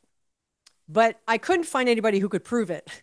But 0.88 1.20
I 1.28 1.38
couldn't 1.38 1.65
find 1.65 1.88
anybody 1.88 2.20
who 2.20 2.30
could 2.30 2.44
prove 2.44 2.70
it. 2.70 2.89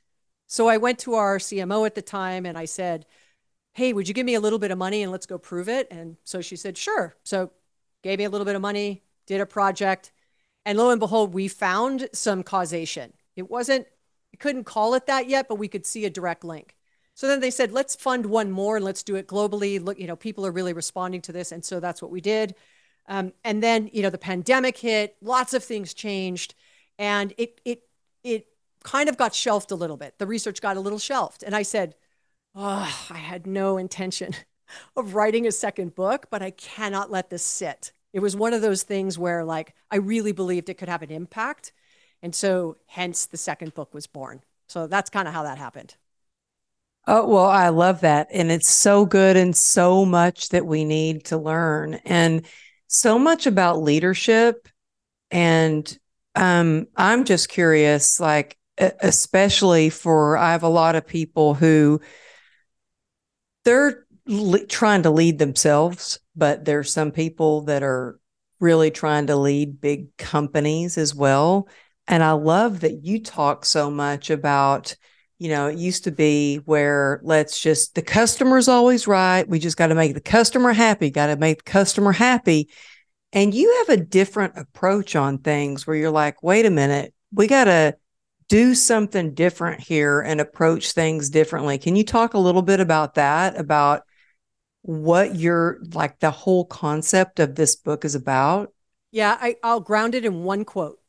So 0.49 0.69
I 0.69 0.77
went 0.77 1.01
to 1.01 1.15
our 1.15 1.39
CMO 1.39 1.87
at 1.87 1.97
the 1.97 2.03
time 2.03 2.47
and 2.47 2.57
I 2.57 2.67
said, 2.67 3.05
Hey, 3.73 3.93
would 3.93 4.07
you 4.07 4.15
give 4.15 4.25
me 4.25 4.35
a 4.35 4.41
little 4.41 4.61
bit 4.61 4.71
of 4.71 4.79
money 4.79 5.03
and 5.03 5.11
let's 5.11 5.27
go 5.27 5.39
prove 5.39 5.69
it? 5.69 5.89
And 5.91 6.19
so 6.23 6.41
she 6.41 6.55
said, 6.55 6.79
Sure. 6.79 7.17
So 7.25 7.51
gave 8.05 8.21
me 8.21 8.27
a 8.27 8.31
little 8.31 8.45
bit 8.45 8.55
of 8.55 8.63
money, 8.63 9.03
did 9.27 9.41
a 9.41 9.47
project, 9.47 10.13
and 10.65 10.79
lo 10.79 10.91
and 10.91 11.01
behold, 11.01 11.35
we 11.35 11.49
found 11.49 12.09
some 12.13 12.45
causation. 12.45 13.13
It 13.35 13.51
wasn't, 13.51 13.89
we 14.33 14.37
couldn't 14.37 14.65
call 14.65 14.95
it 14.95 15.07
that 15.07 15.29
yet, 15.29 15.49
but 15.49 15.57
we 15.57 15.67
could 15.67 15.85
see 15.85 16.05
a 16.05 16.11
direct 16.11 16.45
link. 16.45 16.77
So 17.17 17.27
then 17.27 17.41
they 17.41 17.51
said, 17.51 17.73
let's 17.73 17.97
fund 17.97 18.27
one 18.27 18.51
more 18.51 18.77
and 18.77 18.85
let's 18.85 19.03
do 19.03 19.17
it 19.17 19.27
globally. 19.27 19.83
Look, 19.83 19.99
you 19.99 20.07
know, 20.07 20.17
people 20.17 20.45
are 20.45 20.53
really 20.53 20.75
responding 20.75 21.23
to 21.23 21.33
this. 21.33 21.51
And 21.51 21.65
so 21.65 21.81
that's 21.81 22.03
what 22.03 22.11
we 22.11 22.21
did. 22.21 22.55
Um, 23.09 23.33
and 23.43 23.63
then, 23.63 23.89
you 23.91 24.03
know, 24.03 24.11
the 24.11 24.19
pandemic 24.19 24.77
hit, 24.77 25.17
lots 25.23 25.55
of 25.55 25.65
things 25.65 25.95
changed. 25.95 26.55
And 26.99 27.33
it, 27.39 27.59
it, 27.65 27.85
it 28.23 28.49
kind 28.85 29.09
of 29.09 29.17
got 29.17 29.35
shelved 29.35 29.71
a 29.71 29.75
little 29.75 29.97
bit. 29.97 30.19
The 30.19 30.27
research 30.27 30.61
got 30.61 30.77
a 30.77 30.81
little 30.81 30.99
shelved. 30.99 31.43
And 31.43 31.57
I 31.57 31.63
said, 31.63 31.95
oh, 32.55 33.07
I 33.09 33.17
had 33.17 33.47
no 33.47 33.79
intention 33.79 34.35
of 34.97 35.15
writing 35.15 35.47
a 35.47 35.53
second 35.53 35.95
book, 35.95 36.27
but 36.31 36.43
I 36.43 36.51
cannot 36.51 37.11
let 37.11 37.31
this 37.31 37.43
sit. 37.43 37.93
It 38.13 38.21
was 38.21 38.37
one 38.37 38.53
of 38.53 38.61
those 38.61 38.83
things 38.83 39.19
where 39.19 39.43
like 39.43 39.75
I 39.91 39.97
really 39.97 40.33
believed 40.33 40.69
it 40.69 40.75
could 40.75 40.91
have 40.91 41.03
an 41.03 41.11
impact. 41.11 41.73
And 42.23 42.35
so 42.35 42.77
hence 42.89 43.25
the 43.25 43.39
second 43.39 43.73
book 43.73 43.95
was 43.95 44.07
born. 44.07 44.43
So 44.69 44.87
that's 44.87 45.09
kind 45.09 45.27
of 45.27 45.33
how 45.33 45.45
that 45.45 45.57
happened. 45.57 45.97
Oh, 47.07 47.29
well, 47.29 47.47
I 47.47 47.69
love 47.69 48.01
that. 48.01 48.29
And 48.33 48.51
it's 48.51 48.69
so 48.69 49.07
good 49.07 49.37
and 49.37 49.57
so 49.57 50.05
much 50.05 50.49
that 50.49 50.67
we 50.67 50.85
need 50.85 51.27
to 51.27 51.39
learn 51.39 51.95
and 52.05 52.45
so 52.89 53.19
much 53.19 53.47
about 53.47 53.83
leadership. 53.83 54.69
And 55.31 55.99
um, 56.35 56.87
I'm 56.97 57.25
just 57.25 57.49
curious, 57.49 58.19
like, 58.19 58.59
especially 58.79 59.89
for, 59.91 60.37
I 60.37 60.53
have 60.53 60.65
a 60.65 60.69
lot 60.69 60.97
of 60.97 61.07
people 61.07 61.55
who 61.55 62.01
they're 63.65 64.05
le- 64.27 64.67
trying 64.67 65.03
to 65.03 65.11
lead 65.11 65.39
themselves, 65.39 66.19
but 66.35 66.65
there's 66.65 66.93
some 66.93 67.11
people 67.11 67.63
that 67.63 67.83
are 67.83 68.19
really 68.61 68.91
trying 68.91 69.27
to 69.29 69.37
lead 69.37 69.81
big 69.81 70.17
companies 70.17 70.99
as 70.99 71.15
well. 71.15 71.69
And 72.09 72.23
I 72.23 72.33
love 72.33 72.81
that 72.81 73.05
you 73.05 73.23
talk 73.23 73.65
so 73.65 73.91
much 73.91 74.31
about, 74.31 74.97
you 75.39 75.49
know, 75.49 75.69
it 75.69 75.79
used 75.79 76.05
to 76.05 76.11
be 76.11 76.57
where 76.59 77.21
let's 77.23 77.61
just, 77.61 77.95
the 77.95 78.03
customer's 78.03 78.69
always 78.69 79.07
right. 79.07 79.47
We 79.47 79.59
just 79.59 79.77
got 79.77 79.89
to 79.89 79.95
make 79.95 80.15
the 80.15 80.21
customer 80.21 80.73
happy, 80.73 81.11
got 81.11 81.27
to 81.27 81.37
make 81.37 81.59
the 81.65 81.71
customer 81.71 82.13
happy. 82.13 82.71
And 83.33 83.53
you 83.53 83.85
have 83.87 83.99
a 83.99 84.03
different 84.03 84.55
approach 84.57 85.15
on 85.15 85.39
things 85.39 85.87
where 85.87 85.97
you're 85.97 86.11
like, 86.11 86.43
wait 86.43 86.65
a 86.65 86.71
minute, 86.71 87.13
we 87.33 87.47
got 87.47 87.65
to 87.65 87.97
do 88.49 88.75
something 88.75 89.35
different 89.35 89.81
here 89.81 90.21
and 90.21 90.41
approach 90.41 90.93
things 90.93 91.29
differently. 91.31 91.79
Can 91.79 91.97
you 91.97 92.05
talk 92.05 92.35
a 92.35 92.39
little 92.39 92.63
bit 92.63 92.81
about 92.81 93.15
that? 93.15 93.59
About 93.59 94.03
what 94.83 95.35
your 95.35 95.81
like 95.93 96.21
the 96.21 96.31
whole 96.31 96.65
concept 96.65 97.41
of 97.41 97.57
this 97.57 97.77
book 97.77 98.05
is 98.05 98.15
about? 98.15 98.73
Yeah, 99.11 99.37
I, 99.39 99.57
I'll 99.63 99.81
ground 99.81 100.15
it 100.15 100.25
in 100.25 100.45
one 100.45 100.65
quote. 100.65 101.01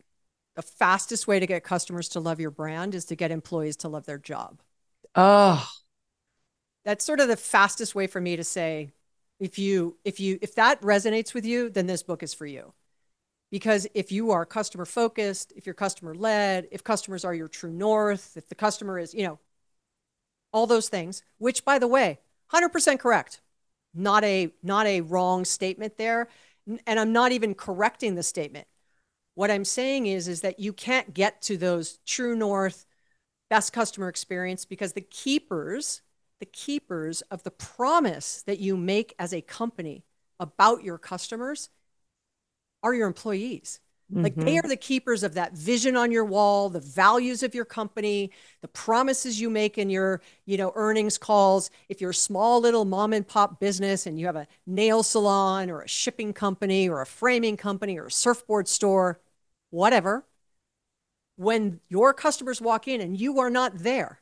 The 0.57 0.63
fastest 0.63 1.27
way 1.27 1.39
to 1.39 1.47
get 1.47 1.63
customers 1.63 2.09
to 2.09 2.19
love 2.19 2.41
your 2.41 2.51
brand 2.51 2.93
is 2.95 3.05
to 3.05 3.15
get 3.15 3.31
employees 3.31 3.77
to 3.77 3.87
love 3.87 4.05
their 4.05 4.17
job. 4.17 4.59
Oh, 5.15 5.65
that's 6.83 7.05
sort 7.05 7.19
of 7.19 7.29
the 7.29 7.37
fastest 7.37 7.95
way 7.95 8.07
for 8.07 8.19
me 8.19 8.35
to 8.35 8.43
say 8.43 8.91
if 9.39 9.57
you 9.59 9.97
if 10.03 10.19
you 10.19 10.39
if 10.41 10.55
that 10.55 10.81
resonates 10.81 11.33
with 11.33 11.45
you, 11.45 11.69
then 11.69 11.87
this 11.87 12.03
book 12.03 12.23
is 12.23 12.33
for 12.33 12.45
you. 12.45 12.73
Because 13.51 13.87
if 13.93 14.11
you 14.11 14.31
are 14.31 14.45
customer 14.45 14.85
focused, 14.85 15.53
if 15.55 15.65
you're 15.65 15.75
customer 15.75 16.13
led, 16.13 16.67
if 16.71 16.83
customers 16.83 17.23
are 17.23 17.33
your 17.33 17.47
true 17.47 17.71
north, 17.71 18.35
if 18.35 18.49
the 18.49 18.55
customer 18.55 18.99
is, 18.99 19.13
you 19.13 19.23
know, 19.23 19.39
all 20.51 20.67
those 20.67 20.89
things, 20.89 21.23
which 21.37 21.63
by 21.63 21.79
the 21.79 21.87
way, 21.87 22.19
100% 22.51 22.99
correct 22.99 23.41
not 23.93 24.23
a 24.23 24.51
not 24.63 24.85
a 24.85 25.01
wrong 25.01 25.43
statement 25.45 25.97
there 25.97 26.27
and 26.85 26.99
i'm 26.99 27.11
not 27.11 27.31
even 27.31 27.55
correcting 27.55 28.15
the 28.15 28.23
statement 28.23 28.67
what 29.37 29.51
i'm 29.51 29.63
saying 29.63 30.07
is 30.07 30.27
is 30.27 30.41
that 30.41 30.59
you 30.59 30.73
can't 30.73 31.13
get 31.13 31.41
to 31.43 31.57
those 31.57 31.99
true 32.07 32.35
north 32.35 32.87
best 33.51 33.71
customer 33.71 34.09
experience 34.09 34.65
because 34.65 34.93
the 34.93 35.01
keepers 35.01 36.01
the 36.39 36.45
keepers 36.45 37.21
of 37.29 37.43
the 37.43 37.51
promise 37.51 38.41
that 38.47 38.59
you 38.59 38.75
make 38.75 39.13
as 39.19 39.33
a 39.33 39.41
company 39.41 40.03
about 40.39 40.83
your 40.83 40.97
customers 40.97 41.69
are 42.81 42.95
your 42.95 43.05
employees 43.05 43.79
Mm-hmm. 44.11 44.23
Like 44.23 44.35
they 44.35 44.55
mm-hmm. 44.55 44.65
are 44.65 44.69
the 44.69 44.77
keepers 44.77 45.23
of 45.23 45.33
that 45.33 45.53
vision 45.53 45.97
on 45.97 46.11
your 46.11 46.23
wall, 46.23 46.69
the 46.69 46.79
values 46.79 47.43
of 47.43 47.53
your 47.53 47.65
company, 47.65 48.31
the 48.61 48.69
promises 48.69 49.39
you 49.41 49.49
make 49.49 49.77
in 49.77 49.89
your, 49.89 50.21
you 50.45 50.57
know, 50.57 50.71
earnings 50.75 51.17
calls. 51.17 51.69
If 51.89 51.99
you're 51.99 52.11
a 52.11 52.15
small 52.15 52.61
little 52.61 52.85
mom 52.85 53.11
and 53.11 53.27
pop 53.27 53.59
business 53.59 54.05
and 54.05 54.17
you 54.17 54.25
have 54.25 54.37
a 54.37 54.47
nail 54.65 55.03
salon 55.03 55.69
or 55.69 55.81
a 55.81 55.89
shipping 55.89 56.31
company 56.31 56.87
or 56.87 57.01
a 57.01 57.05
framing 57.05 57.57
company 57.57 57.97
or 57.97 58.05
a 58.05 58.11
surfboard 58.11 58.69
store, 58.69 59.19
whatever, 59.69 60.25
when 61.35 61.79
your 61.89 62.13
customers 62.13 62.59
walk 62.59 62.87
in 62.87 63.01
and 63.01 63.19
you 63.19 63.39
are 63.39 63.49
not 63.49 63.77
there, 63.77 64.21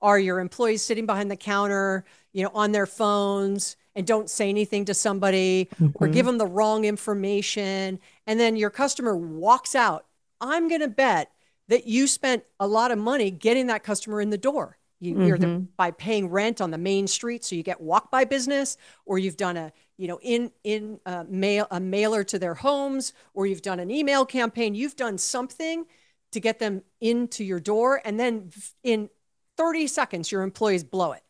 are 0.00 0.18
your 0.18 0.40
employees 0.40 0.82
sitting 0.82 1.06
behind 1.06 1.30
the 1.30 1.36
counter, 1.36 2.04
you 2.32 2.42
know, 2.42 2.50
on 2.54 2.72
their 2.72 2.86
phones 2.86 3.76
and 3.94 4.06
don't 4.06 4.28
say 4.28 4.48
anything 4.48 4.84
to 4.84 4.94
somebody 4.94 5.68
mm-hmm. 5.80 5.88
or 5.94 6.08
give 6.08 6.26
them 6.26 6.38
the 6.38 6.46
wrong 6.46 6.84
information 6.84 7.98
and 8.26 8.38
then 8.38 8.56
your 8.56 8.70
customer 8.70 9.16
walks 9.16 9.74
out, 9.74 10.06
I'm 10.40 10.68
going 10.68 10.82
to 10.82 10.88
bet 10.88 11.32
that 11.68 11.86
you 11.86 12.06
spent 12.06 12.44
a 12.60 12.66
lot 12.66 12.90
of 12.90 12.98
money 12.98 13.30
getting 13.30 13.66
that 13.68 13.82
customer 13.82 14.20
in 14.20 14.30
the 14.30 14.38
door. 14.38 14.78
You, 15.00 15.14
mm-hmm. 15.14 15.34
Either 15.34 15.58
by 15.76 15.90
paying 15.90 16.28
rent 16.30 16.60
on 16.60 16.70
the 16.70 16.78
main 16.78 17.06
street, 17.06 17.44
so 17.44 17.54
you 17.54 17.62
get 17.62 17.80
walk 17.80 18.10
by 18.10 18.24
business, 18.24 18.76
or 19.04 19.18
you've 19.18 19.36
done 19.36 19.56
a 19.56 19.72
you 19.98 20.08
know 20.08 20.18
in 20.22 20.52
in 20.64 21.00
uh, 21.04 21.24
mail 21.28 21.66
a 21.70 21.80
mailer 21.80 22.24
to 22.24 22.38
their 22.38 22.54
homes, 22.54 23.12
or 23.34 23.46
you've 23.46 23.62
done 23.62 23.78
an 23.78 23.90
email 23.90 24.24
campaign. 24.24 24.74
You've 24.74 24.96
done 24.96 25.18
something 25.18 25.84
to 26.32 26.40
get 26.40 26.58
them 26.58 26.82
into 27.00 27.44
your 27.44 27.60
door, 27.60 28.00
and 28.04 28.18
then 28.18 28.50
in 28.82 29.10
30 29.56 29.86
seconds, 29.86 30.32
your 30.32 30.42
employees 30.42 30.84
blow 30.84 31.12
it. 31.12 31.22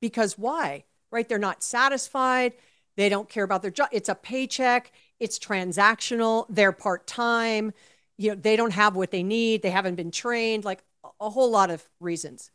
Because 0.00 0.38
why? 0.38 0.84
Right? 1.10 1.28
They're 1.28 1.38
not 1.38 1.62
satisfied. 1.62 2.52
They 2.96 3.08
don't 3.08 3.28
care 3.28 3.44
about 3.44 3.62
their 3.62 3.70
job. 3.70 3.88
It's 3.92 4.08
a 4.08 4.14
paycheck 4.14 4.92
it's 5.18 5.38
transactional, 5.38 6.46
they're 6.48 6.72
part 6.72 7.06
time, 7.06 7.72
you 8.18 8.30
know, 8.30 8.34
they 8.34 8.56
don't 8.56 8.72
have 8.72 8.96
what 8.96 9.10
they 9.10 9.22
need, 9.22 9.62
they 9.62 9.70
haven't 9.70 9.94
been 9.94 10.10
trained, 10.10 10.64
like 10.64 10.82
a 11.20 11.30
whole 11.30 11.50
lot 11.50 11.70
of 11.70 11.86
reasons. 12.00 12.50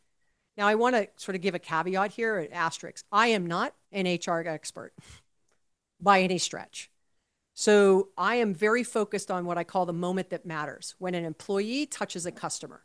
Now, 0.57 0.67
I 0.67 0.75
want 0.75 0.95
to 0.95 1.07
sort 1.15 1.35
of 1.35 1.41
give 1.41 1.55
a 1.55 1.59
caveat 1.59 2.11
here, 2.11 2.37
an 2.37 2.51
asterisk. 2.51 3.05
I 3.11 3.27
am 3.27 3.47
not 3.47 3.73
an 3.91 4.05
HR 4.05 4.43
expert 4.45 4.93
by 5.99 6.21
any 6.21 6.37
stretch. 6.37 6.89
So 7.53 8.09
I 8.17 8.35
am 8.35 8.53
very 8.53 8.83
focused 8.83 9.29
on 9.29 9.45
what 9.45 9.57
I 9.57 9.63
call 9.63 9.85
the 9.85 9.93
moment 9.93 10.29
that 10.29 10.45
matters 10.45 10.95
when 10.99 11.15
an 11.15 11.25
employee 11.25 11.85
touches 11.85 12.25
a 12.25 12.31
customer. 12.31 12.83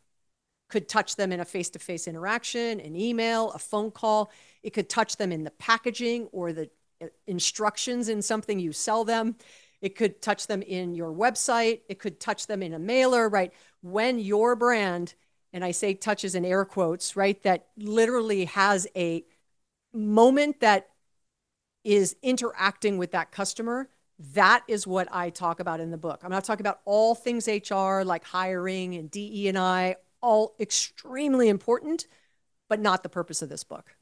Could 0.68 0.88
touch 0.88 1.16
them 1.16 1.33
in 1.33 1.40
a 1.40 1.44
face 1.44 1.70
to 1.70 1.79
face 1.79 2.09
interaction, 2.09 2.81
an 2.81 2.96
email, 2.96 3.52
a 3.52 3.59
phone 3.59 3.90
call. 3.90 4.33
It 4.62 4.70
could 4.70 4.88
touch 4.88 5.16
them 5.16 5.31
in 5.31 5.44
the 5.44 5.52
packaging 5.52 6.29
or 6.33 6.52
the 6.52 6.70
uh, 7.00 7.07
instructions 7.26 8.09
in 8.09 8.20
something 8.20 8.59
you 8.59 8.72
sell 8.72 9.05
them. 9.05 9.37
It 9.81 9.94
could 9.94 10.20
touch 10.20 10.48
them 10.48 10.62
in 10.62 10.94
your 10.94 11.12
website. 11.12 11.83
It 11.88 12.00
could 12.00 12.18
touch 12.18 12.48
them 12.48 12.62
in 12.62 12.74
a 12.74 12.79
mailer, 12.79 13.29
right? 13.29 13.52
When 13.83 14.18
your 14.18 14.57
brand, 14.57 15.14
and 15.57 15.64
I 15.64 15.71
say 15.71 15.95
touches 15.95 16.35
in 16.35 16.45
air 16.45 16.66
quotes, 16.66 17.16
right, 17.16 17.42
that 17.42 17.69
literally 17.79 18.45
has 18.45 18.87
a 18.95 19.25
moment 19.95 20.61
that 20.61 20.88
is 21.83 22.14
interacting 22.23 22.99
with 22.99 23.12
that 23.12 23.33
customer, 23.33 23.88
that 24.35 24.64
is 24.69 24.87
what 24.87 25.09
I 25.11 25.31
talk 25.31 25.59
about 25.59 25.81
in 25.81 25.90
the 25.90 25.97
book. 25.97 26.21
I'm 26.23 26.31
not 26.31 26.45
talking 26.45 26.61
about 26.61 26.81
all 26.85 27.14
things 27.14 27.49
HR 27.49 28.05
like 28.05 28.23
hiring 28.23 28.97
and 28.97 29.11
DE 29.11 29.49
and 29.49 29.57
I, 29.57 29.97
all 30.21 30.55
extremely 30.61 31.49
important, 31.49 32.07
but 32.69 32.79
not 32.79 33.03
the 33.03 33.09
purpose 33.09 33.40
of 33.40 33.49
this 33.49 33.64
book. 33.64 33.97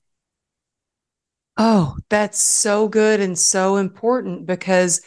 Oh, 1.57 1.97
that's 2.09 2.43
so 2.43 2.89
good 2.89 3.21
and 3.21 3.39
so 3.39 3.77
important 3.77 4.45
because 4.45 5.03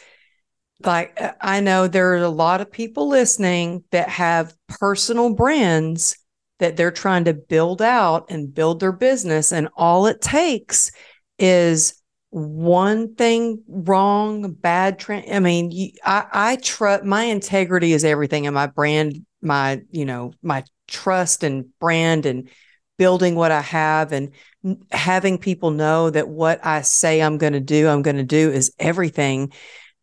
like 0.82 1.20
I 1.42 1.60
know 1.60 1.88
there 1.88 2.12
are 2.12 2.16
a 2.16 2.28
lot 2.30 2.62
of 2.62 2.72
people 2.72 3.08
listening 3.08 3.84
that 3.90 4.08
have 4.08 4.56
personal 4.66 5.34
brands 5.34 6.16
that 6.58 6.76
they're 6.76 6.90
trying 6.90 7.24
to 7.24 7.34
build 7.34 7.80
out 7.82 8.26
and 8.30 8.54
build 8.54 8.80
their 8.80 8.92
business 8.92 9.52
and 9.52 9.68
all 9.76 10.06
it 10.06 10.20
takes 10.20 10.90
is 11.38 11.94
one 12.30 13.14
thing 13.14 13.62
wrong 13.68 14.52
bad 14.52 14.98
trend 14.98 15.24
i 15.32 15.40
mean 15.40 15.70
you, 15.70 15.90
i 16.04 16.26
i 16.32 16.56
trust 16.56 17.04
my 17.04 17.24
integrity 17.24 17.92
is 17.92 18.04
everything 18.04 18.46
and 18.46 18.54
my 18.54 18.66
brand 18.66 19.24
my 19.40 19.80
you 19.90 20.04
know 20.04 20.32
my 20.42 20.62
trust 20.88 21.42
and 21.42 21.66
brand 21.78 22.26
and 22.26 22.50
building 22.98 23.34
what 23.34 23.50
i 23.50 23.62
have 23.62 24.12
and 24.12 24.32
having 24.90 25.38
people 25.38 25.70
know 25.70 26.10
that 26.10 26.28
what 26.28 26.64
i 26.66 26.82
say 26.82 27.22
i'm 27.22 27.38
going 27.38 27.54
to 27.54 27.60
do 27.60 27.88
i'm 27.88 28.02
going 28.02 28.16
to 28.16 28.22
do 28.22 28.50
is 28.50 28.74
everything 28.78 29.50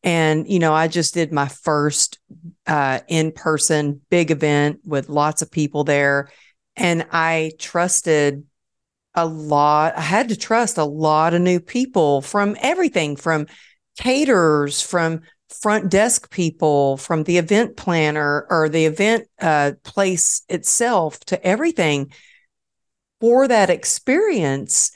and, 0.05 0.47
you 0.47 0.59
know, 0.59 0.71
I 0.71 0.87
just 0.87 1.15
did 1.15 1.33
my 1.33 1.47
first 1.47 2.19
uh, 2.67 2.99
in 3.07 3.31
person 3.31 4.01
big 4.11 4.29
event 4.29 4.81
with 4.85 5.09
lots 5.09 5.41
of 5.41 5.49
people 5.49 5.83
there. 5.83 6.29
And 6.75 7.07
I 7.11 7.51
trusted 7.59 8.43
a 9.13 9.25
lot. 9.25 9.97
I 9.97 10.01
had 10.01 10.29
to 10.29 10.35
trust 10.35 10.77
a 10.77 10.83
lot 10.83 11.33
of 11.33 11.41
new 11.41 11.59
people 11.59 12.21
from 12.21 12.57
everything 12.61 13.15
from 13.15 13.47
caterers, 13.97 14.81
from 14.81 15.21
front 15.49 15.89
desk 15.89 16.29
people, 16.29 16.97
from 16.97 17.23
the 17.23 17.37
event 17.37 17.77
planner 17.77 18.45
or 18.49 18.67
the 18.67 18.85
event 18.85 19.27
uh, 19.39 19.71
place 19.83 20.43
itself 20.49 21.19
to 21.21 21.43
everything 21.45 22.11
for 23.21 23.47
that 23.47 23.69
experience. 23.69 24.91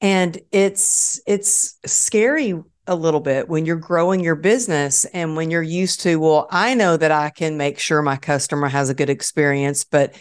And 0.00 0.38
it's 0.52 1.20
it's 1.26 1.78
scary 1.84 2.54
a 2.86 2.94
little 2.94 3.20
bit 3.20 3.48
when 3.48 3.66
you're 3.66 3.76
growing 3.76 4.20
your 4.20 4.36
business 4.36 5.04
and 5.06 5.36
when 5.36 5.50
you're 5.50 5.62
used 5.62 6.00
to, 6.00 6.16
well, 6.16 6.46
I 6.50 6.74
know 6.74 6.96
that 6.96 7.10
I 7.10 7.30
can 7.30 7.56
make 7.56 7.78
sure 7.78 8.00
my 8.00 8.16
customer 8.16 8.68
has 8.68 8.88
a 8.88 8.94
good 8.94 9.10
experience, 9.10 9.84
but 9.84 10.14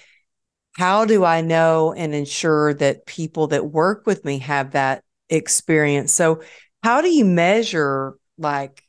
how 0.77 1.05
do 1.05 1.25
I 1.25 1.41
know 1.41 1.93
and 1.93 2.13
ensure 2.13 2.73
that 2.75 3.05
people 3.07 3.47
that 3.47 3.65
work 3.71 4.05
with 4.05 4.23
me 4.23 4.39
have 4.39 4.71
that 4.71 5.03
experience? 5.29 6.13
So, 6.13 6.41
how 6.83 7.01
do 7.01 7.09
you 7.09 7.25
measure 7.25 8.15
like 8.37 8.83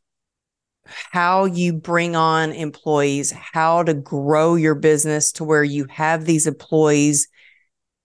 how 0.85 1.47
you 1.47 1.73
bring 1.73 2.17
on 2.17 2.53
employees, 2.53 3.31
how 3.33 3.83
to 3.83 3.95
grow 3.95 4.55
your 4.55 4.75
business 4.75 5.33
to 5.33 5.45
where 5.45 5.65
you 5.65 5.87
have 5.91 6.25
these 6.25 6.47
employees 6.47 7.29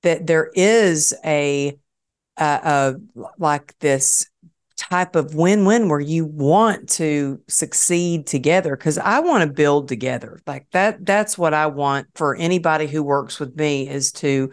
that 0.02 0.28
there 0.28 0.50
is 0.54 1.14
a, 1.26 1.78
a, 2.38 2.44
a 2.44 2.96
like 3.38 3.78
this 3.80 4.28
type 4.90 5.16
of 5.16 5.36
win-win 5.36 5.90
where 5.90 6.00
you 6.00 6.26
want 6.26 6.90
to 6.90 7.40
succeed 7.48 8.28
together 8.28 8.76
because 8.76 8.98
I 8.98 9.20
want 9.20 9.44
to 9.44 9.54
build 9.54 9.88
together. 9.88 10.40
Like 10.46 10.68
that 10.72 11.06
that's 11.06 11.38
what 11.38 11.54
I 11.54 11.68
want 11.68 12.08
for 12.16 12.36
anybody 12.36 12.88
who 12.88 13.04
works 13.04 13.40
with 13.40 13.56
me 13.56 13.88
is 13.88 14.12
to 14.14 14.52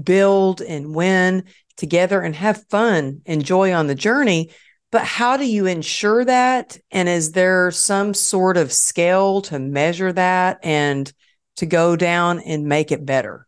build 0.00 0.60
and 0.60 0.94
win 0.94 1.44
together 1.76 2.20
and 2.20 2.34
have 2.34 2.66
fun, 2.68 3.22
enjoy 3.24 3.72
on 3.72 3.86
the 3.86 3.94
journey. 3.94 4.50
But 4.90 5.04
how 5.04 5.36
do 5.36 5.44
you 5.44 5.66
ensure 5.66 6.24
that? 6.24 6.78
And 6.90 7.08
is 7.08 7.32
there 7.32 7.70
some 7.70 8.14
sort 8.14 8.56
of 8.56 8.72
scale 8.72 9.42
to 9.42 9.58
measure 9.58 10.12
that 10.12 10.60
and 10.62 11.12
to 11.56 11.66
go 11.66 11.94
down 11.94 12.40
and 12.40 12.66
make 12.66 12.90
it 12.90 13.04
better? 13.04 13.46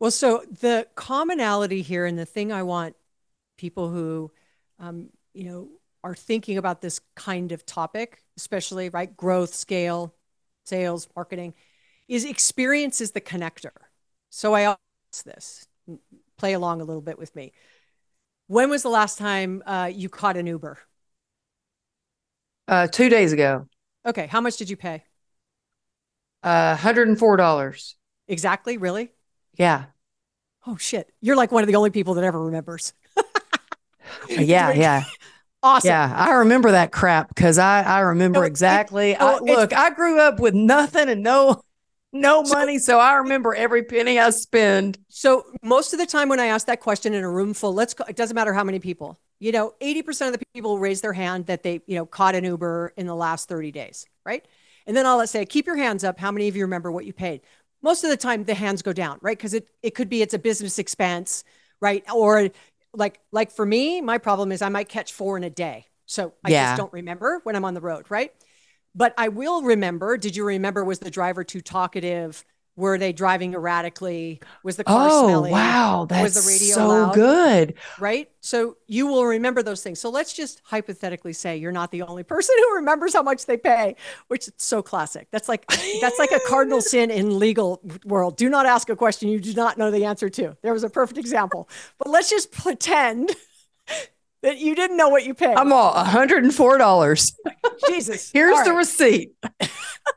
Well, 0.00 0.10
so 0.10 0.42
the 0.60 0.86
commonality 0.96 1.82
here, 1.82 2.06
and 2.06 2.18
the 2.18 2.26
thing 2.26 2.52
I 2.52 2.62
want 2.62 2.96
people 3.58 3.90
who, 3.90 4.32
um, 4.78 5.10
you 5.34 5.44
know, 5.44 5.68
are 6.02 6.14
thinking 6.14 6.56
about 6.56 6.80
this 6.80 7.00
kind 7.14 7.52
of 7.52 7.66
topic, 7.66 8.22
especially 8.36 8.88
right 8.88 9.14
growth, 9.16 9.54
scale, 9.54 10.14
sales, 10.64 11.08
marketing, 11.14 11.54
is 12.08 12.24
experience 12.24 13.00
is 13.00 13.12
the 13.12 13.20
connector. 13.20 13.70
So 14.30 14.54
I 14.54 14.62
ask 14.62 15.24
this, 15.24 15.66
play 16.38 16.54
along 16.54 16.80
a 16.80 16.84
little 16.84 17.02
bit 17.02 17.18
with 17.18 17.34
me. 17.36 17.52
When 18.46 18.70
was 18.70 18.82
the 18.82 18.88
last 18.88 19.18
time 19.18 19.62
uh, 19.66 19.90
you 19.92 20.08
caught 20.08 20.36
an 20.36 20.46
Uber? 20.46 20.78
Uh, 22.66 22.86
two 22.86 23.08
days 23.08 23.32
ago. 23.32 23.66
Okay, 24.06 24.26
how 24.26 24.40
much 24.40 24.56
did 24.56 24.70
you 24.70 24.76
pay? 24.76 25.04
Uh, 26.42 26.74
hundred 26.76 27.08
and 27.08 27.18
four 27.18 27.36
dollars. 27.36 27.96
Exactly. 28.26 28.76
Really? 28.78 29.10
Yeah. 29.54 29.86
Oh 30.66 30.76
shit! 30.76 31.12
You're 31.20 31.36
like 31.36 31.52
one 31.52 31.62
of 31.62 31.66
the 31.66 31.76
only 31.76 31.90
people 31.90 32.14
that 32.14 32.24
ever 32.24 32.42
remembers. 32.42 32.92
yeah, 34.28 34.72
yeah. 34.72 35.04
Awesome. 35.62 35.88
Yeah, 35.88 36.14
I 36.16 36.32
remember 36.32 36.70
that 36.70 36.90
crap 36.90 37.28
because 37.28 37.58
I 37.58 37.82
I 37.82 38.00
remember 38.00 38.40
no, 38.40 38.46
exactly. 38.46 39.12
It, 39.12 39.20
I, 39.20 39.38
oh, 39.38 39.44
look, 39.44 39.72
I 39.72 39.90
grew 39.90 40.18
up 40.18 40.40
with 40.40 40.54
nothing 40.54 41.08
and 41.08 41.22
no 41.22 41.60
no 42.12 42.42
money, 42.42 42.78
so 42.78 42.98
I 42.98 43.14
remember 43.14 43.54
every 43.54 43.82
penny 43.82 44.18
I 44.18 44.30
spend. 44.30 44.98
So 45.08 45.44
most 45.62 45.92
of 45.92 45.98
the 45.98 46.06
time 46.06 46.28
when 46.28 46.40
I 46.40 46.46
ask 46.46 46.66
that 46.66 46.80
question 46.80 47.14
in 47.14 47.22
a 47.22 47.30
room 47.30 47.54
full, 47.54 47.74
let's 47.74 47.94
go, 47.94 48.04
it 48.08 48.16
doesn't 48.16 48.34
matter 48.34 48.52
how 48.52 48.64
many 48.64 48.78
people. 48.78 49.20
You 49.38 49.52
know, 49.52 49.74
80% 49.80 50.26
of 50.26 50.32
the 50.32 50.44
people 50.52 50.78
raise 50.78 51.00
their 51.02 51.12
hand 51.12 51.46
that 51.46 51.62
they, 51.62 51.80
you 51.86 51.94
know, 51.94 52.06
caught 52.06 52.34
an 52.34 52.44
Uber 52.44 52.94
in 52.96 53.06
the 53.06 53.14
last 53.14 53.48
30 53.48 53.70
days, 53.70 54.06
right? 54.24 54.44
And 54.86 54.96
then 54.96 55.06
I'll 55.06 55.18
let's 55.18 55.30
say, 55.30 55.44
keep 55.46 55.66
your 55.66 55.76
hands 55.76 56.04
up. 56.04 56.18
How 56.18 56.32
many 56.32 56.48
of 56.48 56.56
you 56.56 56.62
remember 56.64 56.90
what 56.90 57.04
you 57.04 57.12
paid? 57.12 57.42
Most 57.82 58.02
of 58.04 58.10
the 58.10 58.16
time 58.16 58.44
the 58.44 58.54
hands 58.54 58.82
go 58.82 58.92
down, 58.92 59.18
right? 59.22 59.36
Because 59.36 59.54
it 59.54 59.68
it 59.82 59.94
could 59.94 60.08
be 60.08 60.22
it's 60.22 60.34
a 60.34 60.38
business 60.38 60.78
expense, 60.78 61.44
right? 61.80 62.04
Or 62.12 62.48
like 62.94 63.20
like 63.32 63.50
for 63.50 63.64
me, 63.64 64.00
my 64.00 64.18
problem 64.18 64.52
is 64.52 64.62
I 64.62 64.68
might 64.68 64.88
catch 64.88 65.12
four 65.12 65.36
in 65.36 65.44
a 65.44 65.50
day. 65.50 65.86
So 66.06 66.34
I 66.44 66.50
yeah. 66.50 66.66
just 66.66 66.76
don't 66.76 66.92
remember 66.92 67.40
when 67.44 67.54
I'm 67.54 67.64
on 67.64 67.74
the 67.74 67.80
road, 67.80 68.06
right? 68.08 68.32
But 68.94 69.14
I 69.16 69.28
will 69.28 69.62
remember. 69.62 70.16
Did 70.16 70.34
you 70.34 70.44
remember? 70.44 70.84
Was 70.84 70.98
the 70.98 71.10
driver 71.10 71.44
too 71.44 71.60
talkative? 71.60 72.44
Were 72.80 72.96
they 72.96 73.12
driving 73.12 73.52
erratically? 73.52 74.40
Was 74.62 74.76
the 74.76 74.84
car 74.84 75.08
oh, 75.10 75.28
smelly? 75.28 75.50
wow, 75.50 76.06
that's 76.08 76.34
was 76.34 76.46
the 76.46 76.50
radio 76.50 76.74
so 76.74 76.88
loud? 76.88 77.14
good, 77.14 77.74
right? 77.98 78.30
So 78.40 78.78
you 78.86 79.06
will 79.06 79.26
remember 79.26 79.62
those 79.62 79.82
things. 79.82 80.00
So 80.00 80.08
let's 80.08 80.32
just 80.32 80.62
hypothetically 80.64 81.34
say 81.34 81.58
you're 81.58 81.72
not 81.72 81.90
the 81.90 82.00
only 82.00 82.22
person 82.22 82.56
who 82.58 82.76
remembers 82.76 83.12
how 83.12 83.22
much 83.22 83.44
they 83.44 83.58
pay, 83.58 83.96
which 84.28 84.48
is 84.48 84.54
so 84.56 84.80
classic. 84.80 85.28
That's 85.30 85.46
like 85.46 85.66
that's 86.00 86.18
like 86.18 86.32
a 86.32 86.40
cardinal 86.48 86.80
sin 86.80 87.10
in 87.10 87.38
legal 87.38 87.82
world. 88.06 88.38
Do 88.38 88.48
not 88.48 88.64
ask 88.64 88.88
a 88.88 88.96
question 88.96 89.28
you 89.28 89.40
do 89.40 89.52
not 89.52 89.76
know 89.76 89.90
the 89.90 90.06
answer 90.06 90.30
to. 90.30 90.56
There 90.62 90.72
was 90.72 90.82
a 90.82 90.90
perfect 90.90 91.18
example. 91.18 91.68
But 91.98 92.08
let's 92.08 92.30
just 92.30 92.50
pretend 92.50 93.30
that 94.42 94.56
you 94.56 94.74
didn't 94.74 94.96
know 94.96 95.10
what 95.10 95.26
you 95.26 95.34
paid. 95.34 95.54
I'm 95.54 95.70
all 95.70 95.92
$104. 95.94 97.32
Jesus. 97.88 98.30
Here's 98.32 98.56
all 98.56 98.64
the 98.64 98.70
right. 98.70 98.76
receipt. 98.78 99.34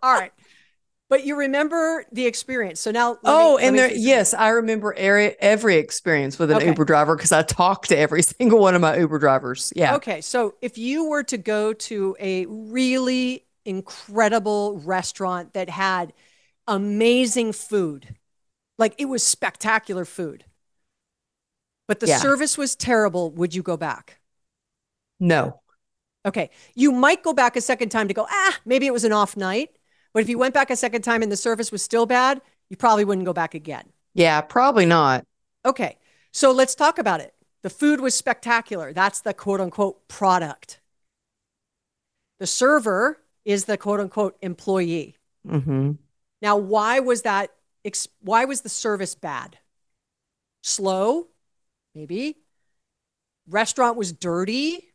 all 0.02 0.13
right. 0.13 0.32
But 1.09 1.25
you 1.25 1.35
remember 1.35 2.05
the 2.11 2.25
experience. 2.25 2.79
So 2.79 2.89
now, 2.89 3.17
oh, 3.23 3.57
me, 3.57 3.65
and 3.65 3.77
there, 3.77 3.91
yes, 3.93 4.33
I 4.33 4.49
remember 4.49 4.93
every, 4.93 5.39
every 5.39 5.75
experience 5.75 6.39
with 6.39 6.49
an 6.49 6.57
okay. 6.57 6.67
Uber 6.67 6.85
driver 6.85 7.15
because 7.15 7.31
I 7.31 7.43
talked 7.43 7.89
to 7.89 7.97
every 7.97 8.23
single 8.23 8.59
one 8.59 8.73
of 8.73 8.81
my 8.81 8.97
Uber 8.97 9.19
drivers. 9.19 9.71
Yeah. 9.75 9.95
Okay. 9.95 10.21
So 10.21 10.55
if 10.61 10.77
you 10.77 11.09
were 11.09 11.23
to 11.23 11.37
go 11.37 11.73
to 11.73 12.15
a 12.19 12.45
really 12.47 13.45
incredible 13.65 14.79
restaurant 14.79 15.53
that 15.53 15.69
had 15.69 16.13
amazing 16.67 17.53
food, 17.53 18.15
like 18.77 18.95
it 18.97 19.05
was 19.05 19.21
spectacular 19.23 20.05
food, 20.05 20.45
but 21.87 21.99
the 21.99 22.07
yeah. 22.07 22.17
service 22.17 22.57
was 22.57 22.75
terrible, 22.75 23.29
would 23.31 23.53
you 23.53 23.61
go 23.61 23.77
back? 23.77 24.19
No. 25.19 25.59
Okay. 26.25 26.49
You 26.75 26.91
might 26.91 27.23
go 27.23 27.33
back 27.33 27.55
a 27.55 27.61
second 27.61 27.89
time 27.89 28.07
to 28.07 28.13
go, 28.13 28.25
ah, 28.29 28.59
maybe 28.65 28.87
it 28.87 28.93
was 28.93 29.03
an 29.03 29.11
off 29.11 29.35
night. 29.35 29.69
But 30.13 30.21
if 30.21 30.30
you 30.30 30.38
went 30.38 30.54
back 30.54 30.69
a 30.69 30.76
second 30.76 31.02
time 31.02 31.21
and 31.21 31.32
the 31.32 31.38
service 31.38 31.71
was 31.71 31.82
still 31.82 32.06
bad, 32.06 32.41
you 32.69 32.78
probably 32.78 33.06
wouldn't 33.06 33.26
go 33.26 33.34
back 33.34 33.56
again. 33.56 33.86
Yeah, 34.13 34.41
probably 34.41 34.86
not. 34.86 35.26
Okay. 35.65 35.97
So 36.32 36.52
let's 36.52 36.76
talk 36.76 36.97
about 36.97 37.19
it. 37.19 37.34
The 37.63 37.69
food 37.69 37.99
was 37.99 38.15
spectacular. 38.15 38.93
That's 38.93 39.21
the 39.21 39.34
quote 39.34 39.62
unquote 39.62 40.08
product. 40.08 40.80
The 42.39 42.47
server 42.47 43.19
is 43.45 43.65
the 43.65 43.78
quote 43.78 43.99
unquote 43.99 44.38
employee. 44.41 45.17
Mm-hmm. 45.47 45.93
Now, 46.41 46.58
why 46.58 46.99
was 46.99 47.23
that? 47.23 47.52
Why 48.21 48.45
was 48.45 48.62
the 48.62 48.69
service 48.69 49.15
bad? 49.15 49.58
Slow, 50.62 51.28
maybe. 51.95 52.38
Restaurant 53.47 53.97
was 53.97 54.13
dirty, 54.13 54.93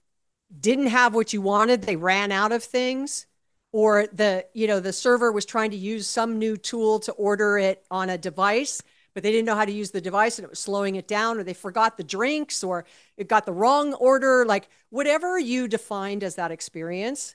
didn't 0.58 0.86
have 0.86 1.14
what 1.14 1.34
you 1.34 1.42
wanted, 1.42 1.82
they 1.82 1.96
ran 1.96 2.32
out 2.32 2.52
of 2.52 2.64
things 2.64 3.26
or 3.72 4.06
the 4.12 4.46
you 4.54 4.66
know 4.66 4.80
the 4.80 4.92
server 4.92 5.30
was 5.30 5.44
trying 5.44 5.70
to 5.70 5.76
use 5.76 6.06
some 6.06 6.38
new 6.38 6.56
tool 6.56 6.98
to 6.98 7.12
order 7.12 7.58
it 7.58 7.84
on 7.90 8.10
a 8.10 8.18
device 8.18 8.82
but 9.14 9.22
they 9.22 9.32
didn't 9.32 9.46
know 9.46 9.54
how 9.56 9.64
to 9.64 9.72
use 9.72 9.90
the 9.90 10.00
device 10.00 10.38
and 10.38 10.44
it 10.44 10.50
was 10.50 10.58
slowing 10.58 10.94
it 10.94 11.08
down 11.08 11.38
or 11.38 11.42
they 11.42 11.54
forgot 11.54 11.96
the 11.96 12.04
drinks 12.04 12.62
or 12.62 12.84
it 13.16 13.28
got 13.28 13.44
the 13.46 13.52
wrong 13.52 13.94
order 13.94 14.44
like 14.46 14.68
whatever 14.90 15.38
you 15.38 15.68
defined 15.68 16.22
as 16.22 16.36
that 16.36 16.50
experience 16.50 17.34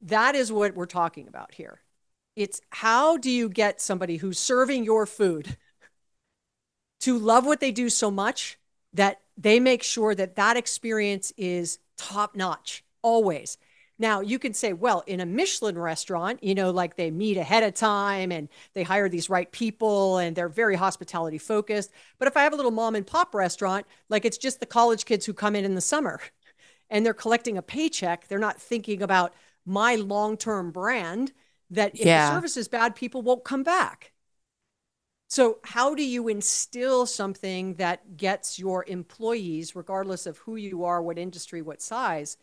that 0.00 0.34
is 0.34 0.52
what 0.52 0.74
we're 0.74 0.86
talking 0.86 1.28
about 1.28 1.54
here 1.54 1.80
it's 2.36 2.60
how 2.70 3.16
do 3.16 3.30
you 3.30 3.48
get 3.48 3.80
somebody 3.80 4.16
who's 4.16 4.38
serving 4.38 4.84
your 4.84 5.06
food 5.06 5.56
to 7.00 7.18
love 7.18 7.44
what 7.44 7.60
they 7.60 7.70
do 7.70 7.90
so 7.90 8.10
much 8.10 8.58
that 8.94 9.20
they 9.36 9.60
make 9.60 9.82
sure 9.82 10.14
that 10.14 10.36
that 10.36 10.56
experience 10.56 11.32
is 11.36 11.78
top 11.96 12.34
notch 12.34 12.84
always. 13.02 13.58
Now, 13.98 14.20
you 14.20 14.38
can 14.40 14.54
say, 14.54 14.72
well, 14.72 15.04
in 15.06 15.20
a 15.20 15.26
Michelin 15.26 15.78
restaurant, 15.78 16.42
you 16.42 16.54
know, 16.54 16.70
like 16.70 16.96
they 16.96 17.10
meet 17.10 17.36
ahead 17.36 17.62
of 17.62 17.74
time 17.74 18.32
and 18.32 18.48
they 18.72 18.82
hire 18.82 19.08
these 19.08 19.30
right 19.30 19.50
people 19.52 20.18
and 20.18 20.34
they're 20.34 20.48
very 20.48 20.74
hospitality 20.74 21.38
focused. 21.38 21.92
But 22.18 22.26
if 22.26 22.36
I 22.36 22.42
have 22.42 22.52
a 22.52 22.56
little 22.56 22.72
mom 22.72 22.96
and 22.96 23.06
pop 23.06 23.34
restaurant, 23.34 23.86
like 24.08 24.24
it's 24.24 24.38
just 24.38 24.58
the 24.58 24.66
college 24.66 25.04
kids 25.04 25.24
who 25.26 25.32
come 25.32 25.54
in 25.54 25.64
in 25.64 25.76
the 25.76 25.80
summer 25.80 26.20
and 26.90 27.06
they're 27.06 27.14
collecting 27.14 27.56
a 27.56 27.62
paycheck, 27.62 28.26
they're 28.26 28.38
not 28.38 28.60
thinking 28.60 29.00
about 29.00 29.32
my 29.64 29.94
long 29.94 30.36
term 30.36 30.72
brand 30.72 31.32
that 31.70 31.94
if 31.94 32.04
yeah. 32.04 32.28
the 32.28 32.34
service 32.34 32.56
is 32.56 32.68
bad, 32.68 32.96
people 32.96 33.22
won't 33.22 33.44
come 33.44 33.62
back. 33.62 34.12
So, 35.28 35.58
how 35.64 35.94
do 35.94 36.04
you 36.04 36.28
instill 36.28 37.06
something 37.06 37.74
that 37.74 38.16
gets 38.16 38.58
your 38.58 38.84
employees, 38.86 39.74
regardless 39.74 40.26
of 40.26 40.38
who 40.38 40.56
you 40.56 40.84
are, 40.84 41.02
what 41.02 41.18
industry, 41.18 41.62
what 41.62 41.82
size, 41.82 42.36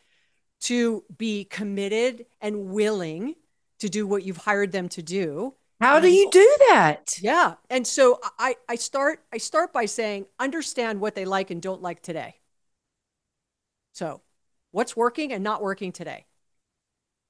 to 0.61 1.03
be 1.17 1.45
committed 1.45 2.25
and 2.39 2.67
willing 2.69 3.35
to 3.79 3.89
do 3.89 4.05
what 4.05 4.23
you've 4.23 4.37
hired 4.37 4.71
them 4.71 4.89
to 4.89 5.01
do? 5.01 5.55
How 5.79 5.99
do 5.99 6.11
you 6.11 6.29
do 6.29 6.55
that? 6.69 7.17
Yeah. 7.21 7.55
And 7.69 7.87
so 7.87 8.19
I, 8.37 8.55
I 8.69 8.75
start 8.75 9.23
I 9.33 9.37
start 9.39 9.73
by 9.73 9.85
saying 9.85 10.27
understand 10.39 11.01
what 11.01 11.15
they 11.15 11.25
like 11.25 11.49
and 11.49 11.59
don't 11.59 11.81
like 11.81 12.03
today. 12.03 12.35
So, 13.93 14.21
what's 14.69 14.95
working 14.95 15.33
and 15.33 15.43
not 15.43 15.63
working 15.63 15.91
today? 15.91 16.25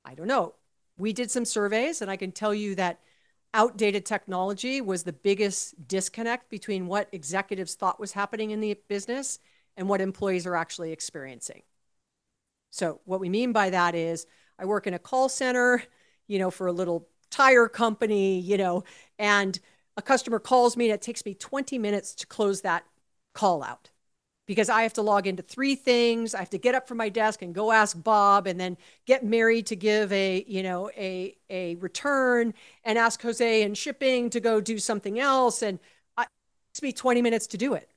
I 0.03 0.15
don't 0.15 0.27
know. 0.27 0.55
We 0.97 1.13
did 1.13 1.31
some 1.31 1.45
surveys 1.45 2.01
and 2.01 2.11
I 2.11 2.17
can 2.17 2.33
tell 2.33 2.53
you 2.53 2.75
that 2.75 2.99
outdated 3.53 4.05
technology 4.05 4.81
was 4.81 5.03
the 5.03 5.13
biggest 5.13 5.87
disconnect 5.87 6.49
between 6.49 6.87
what 6.87 7.07
executives 7.13 7.75
thought 7.75 7.99
was 7.99 8.11
happening 8.11 8.51
in 8.51 8.59
the 8.59 8.77
business 8.89 9.39
and 9.77 9.87
what 9.87 10.01
employees 10.01 10.45
are 10.45 10.55
actually 10.55 10.91
experiencing. 10.91 11.61
So, 12.71 13.01
what 13.05 13.19
we 13.19 13.29
mean 13.29 13.51
by 13.51 13.69
that 13.69 13.95
is 13.95 14.25
I 14.57 14.65
work 14.65 14.87
in 14.87 14.93
a 14.93 14.99
call 14.99 15.29
center, 15.29 15.83
you 16.27 16.39
know, 16.39 16.51
for 16.51 16.67
a 16.67 16.71
little 16.71 17.07
tire 17.29 17.67
company, 17.67 18.39
you 18.39 18.57
know, 18.57 18.83
and 19.19 19.59
a 19.97 20.01
customer 20.01 20.39
calls 20.39 20.77
me 20.77 20.85
and 20.85 20.95
it 20.95 21.01
takes 21.01 21.25
me 21.25 21.33
20 21.35 21.77
minutes 21.77 22.15
to 22.15 22.27
close 22.27 22.61
that 22.61 22.85
call 23.33 23.63
out 23.63 23.89
because 24.47 24.69
I 24.69 24.83
have 24.83 24.93
to 24.93 25.01
log 25.01 25.27
into 25.27 25.43
three 25.43 25.75
things. 25.75 26.35
I 26.35 26.39
have 26.39 26.49
to 26.51 26.57
get 26.57 26.75
up 26.75 26.87
from 26.87 26.97
my 26.97 27.09
desk 27.09 27.41
and 27.41 27.55
go 27.55 27.71
ask 27.71 28.01
Bob 28.01 28.47
and 28.47 28.59
then 28.59 28.77
get 29.05 29.23
Mary 29.23 29.61
to 29.63 29.75
give 29.75 30.11
a, 30.11 30.43
you 30.47 30.63
know, 30.63 30.89
a 30.97 31.37
a 31.49 31.75
return 31.75 32.53
and 32.83 32.97
ask 32.97 33.21
Jose 33.21 33.63
and 33.63 33.77
shipping 33.77 34.29
to 34.31 34.39
go 34.39 34.61
do 34.61 34.77
something 34.79 35.19
else 35.19 35.61
and 35.61 35.79
it 36.19 36.27
takes 36.73 36.83
me 36.83 36.91
20 36.93 37.21
minutes 37.21 37.47
to 37.47 37.57
do 37.57 37.73
it. 37.73 37.89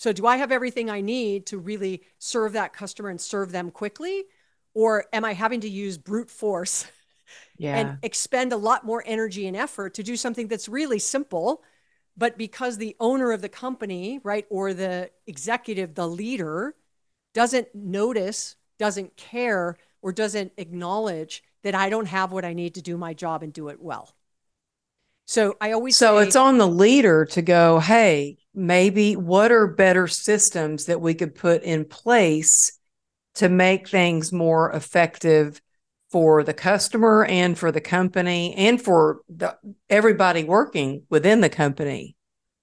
So, 0.00 0.14
do 0.14 0.26
I 0.26 0.38
have 0.38 0.50
everything 0.50 0.88
I 0.88 1.02
need 1.02 1.44
to 1.48 1.58
really 1.58 2.04
serve 2.18 2.54
that 2.54 2.72
customer 2.72 3.10
and 3.10 3.20
serve 3.20 3.52
them 3.52 3.70
quickly? 3.70 4.24
Or 4.72 5.04
am 5.12 5.26
I 5.26 5.34
having 5.34 5.60
to 5.60 5.68
use 5.68 5.98
brute 5.98 6.30
force 6.30 6.86
yeah. 7.58 7.76
and 7.76 7.98
expend 8.02 8.52
a 8.54 8.56
lot 8.56 8.86
more 8.86 9.04
energy 9.06 9.46
and 9.46 9.56
effort 9.56 9.94
to 9.94 10.02
do 10.02 10.16
something 10.16 10.48
that's 10.48 10.70
really 10.70 10.98
simple? 10.98 11.62
But 12.16 12.38
because 12.38 12.78
the 12.78 12.96
owner 12.98 13.32
of 13.32 13.42
the 13.42 13.50
company, 13.50 14.20
right, 14.24 14.46
or 14.50 14.74
the 14.74 15.10
executive, 15.26 15.94
the 15.94 16.08
leader, 16.08 16.74
doesn't 17.34 17.74
notice, 17.74 18.56
doesn't 18.78 19.16
care, 19.18 19.76
or 20.02 20.12
doesn't 20.12 20.52
acknowledge 20.56 21.44
that 21.64 21.74
I 21.76 21.90
don't 21.90 22.06
have 22.06 22.32
what 22.32 22.44
I 22.46 22.54
need 22.54 22.76
to 22.76 22.82
do 22.82 22.96
my 22.98 23.14
job 23.14 23.42
and 23.42 23.52
do 23.52 23.68
it 23.68 23.80
well. 23.82 24.14
So 25.26 25.56
I 25.60 25.72
always 25.72 25.96
So 25.96 26.18
say, 26.18 26.18
it's 26.18 26.36
on 26.36 26.58
the 26.58 26.68
leader 26.68 27.24
to 27.26 27.42
go, 27.42 27.80
hey, 27.80 28.38
maybe 28.54 29.16
what 29.16 29.52
are 29.52 29.66
better 29.66 30.06
systems 30.06 30.86
that 30.86 31.00
we 31.00 31.14
could 31.14 31.34
put 31.34 31.62
in 31.62 31.84
place 31.84 32.78
to 33.34 33.48
make 33.48 33.88
things 33.88 34.32
more 34.32 34.72
effective 34.72 35.60
for 36.10 36.42
the 36.42 36.54
customer 36.54 37.24
and 37.24 37.56
for 37.56 37.70
the 37.70 37.80
company 37.80 38.54
and 38.56 38.82
for 38.82 39.20
the, 39.28 39.56
everybody 39.88 40.42
working 40.42 41.02
within 41.08 41.40
the 41.40 41.48
company. 41.48 42.16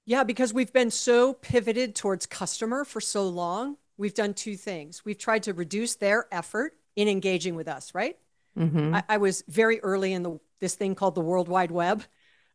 Yeah, 0.06 0.24
because 0.24 0.54
we've 0.54 0.74
been 0.74 0.92
so 0.92 1.34
pivoted 1.34 1.96
towards 1.96 2.26
customer 2.26 2.86
for 2.86 3.02
so 3.02 3.28
long, 3.28 3.78
we've 3.98 4.14
done 4.14 4.34
two 4.34 4.56
things. 4.56 5.04
We've 5.06 5.18
tried 5.18 5.44
to 5.44 5.54
reduce 5.54 5.96
their 5.96 6.28
effort 6.32 6.74
in 6.96 7.08
engaging 7.08 7.56
with 7.56 7.68
us, 7.68 7.94
right? 7.94 8.18
Mm-hmm. 8.58 8.96
I, 8.96 9.04
I, 9.08 9.18
was 9.18 9.44
very 9.48 9.80
early 9.82 10.14
in 10.14 10.24
the 10.24 10.40
this 10.60 10.76
thing 10.76 10.96
called 10.96 11.14
the 11.14 11.22
World 11.22 11.48
Wide 11.48 11.72
Web. 11.72 12.04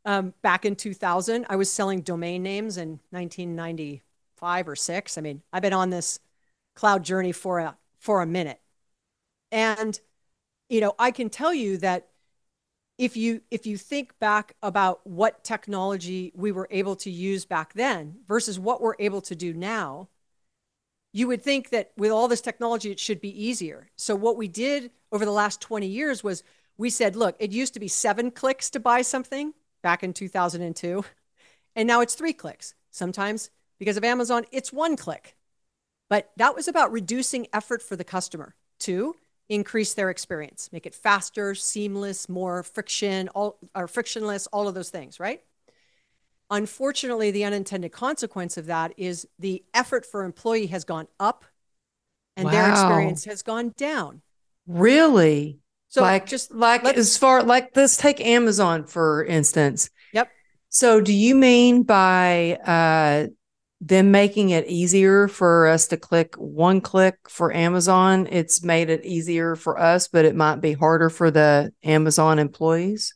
Um, 0.05 0.35
back 0.43 0.65
in 0.65 0.75
2000, 0.75 1.47
I 1.49 1.57
was 1.57 1.71
selling 1.71 2.01
domain 2.01 2.43
names 2.43 2.77
in 2.77 3.01
1995 3.11 4.69
or 4.69 4.77
six. 4.77 5.17
I 5.17 5.21
mean, 5.21 5.43
I've 5.53 5.63
been 5.63 5.73
on 5.73 5.91
this 5.91 6.19
cloud 6.75 7.05
journey 7.05 7.33
for 7.33 7.61
a 7.61 7.77
for 7.99 8.21
a 8.21 8.27
minute, 8.27 8.61
and 9.53 10.01
you 10.69 10.81
know, 10.81 10.95
I 10.99 11.13
can 11.13 11.31
tell 11.31 11.55
you 11.55 11.77
that 11.79 12.09
if 12.99 13.17
you 13.17 13.43
if 13.51 13.67
you 13.67 13.77
think 13.77 14.19
back 14.19 14.57
about 14.63 15.07
what 15.07 15.45
technology 15.45 16.33
we 16.35 16.53
were 16.53 16.69
able 16.71 16.97
to 16.97 17.11
use 17.11 17.45
back 17.45 17.75
then 17.75 18.17
versus 18.27 18.59
what 18.59 18.81
we're 18.81 18.97
able 18.99 19.21
to 19.23 19.37
do 19.37 19.53
now, 19.53 20.09
you 21.13 21.29
would 21.29 21.43
think 21.43 21.71
that 21.71 21.93
with 21.97 22.11
all 22.11 22.29
this 22.29 22.41
technology, 22.41 22.91
it 22.91 23.01
should 23.01 23.21
be 23.21 23.45
easier. 23.45 23.91
So, 23.97 24.17
what 24.17 24.37
we 24.37 24.49
did 24.49 24.91
over 25.11 25.25
the 25.25 25.31
last 25.31 25.61
20 25.61 25.87
years 25.87 26.25
was 26.25 26.43
we 26.79 26.91
said, 26.91 27.17
look, 27.17 27.37
it 27.39 27.53
used 27.53 27.75
to 27.75 27.81
be 27.81 27.89
seven 27.89 28.31
clicks 28.31 28.71
to 28.71 28.81
buy 28.81 29.03
something 29.03 29.53
back 29.83 30.03
in 30.03 30.13
2002, 30.13 31.05
and 31.77 31.87
now 31.87 32.01
it's 32.01 32.15
three 32.15 32.33
clicks. 32.33 32.75
Sometimes 32.91 33.51
because 33.79 33.97
of 33.97 34.05
Amazon, 34.05 34.45
it's 34.53 34.73
one 34.73 34.97
click. 34.97 35.37
But 36.09 36.31
that 36.37 36.55
was 36.55 36.69
about 36.69 36.93
reducing 36.93 37.47
effort 37.53 37.83
for 37.83 37.97
the 37.97 38.05
customer. 38.05 38.55
to 38.81 39.15
increase 39.49 39.95
their 39.95 40.11
experience, 40.11 40.71
make 40.73 40.87
it 40.87 40.95
faster, 40.95 41.55
seamless, 41.55 42.29
more 42.29 42.63
friction, 42.63 43.29
all 43.31 43.59
or 43.75 43.87
frictionless, 43.87 44.47
all 44.49 44.67
of 44.67 44.75
those 44.75 44.91
things, 44.91 45.21
right? 45.21 45.43
Unfortunately, 46.51 47.31
the 47.31 47.45
unintended 47.45 47.93
consequence 47.93 48.57
of 48.57 48.67
that 48.67 48.93
is 48.97 49.27
the 49.39 49.63
effort 49.75 50.05
for 50.05 50.25
employee 50.25 50.67
has 50.67 50.85
gone 50.85 51.09
up 51.19 51.45
and 52.37 52.47
wow. 52.47 52.51
their 52.51 52.71
experience 52.71 53.25
has 53.25 53.43
gone 53.43 53.75
down. 53.77 54.23
Really? 54.67 55.62
So 55.93 56.01
like 56.01 56.25
just 56.25 56.55
like 56.55 56.85
as 56.85 57.19
far 57.19 57.43
like 57.43 57.77
let's 57.77 57.99
take 57.99 58.19
Amazon 58.19 58.85
for 58.85 59.27
instance. 59.27 59.91
Yep. 60.15 60.31
So 60.71 61.03
do 61.03 61.13
you 61.13 61.35
mean 61.35 61.83
by 61.83 62.55
uh 62.67 63.27
them 63.83 64.11
making 64.11 64.51
it 64.51 64.67
easier 64.69 65.29
for 65.29 65.67
us 65.67 65.89
to 65.89 65.99
click 65.99 66.35
one 66.37 66.81
click 66.81 67.17
for 67.29 67.53
Amazon, 67.53 68.27
it's 68.31 68.63
made 68.63 68.89
it 68.89 69.05
easier 69.05 69.55
for 69.55 69.79
us, 69.79 70.09
but 70.09 70.25
it 70.25 70.35
might 70.35 70.63
be 70.63 70.73
harder 70.73 71.11
for 71.11 71.31
the 71.31 71.75
Amazon 71.83 72.39
employees? 72.39 73.15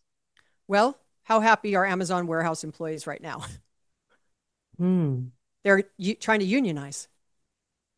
Well, 0.69 0.99
how 1.23 1.41
happy 1.41 1.77
are 1.77 1.87
Amazon 1.87 2.27
warehouse 2.27 2.62
employees 2.62 3.07
right 3.07 3.23
now? 3.23 3.43
Hmm. 4.79 5.29
They're 5.65 5.85
u- 5.97 6.17
trying 6.17 6.41
to 6.41 6.45
unionize. 6.45 7.09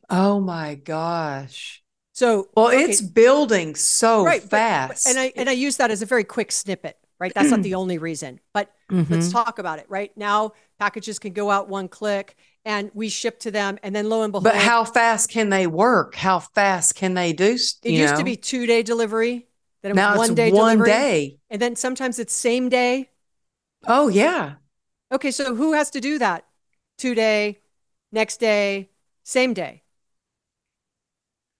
Oh 0.09 0.39
my 0.39 0.75
gosh. 0.75 1.83
So 2.19 2.49
well, 2.53 2.67
okay. 2.67 2.81
it's 2.81 2.99
building 2.99 3.75
so 3.75 4.25
right, 4.25 4.43
fast, 4.43 5.05
but, 5.05 5.09
and 5.09 5.17
I 5.17 5.31
and 5.37 5.49
I 5.49 5.53
use 5.53 5.77
that 5.77 5.89
as 5.89 6.01
a 6.01 6.05
very 6.05 6.25
quick 6.25 6.51
snippet. 6.51 6.97
Right, 7.17 7.33
that's 7.33 7.49
not 7.49 7.63
the 7.63 7.75
only 7.75 7.97
reason, 7.97 8.41
but 8.53 8.73
mm-hmm. 8.91 9.13
let's 9.13 9.31
talk 9.31 9.57
about 9.57 9.79
it. 9.79 9.85
Right 9.87 10.11
now, 10.17 10.51
packages 10.79 11.17
can 11.17 11.31
go 11.31 11.49
out 11.49 11.69
one 11.69 11.87
click, 11.87 12.35
and 12.65 12.91
we 12.93 13.07
ship 13.07 13.39
to 13.41 13.51
them, 13.51 13.79
and 13.83 13.95
then 13.95 14.09
lo 14.09 14.23
and 14.23 14.33
behold. 14.33 14.43
But 14.43 14.57
how 14.57 14.83
fast 14.83 15.29
can 15.29 15.47
they 15.47 15.65
work? 15.65 16.15
How 16.15 16.39
fast 16.39 16.95
can 16.95 17.13
they 17.13 17.31
do? 17.31 17.53
It 17.53 17.91
used 17.91 18.13
know? 18.13 18.17
to 18.17 18.25
be 18.25 18.35
two 18.35 18.65
day 18.65 18.83
delivery. 18.83 19.47
Then 19.81 19.91
it 19.91 19.95
now 19.95 20.09
was 20.09 20.17
one 20.17 20.35
day 20.35 20.51
one 20.51 20.79
delivery, 20.79 20.91
day, 20.91 21.37
and 21.49 21.61
then 21.61 21.77
sometimes 21.77 22.19
it's 22.19 22.33
same 22.33 22.67
day. 22.67 23.11
Oh, 23.87 24.09
yeah. 24.09 24.55
Okay, 25.09 25.31
so 25.31 25.55
who 25.55 25.71
has 25.71 25.89
to 25.91 26.01
do 26.01 26.19
that? 26.19 26.43
Two 26.97 27.15
day, 27.15 27.59
next 28.11 28.41
day, 28.41 28.89
same 29.23 29.53
day. 29.53 29.83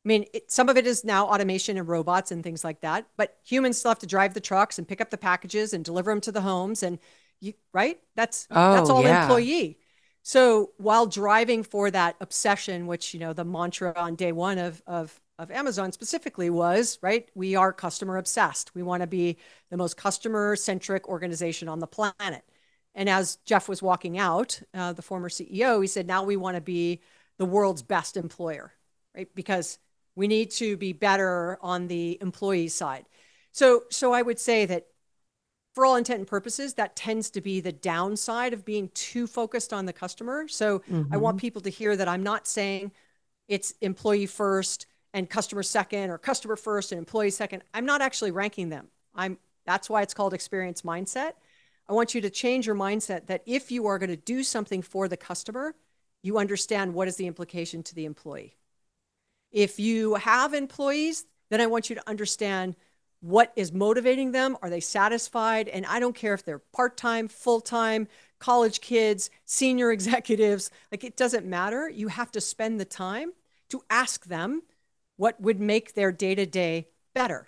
I 0.06 0.08
mean, 0.08 0.26
it, 0.34 0.52
some 0.52 0.70
of 0.70 0.78
it 0.78 0.88
is 0.88 1.04
now 1.04 1.28
automation 1.28 1.78
and 1.78 1.88
robots 1.88 2.32
and 2.32 2.44
things 2.44 2.64
like 2.64 2.82
that, 2.82 3.06
but 3.18 3.38
humans 3.44 3.78
still 3.78 3.92
have 3.92 4.00
to 4.00 4.08
drive 4.08 4.34
the 4.34 4.40
trucks 4.40 4.78
and 4.78 4.88
pick 4.88 5.02
up 5.02 5.10
the 5.10 5.18
packages 5.18 5.74
and 5.74 5.84
deliver 5.84 6.12
them 6.12 6.22
to 6.22 6.32
the 6.32 6.42
homes 6.42 6.84
and 6.84 7.00
you, 7.42 7.54
right? 7.74 8.00
That's 8.16 8.48
oh, 8.52 8.74
that's 8.74 8.90
all 8.90 9.04
yeah. 9.04 9.24
employee. 9.24 9.78
So 10.22 10.72
while 10.78 11.06
driving 11.06 11.64
for 11.64 11.92
that 11.92 12.16
obsession, 12.22 12.88
which 12.88 13.14
you 13.14 13.20
know 13.20 13.34
the 13.34 13.46
mantra 13.46 13.94
on 13.96 14.16
day 14.16 14.32
one 14.32 14.58
of 14.58 14.82
of 14.88 15.20
of 15.38 15.52
Amazon 15.52 15.92
specifically 15.94 16.50
was, 16.50 17.00
right? 17.02 17.30
We 17.34 17.56
are 17.56 17.72
customer 17.72 18.18
obsessed. 18.18 18.76
We 18.76 18.84
want 18.84 19.02
to 19.02 19.08
be 19.08 19.38
the 19.70 19.78
most 19.78 19.96
customer 19.96 20.58
centric 20.58 21.08
organization 21.08 21.70
on 21.70 21.80
the 21.80 21.88
planet. 21.88 22.44
And 22.94 23.08
as 23.08 23.38
Jeff 23.46 23.70
was 23.70 23.82
walking 23.82 24.18
out, 24.18 24.62
uh, 24.74 24.92
the 24.92 25.02
former 25.02 25.30
CEO, 25.30 25.82
he 25.82 25.88
said, 25.88 26.08
now 26.08 26.24
we 26.24 26.36
want 26.36 26.56
to 26.56 26.62
be 26.62 27.00
the 27.38 27.46
world's 27.46 27.82
best 27.82 28.18
employer, 28.18 28.74
right? 29.16 29.30
Because 29.34 29.80
we 30.20 30.28
need 30.28 30.52
to 30.52 30.76
be 30.76 30.92
better 30.92 31.58
on 31.62 31.88
the 31.88 32.18
employee 32.20 32.68
side. 32.68 33.06
So, 33.54 33.84
so 33.90 34.12
I 34.12 34.22
would 34.22 34.38
say 34.38 34.66
that 34.66 34.88
for 35.74 35.86
all 35.86 35.96
intent 35.96 36.20
and 36.20 36.28
purposes, 36.28 36.74
that 36.74 36.98
tends 36.98 37.30
to 37.30 37.40
be 37.40 37.62
the 37.62 37.72
downside 37.72 38.52
of 38.52 38.66
being 38.66 38.90
too 38.94 39.28
focused 39.28 39.72
on 39.72 39.86
the 39.86 39.94
customer. 39.94 40.46
So 40.50 40.80
mm-hmm. 40.80 41.14
I 41.14 41.16
want 41.16 41.38
mm-hmm. 41.38 41.42
people 41.42 41.62
to 41.62 41.70
hear 41.70 41.96
that 41.96 42.10
I'm 42.10 42.22
not 42.22 42.48
saying 42.48 42.92
it's 43.48 43.74
employee 43.80 44.26
first 44.26 44.88
and 45.14 45.30
customer 45.30 45.64
second 45.64 46.10
or 46.10 46.18
customer 46.18 46.58
first 46.58 46.92
and 46.92 47.00
employee 47.00 47.32
second. 47.32 47.64
I'm 47.74 47.86
not 47.86 48.02
actually 48.02 48.32
ranking 48.32 48.68
them. 48.68 48.90
I'm 49.16 49.38
that's 49.66 49.90
why 49.90 50.02
it's 50.02 50.14
called 50.14 50.34
experience 50.34 50.82
mindset. 50.82 51.32
I 51.88 51.94
want 51.94 52.14
you 52.14 52.20
to 52.22 52.30
change 52.30 52.68
your 52.68 52.76
mindset 52.76 53.28
that 53.28 53.42
if 53.46 53.72
you 53.72 53.86
are 53.86 53.98
going 53.98 54.10
to 54.10 54.18
do 54.18 54.44
something 54.44 54.82
for 54.82 55.08
the 55.08 55.18
customer, 55.18 55.76
you 56.22 56.38
understand 56.38 56.94
what 56.94 57.08
is 57.08 57.16
the 57.16 57.28
implication 57.28 57.84
to 57.84 57.96
the 57.96 58.04
employee. 58.04 58.59
If 59.52 59.80
you 59.80 60.16
have 60.16 60.54
employees, 60.54 61.26
then 61.50 61.62
I 61.62 61.68
want 61.68 61.90
you 61.90 61.96
to 61.96 62.10
understand 62.10 62.76
what 63.22 63.52
is 63.56 63.72
motivating 63.74 64.32
them. 64.32 64.58
Are 64.62 64.70
they 64.70 64.80
satisfied? 64.80 65.68
And 65.68 65.86
I 65.86 66.00
don't 66.00 66.16
care 66.16 66.34
if 66.34 66.46
they're 66.46 66.60
part 66.60 66.96
time, 66.98 67.28
full 67.28 67.60
time, 67.62 68.08
college 68.40 68.80
kids, 68.82 69.30
senior 69.46 69.92
executives, 69.94 70.72
like 70.92 71.04
it 71.04 71.18
doesn't 71.18 71.46
matter. 71.46 71.90
You 71.90 72.08
have 72.10 72.32
to 72.32 72.42
spend 72.42 72.80
the 72.80 72.86
time 72.86 73.34
to 73.70 73.82
ask 73.90 74.26
them 74.26 74.62
what 75.18 75.40
would 75.42 75.60
make 75.60 75.94
their 75.94 76.12
day 76.12 76.36
to 76.36 76.46
day 76.46 76.88
better. 77.14 77.48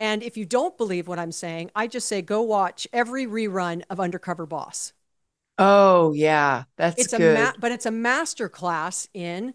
And 0.00 0.22
if 0.22 0.36
you 0.36 0.44
don't 0.46 0.78
believe 0.78 1.08
what 1.08 1.18
I'm 1.18 1.32
saying, 1.32 1.70
I 1.74 1.86
just 1.86 2.08
say 2.08 2.22
go 2.22 2.42
watch 2.42 2.86
every 2.92 3.26
rerun 3.26 3.82
of 3.90 4.00
Undercover 4.00 4.46
Boss. 4.46 4.92
Oh 5.58 6.12
yeah, 6.12 6.64
that's 6.76 7.06
it's 7.06 7.12
good. 7.12 7.12
a 7.12 7.18
ma- 7.20 7.52
but 7.58 7.72
it's 7.72 7.86
a 7.86 7.90
master 7.90 8.48
class 8.48 9.08
in 9.14 9.54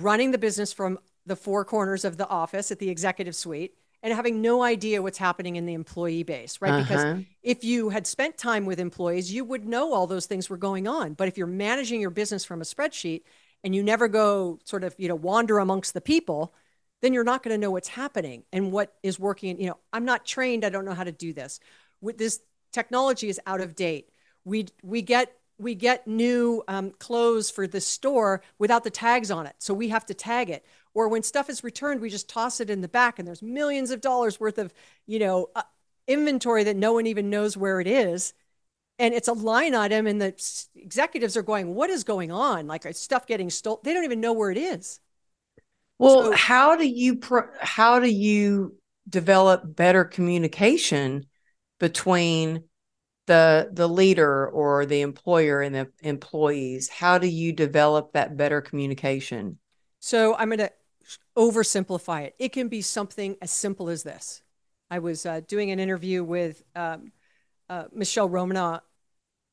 running 0.00 0.30
the 0.30 0.38
business 0.38 0.72
from 0.72 0.98
the 1.24 1.36
four 1.36 1.64
corners 1.64 2.04
of 2.04 2.16
the 2.16 2.28
office 2.28 2.70
at 2.70 2.78
the 2.78 2.88
executive 2.88 3.34
suite 3.34 3.74
and 4.02 4.14
having 4.14 4.40
no 4.40 4.62
idea 4.62 5.02
what's 5.02 5.18
happening 5.18 5.56
in 5.56 5.66
the 5.66 5.74
employee 5.74 6.22
base, 6.22 6.60
right? 6.60 6.72
Uh-huh. 6.72 6.82
Because 6.82 7.24
if 7.42 7.64
you 7.64 7.88
had 7.88 8.06
spent 8.06 8.36
time 8.38 8.64
with 8.64 8.78
employees, 8.78 9.32
you 9.32 9.44
would 9.44 9.66
know 9.66 9.92
all 9.92 10.06
those 10.06 10.26
things 10.26 10.48
were 10.48 10.56
going 10.56 10.86
on. 10.86 11.14
But 11.14 11.28
if 11.28 11.36
you're 11.36 11.46
managing 11.46 12.00
your 12.00 12.10
business 12.10 12.44
from 12.44 12.60
a 12.60 12.64
spreadsheet 12.64 13.22
and 13.64 13.74
you 13.74 13.82
never 13.82 14.06
go 14.06 14.60
sort 14.64 14.84
of, 14.84 14.94
you 14.98 15.08
know, 15.08 15.14
wander 15.14 15.58
amongst 15.58 15.94
the 15.94 16.00
people, 16.00 16.54
then 17.02 17.12
you're 17.12 17.24
not 17.24 17.42
going 17.42 17.54
to 17.54 17.58
know 17.58 17.70
what's 17.70 17.88
happening 17.88 18.44
and 18.52 18.70
what 18.70 18.94
is 19.02 19.18
working. 19.18 19.60
You 19.60 19.68
know, 19.68 19.78
I'm 19.92 20.04
not 20.04 20.24
trained. 20.24 20.64
I 20.64 20.68
don't 20.68 20.84
know 20.84 20.94
how 20.94 21.04
to 21.04 21.12
do 21.12 21.32
this. 21.32 21.58
With 22.00 22.18
this 22.18 22.40
technology 22.72 23.28
is 23.28 23.40
out 23.46 23.60
of 23.60 23.74
date. 23.74 24.10
We 24.44 24.66
we 24.82 25.02
get 25.02 25.32
we 25.58 25.74
get 25.74 26.06
new 26.06 26.62
um, 26.68 26.90
clothes 26.98 27.50
for 27.50 27.66
the 27.66 27.80
store 27.80 28.42
without 28.58 28.84
the 28.84 28.90
tags 28.90 29.30
on 29.30 29.46
it, 29.46 29.54
so 29.58 29.74
we 29.74 29.88
have 29.88 30.06
to 30.06 30.14
tag 30.14 30.50
it. 30.50 30.64
Or 30.94 31.08
when 31.08 31.22
stuff 31.22 31.50
is 31.50 31.64
returned, 31.64 32.00
we 32.00 32.10
just 32.10 32.28
toss 32.28 32.60
it 32.60 32.70
in 32.70 32.80
the 32.80 32.88
back, 32.88 33.18
and 33.18 33.26
there's 33.28 33.42
millions 33.42 33.90
of 33.90 34.00
dollars 34.00 34.40
worth 34.40 34.58
of 34.58 34.72
you 35.06 35.18
know 35.18 35.48
uh, 35.56 35.62
inventory 36.06 36.64
that 36.64 36.76
no 36.76 36.92
one 36.92 37.06
even 37.06 37.30
knows 37.30 37.56
where 37.56 37.80
it 37.80 37.86
is. 37.86 38.34
and 38.98 39.14
it's 39.14 39.28
a 39.28 39.32
line 39.32 39.74
item 39.74 40.06
and 40.06 40.20
the 40.22 40.34
executives 40.76 41.36
are 41.36 41.42
going 41.42 41.74
what 41.74 41.90
is 41.90 42.04
going 42.04 42.32
on 42.32 42.66
like 42.66 42.86
is 42.86 42.98
stuff 43.00 43.26
getting 43.26 43.50
stolen 43.50 43.80
they 43.84 43.94
don't 43.94 44.04
even 44.04 44.20
know 44.20 44.32
where 44.32 44.50
it 44.50 44.58
is 44.58 45.00
well 45.98 46.28
so, 46.28 46.32
how 46.32 46.76
do 46.76 46.86
you 46.86 47.16
pro- 47.16 47.48
how 47.60 48.00
do 48.00 48.10
you 48.10 48.76
develop 49.08 49.76
better 49.76 50.04
communication 50.04 51.26
between 51.78 52.64
the 53.26 53.68
the 53.72 53.88
leader 53.88 54.48
or 54.48 54.86
the 54.86 55.00
employer 55.00 55.60
and 55.60 55.74
the 55.74 55.90
employees 56.02 56.88
how 56.88 57.18
do 57.18 57.26
you 57.26 57.52
develop 57.52 58.12
that 58.12 58.36
better 58.36 58.60
communication? 58.60 59.58
So 60.00 60.34
i'm 60.36 60.48
going 60.48 60.58
to 60.58 60.72
oversimplify 61.36 62.22
it. 62.24 62.34
It 62.38 62.52
can 62.52 62.68
be 62.68 62.82
something 62.82 63.36
as 63.40 63.50
simple 63.50 63.88
as 63.88 64.02
this. 64.02 64.42
I 64.90 64.98
was 64.98 65.24
uh, 65.26 65.40
doing 65.46 65.70
an 65.70 65.78
interview 65.78 66.24
with 66.24 66.62
um, 66.74 67.12
uh, 67.68 67.84
michele 67.92 68.28
romanow. 68.28 68.80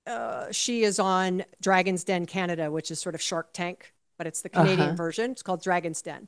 Uh, 0.05 0.51
she 0.51 0.84
is 0.84 0.99
on 0.99 1.43
dragon's 1.61 2.03
den 2.03 2.26
canada 2.26 2.69
which 2.69 2.91
is 2.91 2.99
sort 2.99 3.15
of 3.15 3.21
shark 3.21 3.53
tank 3.53 3.93
but 4.17 4.28
it's 4.28 4.41
the 4.41 4.49
canadian 4.49 4.89
uh-huh. 4.89 4.95
version. 4.95 5.32
It's 5.32 5.43
called 5.43 5.61
dragon's 5.61 6.01
den. 6.01 6.28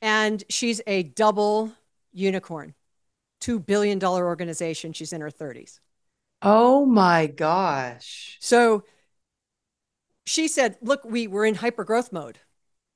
And 0.00 0.42
she's 0.48 0.80
a 0.86 1.02
double 1.04 1.72
unicorn 2.12 2.74
$2 3.40 3.64
billion 3.64 4.02
organization. 4.02 4.92
She's 4.92 5.12
in 5.12 5.20
her 5.20 5.30
30s 5.30 5.80
Oh 6.42 6.84
my 6.84 7.26
gosh. 7.28 8.36
So 8.40 8.84
she 10.26 10.48
said, 10.48 10.76
look, 10.82 11.04
we 11.04 11.26
were 11.26 11.44
in 11.44 11.54
hyper 11.54 11.84
growth 11.84 12.12
mode, 12.12 12.38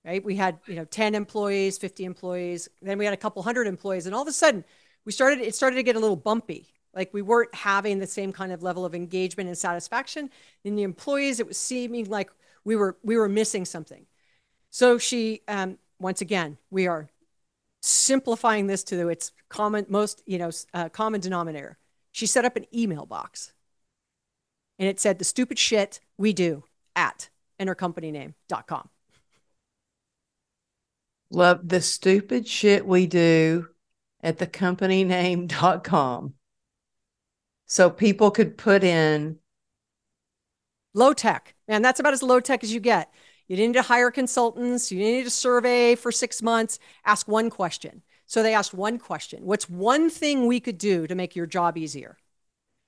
right? 0.05 0.25
We 0.25 0.37
had, 0.37 0.59
you 0.67 0.75
know, 0.75 0.85
10 0.85 1.15
employees, 1.15 1.79
50 1.79 2.05
employees, 2.05 2.69
then 2.83 2.99
we 2.99 3.05
had 3.05 3.15
a 3.15 3.19
couple 3.19 3.43
hundred 3.43 3.67
employees. 3.67 4.07
And 4.07 4.15
all 4.15 4.23
of 4.23 4.29
a 4.29 4.33
sudden 4.33 4.65
we 5.05 5.13
started, 5.13 5.41
it 5.41 5.55
started 5.55 5.77
to 5.77 5.83
get 5.85 5.97
a 5.97 6.01
little 6.01 6.17
bumpy. 6.17 6.69
Like 6.95 7.13
we 7.15 7.23
weren't 7.23 7.55
having 7.55 7.99
the 7.99 8.07
same 8.07 8.33
kind 8.33 8.53
of 8.53 8.63
level 8.63 8.85
of 8.85 8.95
engagement 8.95 9.49
and 9.49 9.57
satisfaction 9.57 10.31
in 10.65 10.75
the 10.75 10.83
employees. 10.83 11.41
It 11.41 11.47
was 11.47 11.59
seeming 11.59 12.07
like 12.07 12.31
we 12.65 12.75
were, 12.75 12.97
we 13.03 13.17
were 13.17 13.29
missing 13.29 13.65
something. 13.65 14.07
So 14.71 14.99
she, 14.99 15.43
um, 15.47 15.79
once 16.01 16.21
again, 16.21 16.59
we 16.71 16.87
are 16.87 17.09
simplifying 17.83 18.67
this 18.67 18.83
to 18.85 19.09
its 19.09 19.33
common, 19.49 19.87
most, 19.89 20.23
you 20.27 20.39
know, 20.39 20.51
uh, 20.75 20.89
common 20.89 21.21
denominator 21.21 21.79
she 22.17 22.27
set 22.27 22.47
up 22.47 22.57
an 22.57 22.65
email 22.75 23.05
box 23.05 23.53
and 24.79 24.89
it 24.89 24.99
said 24.99 25.19
the 25.19 25.25
stupid 25.25 25.59
shit 25.59 26.01
we 26.17 26.33
do 26.33 26.65
at 26.95 27.29
intercompanyname.com. 27.61 28.89
Love 31.31 31.69
the 31.69 31.83
stupid 31.83 32.49
shit 32.49 32.87
we 32.87 33.07
do 33.07 33.69
at 34.23 34.39
the 34.39 34.47
company 34.47 35.05
name.com. 35.05 36.33
So 37.67 37.91
people 37.91 38.31
could 38.31 38.57
put 38.57 38.83
in 38.83 39.37
low 40.95 41.13
tech. 41.13 41.55
And 41.69 41.85
that's 41.85 42.01
about 42.01 42.15
as 42.15 42.23
low 42.23 42.41
tech 42.41 42.65
as 42.65 42.73
you 42.73 42.81
get. 42.81 43.13
You 43.47 43.57
didn't 43.57 43.73
need 43.73 43.81
to 43.81 43.83
hire 43.83 44.11
consultants. 44.11 44.91
You 44.91 45.01
didn't 45.01 45.17
need 45.17 45.25
to 45.25 45.31
survey 45.31 45.95
for 45.95 46.11
six 46.11 46.41
months. 46.41 46.79
Ask 47.05 47.29
one 47.29 47.51
question. 47.51 48.03
So 48.27 48.43
they 48.43 48.55
asked 48.55 48.75
one 48.75 48.99
question 48.99 49.45
What's 49.45 49.69
one 49.69 50.11
thing 50.11 50.47
we 50.47 50.61
could 50.61 50.79
do 50.79 51.07
to 51.07 51.15
make 51.15 51.37
your 51.37 51.47
job 51.47 51.79
easier? 51.79 52.19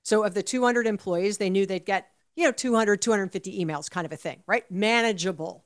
So 0.05 0.24
of 0.24 0.34
the 0.34 0.43
200 0.43 0.86
employees, 0.86 1.39
they 1.39 1.51
knew 1.51 1.66
they'd 1.66 1.84
get, 1.84 2.09
you 2.34 2.45
know, 2.45 2.53
200, 2.53 3.01
250 3.01 3.64
emails 3.64 3.91
kind 3.91 4.07
of 4.07 4.12
a 4.12 4.16
thing, 4.16 4.43
right? 4.47 4.68
Manageable. 4.70 5.64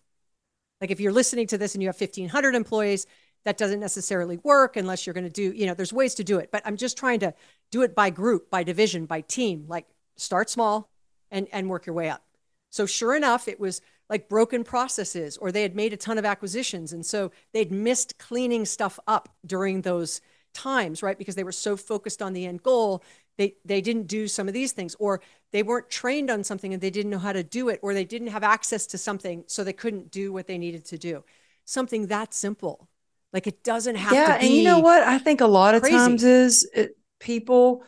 Like 0.81 0.91
if 0.91 0.99
you're 1.01 1.13
listening 1.13 1.47
to 1.49 1.59
this 1.59 1.75
and 1.75 1.83
you 1.83 1.89
have 1.89 2.01
1,500 2.01 2.55
employees, 2.55 3.07
that 3.45 3.57
doesn't 3.57 3.81
necessarily 3.81 4.39
work 4.39 4.77
unless 4.77 5.07
you're 5.07 5.15
going 5.15 5.25
to 5.25 5.31
do, 5.31 5.53
you 5.57 5.67
know, 5.67 5.75
there's 5.75 5.93
ways 5.93 6.15
to 6.17 6.25
do 6.25 6.39
it. 6.39 6.51
But 6.53 6.63
I'm 6.65 6.77
just 6.77 6.97
trying 6.97 7.21
to 7.21 7.35
do 7.71 7.83
it 7.83 7.95
by 7.95 8.11
group, 8.11 8.51
by 8.51 8.63
division, 8.63 9.07
by 9.07 9.21
team, 9.21 9.67
like 9.69 9.87
start 10.17 10.51
small 10.51 10.91
and, 11.31 11.49
and 11.53 11.69
work 11.69 11.87
your 11.87 11.95
way 11.95 12.09
up. 12.09 12.23
So 12.71 12.87
sure 12.87 13.15
enough, 13.15 13.49
it 13.49 13.61
was 13.61 13.81
like 14.13 14.29
broken 14.29 14.63
processes 14.63 15.39
or 15.39 15.51
they 15.51 15.63
had 15.63 15.75
made 15.75 15.93
a 15.93 15.97
ton 15.97 16.19
of 16.19 16.25
acquisitions 16.25 16.93
and 16.93 17.05
so 17.05 17.33
they'd 17.53 17.73
missed 17.73 18.19
cleaning 18.19 18.65
stuff 18.65 19.01
up 19.07 19.31
during 19.47 19.83
those 19.83 20.21
times 20.55 21.03
right? 21.03 21.19
Because 21.19 21.35
they 21.35 21.45
were 21.45 21.53
so 21.53 21.77
focused 21.77 22.21
on 22.23 22.33
the 22.35 22.47
end 22.47 22.63
goal 22.63 23.03
they 23.39 23.57
they 23.65 23.81
didn't 23.81 24.07
do 24.07 24.29
some 24.29 24.49
of 24.49 24.55
these 24.55 24.73
things 24.73 24.95
or 24.99 25.21
they 25.53 25.63
weren't 25.63 25.91
trained 25.91 26.31
on 26.31 26.45
something 26.45 26.73
and 26.73 26.83
they 26.83 26.91
didn't 26.91 27.11
know 27.11 27.19
how 27.19 27.33
to 27.33 27.43
do 27.43 27.69
it 27.69 27.81
or 27.83 27.95
they 27.95 28.05
didn't 28.05 28.29
have 28.29 28.43
access 28.43 28.87
to 28.89 28.99
something 28.99 29.45
so 29.47 29.65
they 29.65 29.73
couldn't 29.73 30.11
do 30.11 30.33
what 30.33 30.47
they 30.47 30.59
needed 30.59 30.85
to 30.87 30.99
do. 30.99 31.25
Something 31.65 32.09
that 32.09 32.35
simple. 32.35 32.89
Like 33.33 33.47
it 33.47 33.63
doesn't 33.65 33.97
have 33.97 34.13
yeah, 34.13 34.35
to 34.35 34.39
be 34.39 34.39
Yeah, 34.39 34.47
and 34.47 34.55
you 34.57 34.63
know 34.65 34.81
what? 34.81 35.03
I 35.03 35.19
think 35.19 35.41
a 35.41 35.47
lot 35.47 35.75
of 35.75 35.83
crazy. 35.83 35.97
times 35.97 36.25
is 36.25 36.69
it, 36.75 36.99
people 37.21 37.85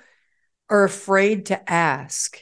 are 0.70 0.84
afraid 0.84 1.46
to 1.46 1.70
ask 1.70 2.38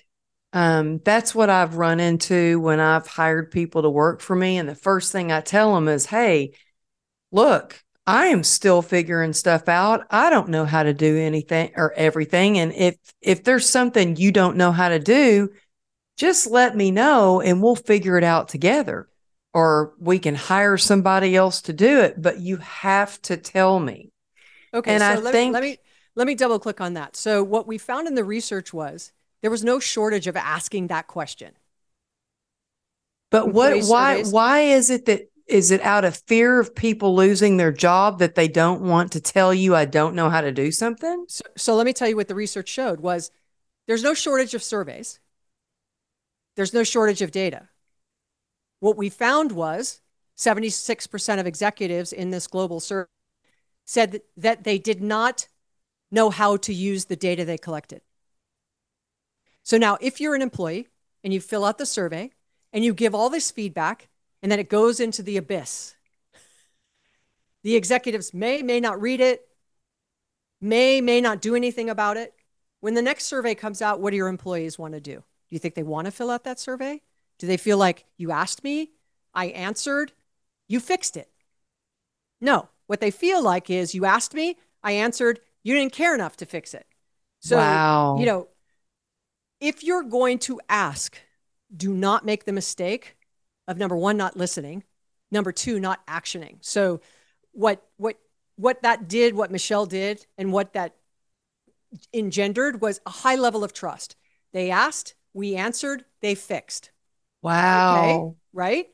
um, 0.52 0.98
that's 0.98 1.34
what 1.34 1.50
I've 1.50 1.76
run 1.76 2.00
into 2.00 2.60
when 2.60 2.80
I've 2.80 3.06
hired 3.06 3.50
people 3.50 3.82
to 3.82 3.90
work 3.90 4.20
for 4.20 4.36
me. 4.36 4.58
And 4.58 4.68
the 4.68 4.74
first 4.74 5.12
thing 5.12 5.32
I 5.32 5.40
tell 5.40 5.74
them 5.74 5.88
is, 5.88 6.06
hey, 6.06 6.54
look, 7.30 7.82
I 8.06 8.26
am 8.26 8.42
still 8.42 8.82
figuring 8.82 9.32
stuff 9.32 9.68
out. 9.68 10.06
I 10.10 10.28
don't 10.28 10.48
know 10.48 10.64
how 10.64 10.82
to 10.82 10.92
do 10.92 11.16
anything 11.16 11.72
or 11.76 11.92
everything. 11.94 12.58
And 12.58 12.72
if 12.72 12.96
if 13.20 13.44
there's 13.44 13.68
something 13.68 14.16
you 14.16 14.32
don't 14.32 14.56
know 14.56 14.72
how 14.72 14.88
to 14.88 14.98
do, 14.98 15.50
just 16.16 16.46
let 16.46 16.76
me 16.76 16.90
know 16.90 17.40
and 17.40 17.62
we'll 17.62 17.76
figure 17.76 18.18
it 18.18 18.24
out 18.24 18.48
together. 18.48 19.08
Or 19.54 19.94
we 19.98 20.18
can 20.18 20.34
hire 20.34 20.78
somebody 20.78 21.36
else 21.36 21.62
to 21.62 21.72
do 21.72 22.00
it, 22.00 22.20
but 22.20 22.40
you 22.40 22.56
have 22.56 23.20
to 23.22 23.36
tell 23.36 23.78
me. 23.78 24.10
Okay. 24.74 24.92
And 24.92 25.02
so 25.02 25.06
I 25.06 25.16
let 25.16 25.32
think 25.32 25.50
me, 25.50 25.52
let 25.52 25.62
me 25.62 25.78
let 26.16 26.26
me 26.26 26.34
double 26.34 26.58
click 26.58 26.80
on 26.80 26.94
that. 26.94 27.16
So 27.16 27.44
what 27.44 27.66
we 27.66 27.78
found 27.78 28.08
in 28.08 28.14
the 28.14 28.24
research 28.24 28.72
was 28.72 29.12
there 29.42 29.50
was 29.50 29.64
no 29.64 29.78
shortage 29.78 30.26
of 30.26 30.36
asking 30.36 30.86
that 30.86 31.06
question. 31.08 31.52
But 33.30 33.52
what 33.52 33.82
why 33.84 34.16
surveys. 34.16 34.32
why 34.32 34.60
is 34.60 34.90
it 34.90 35.06
that 35.06 35.30
is 35.46 35.70
it 35.70 35.80
out 35.82 36.04
of 36.04 36.16
fear 36.16 36.60
of 36.60 36.74
people 36.74 37.14
losing 37.14 37.56
their 37.56 37.72
job 37.72 38.20
that 38.20 38.36
they 38.36 38.48
don't 38.48 38.82
want 38.82 39.12
to 39.12 39.20
tell 39.20 39.52
you 39.52 39.74
I 39.74 39.84
don't 39.84 40.14
know 40.14 40.30
how 40.30 40.40
to 40.40 40.52
do 40.52 40.70
something? 40.70 41.26
So, 41.28 41.44
so 41.56 41.74
let 41.74 41.84
me 41.84 41.92
tell 41.92 42.08
you 42.08 42.16
what 42.16 42.28
the 42.28 42.34
research 42.34 42.68
showed 42.68 43.00
was 43.00 43.30
there's 43.86 44.02
no 44.02 44.14
shortage 44.14 44.54
of 44.54 44.62
surveys. 44.62 45.18
There's 46.56 46.74
no 46.74 46.84
shortage 46.84 47.22
of 47.22 47.32
data. 47.32 47.68
What 48.80 48.96
we 48.96 49.08
found 49.08 49.52
was 49.52 50.00
76% 50.36 51.40
of 51.40 51.46
executives 51.46 52.12
in 52.12 52.30
this 52.30 52.46
global 52.46 52.80
survey 52.80 53.08
said 53.84 54.12
that, 54.12 54.24
that 54.36 54.64
they 54.64 54.78
did 54.78 55.02
not 55.02 55.48
know 56.10 56.30
how 56.30 56.56
to 56.58 56.74
use 56.74 57.06
the 57.06 57.16
data 57.16 57.44
they 57.44 57.58
collected. 57.58 58.02
So 59.62 59.78
now, 59.78 59.98
if 60.00 60.20
you're 60.20 60.34
an 60.34 60.42
employee 60.42 60.88
and 61.22 61.32
you 61.32 61.40
fill 61.40 61.64
out 61.64 61.78
the 61.78 61.86
survey 61.86 62.30
and 62.72 62.84
you 62.84 62.94
give 62.94 63.14
all 63.14 63.30
this 63.30 63.50
feedback, 63.50 64.08
and 64.42 64.50
then 64.50 64.58
it 64.58 64.68
goes 64.68 64.98
into 64.98 65.22
the 65.22 65.36
abyss, 65.36 65.94
the 67.62 67.76
executives 67.76 68.34
may, 68.34 68.62
may 68.62 68.80
not 68.80 69.00
read 69.00 69.20
it, 69.20 69.46
may, 70.60 71.00
may 71.00 71.20
not 71.20 71.40
do 71.40 71.54
anything 71.54 71.88
about 71.88 72.16
it. 72.16 72.34
When 72.80 72.94
the 72.94 73.02
next 73.02 73.26
survey 73.26 73.54
comes 73.54 73.80
out, 73.80 74.00
what 74.00 74.10
do 74.10 74.16
your 74.16 74.28
employees 74.28 74.78
want 74.78 74.94
to 74.94 75.00
do? 75.00 75.14
Do 75.14 75.22
you 75.50 75.58
think 75.60 75.74
they 75.74 75.84
want 75.84 76.06
to 76.06 76.10
fill 76.10 76.30
out 76.30 76.44
that 76.44 76.58
survey? 76.58 77.00
Do 77.38 77.46
they 77.46 77.56
feel 77.56 77.78
like 77.78 78.04
you 78.16 78.32
asked 78.32 78.64
me, 78.64 78.90
I 79.34 79.46
answered, 79.46 80.12
you 80.68 80.80
fixed 80.80 81.16
it? 81.16 81.28
No. 82.40 82.68
What 82.88 83.00
they 83.00 83.10
feel 83.10 83.42
like 83.42 83.70
is 83.70 83.94
you 83.94 84.04
asked 84.04 84.34
me, 84.34 84.56
I 84.82 84.92
answered, 84.92 85.40
you 85.62 85.74
didn't 85.74 85.92
care 85.92 86.14
enough 86.14 86.36
to 86.38 86.46
fix 86.46 86.74
it. 86.74 86.86
So, 87.40 87.56
wow. 87.56 88.18
you 88.18 88.26
know, 88.26 88.48
if 89.62 89.84
you're 89.84 90.02
going 90.02 90.38
to 90.40 90.60
ask, 90.68 91.16
do 91.74 91.94
not 91.94 92.26
make 92.26 92.44
the 92.44 92.52
mistake 92.52 93.16
of 93.68 93.78
number 93.78 93.96
one, 93.96 94.16
not 94.16 94.36
listening, 94.36 94.82
number 95.30 95.52
two, 95.52 95.78
not 95.78 96.04
actioning. 96.06 96.56
So 96.60 97.00
what 97.52 97.82
what 97.96 98.18
what 98.56 98.82
that 98.82 99.08
did, 99.08 99.34
what 99.34 99.50
Michelle 99.50 99.86
did, 99.86 100.26
and 100.36 100.52
what 100.52 100.72
that 100.74 100.96
engendered 102.12 102.80
was 102.80 103.00
a 103.06 103.10
high 103.10 103.36
level 103.36 103.62
of 103.62 103.72
trust. 103.72 104.16
They 104.52 104.70
asked, 104.70 105.14
we 105.32 105.54
answered, 105.54 106.04
they 106.20 106.34
fixed. 106.34 106.90
Wow. 107.40 107.96
Okay, 107.96 108.36
right? 108.52 108.86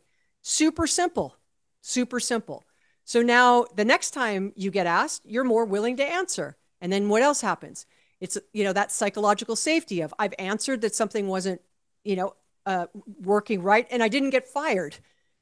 Super 0.42 0.86
simple. 0.86 1.36
Super 1.80 2.20
simple. 2.20 2.66
So 3.04 3.22
now 3.22 3.64
the 3.74 3.84
next 3.84 4.10
time 4.10 4.52
you 4.54 4.70
get 4.70 4.86
asked, 4.86 5.22
you're 5.24 5.44
more 5.44 5.64
willing 5.64 5.96
to 5.96 6.04
answer. 6.04 6.56
And 6.80 6.92
then 6.92 7.08
what 7.08 7.22
else 7.22 7.40
happens? 7.40 7.86
It's 8.20 8.38
you 8.52 8.64
know 8.64 8.72
that 8.72 8.90
psychological 8.92 9.56
safety 9.56 10.00
of 10.00 10.12
i've 10.18 10.34
answered 10.38 10.80
that 10.80 10.94
something 10.94 11.28
wasn't 11.28 11.60
you 12.04 12.16
know 12.16 12.34
uh, 12.66 12.86
working 13.22 13.62
right 13.62 13.86
and 13.90 14.02
i 14.02 14.08
didn't 14.08 14.30
get 14.30 14.46
fired. 14.46 14.96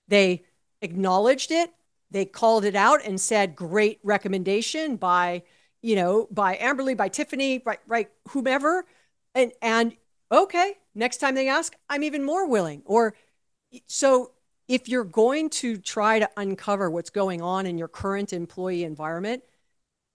They 0.09 0.45
acknowledged 0.83 1.51
it 1.51 1.71
they 2.11 2.25
called 2.25 2.65
it 2.65 2.75
out 2.75 3.05
and 3.05 3.21
said 3.21 3.57
great 3.57 3.99
recommendation 4.03 4.97
by 4.97 5.43
you 5.83 5.97
know 5.97 6.29
by 6.31 6.57
amberly 6.57 6.97
by 6.97 7.09
tiffani 7.09 7.65
right 7.65 7.81
right 7.87 8.11
whomever. 8.29 8.85
And 9.35 9.53
and 9.61 9.97
okay 10.31 10.75
next 10.95 11.19
time 11.19 11.35
they 11.35 11.49
ask 11.49 11.75
i'm 11.91 12.03
even 12.03 12.25
more 12.25 12.47
willing. 12.47 12.83
Or 12.85 13.15
so 13.87 14.33
if 14.69 14.89
you're 14.89 15.05
going 15.05 15.51
to 15.51 15.77
try 15.79 16.19
to 16.19 16.29
uncover 16.37 16.91
what's 16.91 17.11
going 17.11 17.43
on 17.43 17.67
in 17.67 17.79
your 17.79 17.89
current 17.89 18.33
employee 18.33 18.85
environment 18.85 19.43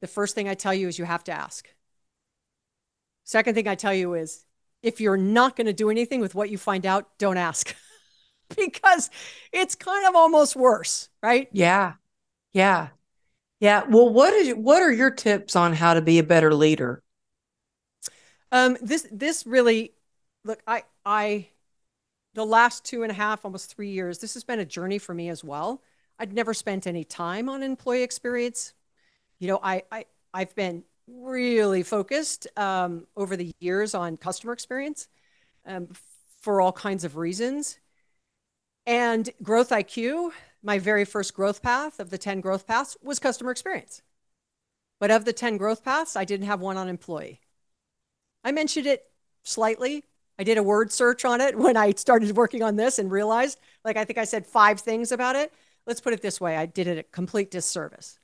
the 0.02 0.08
first 0.08 0.36
thing 0.36 0.50
i 0.50 0.54
tell 0.54 0.74
you 0.74 0.88
is 0.88 0.98
you 0.98 1.06
have 1.06 1.24
to 1.26 1.32
ask 1.32 1.70
Second 3.32 3.56
thing 3.56 3.66
I 3.66 3.76
tell 3.76 3.94
you 3.94 4.14
is 4.16 4.44
if 4.84 5.00
you're 5.00 5.16
not 5.16 5.56
going 5.56 5.68
to 5.68 5.72
do 5.72 5.90
anything 5.90 6.20
with 6.20 6.36
what 6.36 6.50
you 6.50 6.58
find 6.58 6.86
out, 6.86 7.18
don't 7.18 7.38
ask 7.38 7.74
because 8.58 9.10
it's 9.54 9.74
kind 9.74 10.06
of 10.06 10.18
almost 10.18 10.58
worse, 10.58 11.08
right? 11.24 11.48
Yeah. 11.54 11.94
Yeah. 12.52 12.90
Yeah. 13.62 13.86
Well, 13.88 14.10
what 14.10 14.34
is 14.34 14.54
what 14.56 14.84
are 14.84 14.92
your 14.92 15.12
tips 15.12 15.56
on 15.56 15.72
how 15.72 15.94
to 15.94 16.02
be 16.02 16.20
a 16.20 16.24
better 16.24 16.54
leader? 16.54 17.04
Um, 18.52 18.76
this 18.82 19.08
this 19.10 19.46
really 19.48 19.94
look, 20.44 20.62
I 20.68 20.84
I 21.06 21.48
the 22.34 22.46
last 22.46 22.84
two 22.84 23.04
and 23.04 23.12
a 23.14 23.16
half, 23.16 23.46
almost 23.46 23.74
three 23.74 23.92
years, 23.92 24.20
this 24.20 24.34
has 24.34 24.44
been 24.44 24.60
a 24.60 24.66
journey 24.66 24.98
for 24.98 25.14
me 25.14 25.30
as 25.30 25.42
well. 25.42 25.82
I'd 26.20 26.34
never 26.34 26.54
spent 26.54 26.86
any 26.86 27.06
time 27.06 27.48
on 27.48 27.64
employee 27.64 28.04
experience. 28.04 28.74
You 29.40 29.48
know, 29.48 29.60
I, 29.64 29.84
I 29.90 30.06
I've 30.34 30.54
been 30.54 30.84
really 31.14 31.84
focused 31.84 32.48
um, 32.58 33.08
over 33.16 33.36
the 33.36 33.52
years 33.60 33.94
on 33.94 34.18
customer 34.18 34.54
experience 34.54 35.08
um, 35.66 35.90
for 36.42 36.62
all 36.62 36.72
kinds 36.72 37.04
of 37.04 37.18
reasons. 37.18 37.80
And 38.86 39.30
Growth 39.44 39.72
IQ, 39.72 40.32
my 40.64 40.80
very 40.80 41.06
first 41.06 41.34
growth 41.34 41.62
path 41.62 42.00
of 42.00 42.10
the 42.10 42.18
10 42.18 42.42
growth 42.42 42.68
paths 42.68 42.98
was 43.02 43.20
customer 43.20 43.52
experience. 43.52 44.02
But 45.00 45.12
of 45.12 45.26
the 45.26 45.34
10 45.34 45.58
growth 45.58 45.84
paths, 45.84 46.16
I 46.16 46.26
didn't 46.26 46.48
have 46.48 46.62
one 46.62 46.78
on 46.78 46.88
employee. 46.88 47.42
I 48.44 48.52
mentioned 48.52 48.88
it 48.88 49.06
slightly. 49.44 50.06
I 50.40 50.44
did 50.44 50.58
a 50.58 50.64
word 50.64 50.92
search 50.92 51.26
on 51.26 51.42
it 51.42 51.58
when 51.60 51.78
I 51.78 51.92
started 51.92 52.36
working 52.36 52.64
on 52.64 52.76
this 52.76 53.00
and 53.00 53.12
realized, 53.12 53.60
like, 53.84 53.98
I 53.98 54.06
think 54.06 54.20
I 54.20 54.26
said 54.26 54.46
five 54.46 54.80
things 54.80 55.12
about 55.12 55.36
it. 55.36 55.54
Let's 55.86 56.02
put 56.02 56.14
it 56.14 56.22
this 56.22 56.40
way 56.40 56.56
I 56.58 56.66
did 56.68 56.88
it 56.88 56.98
a 57.00 57.04
complete 57.04 57.52
disservice. 57.52 58.20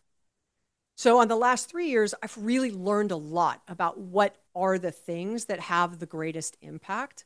So, 0.97 1.19
on 1.19 1.27
the 1.27 1.35
last 1.35 1.69
three 1.69 1.89
years, 1.89 2.15
I've 2.23 2.35
really 2.39 2.71
learned 2.71 3.11
a 3.11 3.17
lot 3.17 3.61
about 3.67 3.99
what 3.99 4.35
are 4.55 4.79
the 4.79 4.89
things 4.89 5.45
that 5.45 5.59
have 5.59 5.99
the 5.99 6.07
greatest 6.07 6.57
impact. 6.59 7.23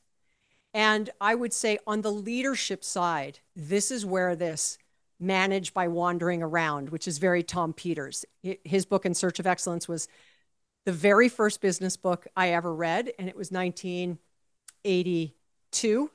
And 0.73 1.09
I 1.21 1.35
would 1.35 1.53
say 1.53 1.79
on 1.87 2.01
the 2.01 2.11
leadership 2.11 2.83
side, 2.83 3.39
this 3.55 3.89
is 3.89 4.05
where 4.05 4.35
this 4.35 4.77
manage 5.21 5.73
by 5.73 5.87
wandering 5.87 6.43
around, 6.43 6.89
which 6.89 7.07
is 7.07 7.17
very 7.17 7.43
Tom 7.43 7.71
Peters. 7.71 8.25
His 8.65 8.85
book, 8.85 9.05
In 9.05 9.13
Search 9.13 9.39
of 9.39 9.47
Excellence, 9.47 9.87
was 9.87 10.09
the 10.83 10.91
very 10.91 11.29
first 11.29 11.61
business 11.61 11.95
book 11.95 12.27
I 12.35 12.49
ever 12.49 12.75
read, 12.75 13.13
and 13.17 13.29
it 13.29 13.37
was 13.37 13.51
1982. 13.51 16.11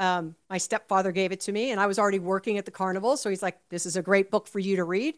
Um, 0.00 0.34
my 0.48 0.56
stepfather 0.56 1.12
gave 1.12 1.30
it 1.30 1.40
to 1.40 1.52
me, 1.52 1.72
and 1.72 1.80
I 1.80 1.86
was 1.86 1.98
already 1.98 2.20
working 2.20 2.56
at 2.56 2.64
the 2.64 2.70
carnival. 2.70 3.18
So 3.18 3.28
he's 3.28 3.42
like, 3.42 3.58
This 3.68 3.84
is 3.84 3.96
a 3.96 4.02
great 4.02 4.30
book 4.30 4.46
for 4.46 4.60
you 4.60 4.76
to 4.76 4.84
read. 4.84 5.14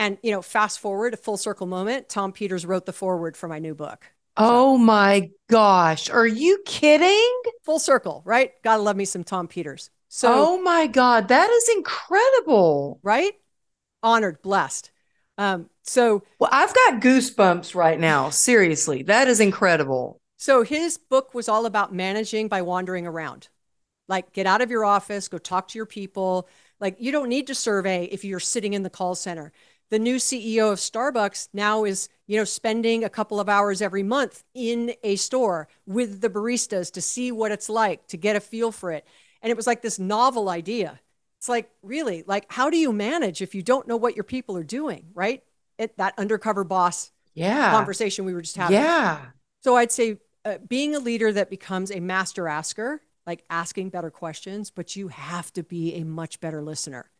And, 0.00 0.16
you 0.22 0.30
know, 0.30 0.40
fast 0.40 0.80
forward 0.80 1.12
a 1.12 1.18
full 1.18 1.36
circle 1.36 1.66
moment, 1.66 2.08
Tom 2.08 2.32
Peters 2.32 2.64
wrote 2.64 2.86
the 2.86 2.92
foreword 2.92 3.36
for 3.36 3.48
my 3.48 3.58
new 3.58 3.74
book. 3.74 4.10
Oh 4.34 4.76
so, 4.76 4.78
my 4.78 5.30
gosh. 5.50 6.08
Are 6.08 6.26
you 6.26 6.62
kidding? 6.64 7.42
Full 7.64 7.78
circle, 7.78 8.22
right? 8.24 8.52
Gotta 8.62 8.82
love 8.82 8.96
me 8.96 9.04
some 9.04 9.24
Tom 9.24 9.46
Peters. 9.46 9.90
So, 10.08 10.32
oh 10.34 10.62
my 10.62 10.86
God, 10.86 11.28
that 11.28 11.50
is 11.50 11.68
incredible. 11.76 12.98
Right? 13.02 13.34
Honored, 14.02 14.40
blessed. 14.40 14.90
Um, 15.36 15.68
so, 15.82 16.22
well, 16.38 16.48
I've 16.50 16.74
got 16.74 17.02
goosebumps 17.02 17.74
right 17.74 18.00
now. 18.00 18.30
Seriously, 18.30 19.02
that 19.02 19.28
is 19.28 19.38
incredible. 19.38 20.18
So, 20.38 20.62
his 20.62 20.96
book 20.96 21.34
was 21.34 21.46
all 21.46 21.66
about 21.66 21.94
managing 21.94 22.48
by 22.48 22.62
wandering 22.62 23.06
around. 23.06 23.48
Like, 24.08 24.32
get 24.32 24.46
out 24.46 24.62
of 24.62 24.70
your 24.70 24.86
office, 24.86 25.28
go 25.28 25.36
talk 25.36 25.68
to 25.68 25.78
your 25.78 25.84
people. 25.84 26.48
Like, 26.80 26.96
you 26.98 27.12
don't 27.12 27.28
need 27.28 27.48
to 27.48 27.54
survey 27.54 28.04
if 28.06 28.24
you're 28.24 28.40
sitting 28.40 28.72
in 28.72 28.82
the 28.82 28.88
call 28.88 29.14
center 29.14 29.52
the 29.90 29.98
new 29.98 30.16
CEO 30.16 30.72
of 30.72 30.78
Starbucks 30.78 31.48
now 31.52 31.84
is, 31.84 32.08
you 32.26 32.36
know, 32.36 32.44
spending 32.44 33.04
a 33.04 33.10
couple 33.10 33.40
of 33.40 33.48
hours 33.48 33.82
every 33.82 34.02
month 34.02 34.44
in 34.54 34.94
a 35.02 35.16
store 35.16 35.68
with 35.84 36.20
the 36.20 36.30
baristas 36.30 36.92
to 36.92 37.02
see 37.02 37.32
what 37.32 37.52
it's 37.52 37.68
like, 37.68 38.06
to 38.08 38.16
get 38.16 38.36
a 38.36 38.40
feel 38.40 38.72
for 38.72 38.92
it. 38.92 39.06
And 39.42 39.50
it 39.50 39.56
was 39.56 39.66
like 39.66 39.82
this 39.82 39.98
novel 39.98 40.48
idea. 40.48 41.00
It's 41.38 41.48
like, 41.48 41.70
really, 41.82 42.22
like, 42.26 42.46
how 42.48 42.70
do 42.70 42.76
you 42.76 42.92
manage 42.92 43.42
if 43.42 43.54
you 43.54 43.62
don't 43.62 43.88
know 43.88 43.96
what 43.96 44.14
your 44.14 44.24
people 44.24 44.56
are 44.56 44.64
doing, 44.64 45.06
right? 45.14 45.42
It, 45.78 45.96
that 45.96 46.14
undercover 46.18 46.62
boss 46.62 47.10
yeah. 47.34 47.70
conversation 47.70 48.24
we 48.24 48.34
were 48.34 48.42
just 48.42 48.56
having. 48.56 48.74
Yeah. 48.74 49.20
So 49.62 49.76
I'd 49.76 49.90
say 49.90 50.18
uh, 50.44 50.58
being 50.68 50.94
a 50.94 50.98
leader 50.98 51.32
that 51.32 51.50
becomes 51.50 51.90
a 51.90 52.00
master 52.00 52.46
asker, 52.46 53.00
like 53.26 53.44
asking 53.50 53.90
better 53.90 54.10
questions, 54.10 54.70
but 54.70 54.94
you 54.96 55.08
have 55.08 55.52
to 55.54 55.62
be 55.62 55.94
a 55.94 56.04
much 56.04 56.40
better 56.40 56.62
listener. 56.62 57.10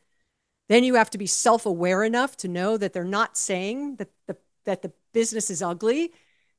Then 0.71 0.85
you 0.85 0.95
have 0.95 1.11
to 1.11 1.18
be 1.18 1.27
self 1.27 1.66
aware 1.66 2.05
enough 2.05 2.37
to 2.39 2.49
know 2.49 2.77
that 2.77 2.93
they're 2.93 3.03
not 3.03 3.37
saying 3.37 3.97
that 3.97 4.09
the, 4.29 4.37
that 4.66 4.83
the 4.83 4.93
business 5.12 5.51
is 5.51 5.62
ugly. 5.62 6.12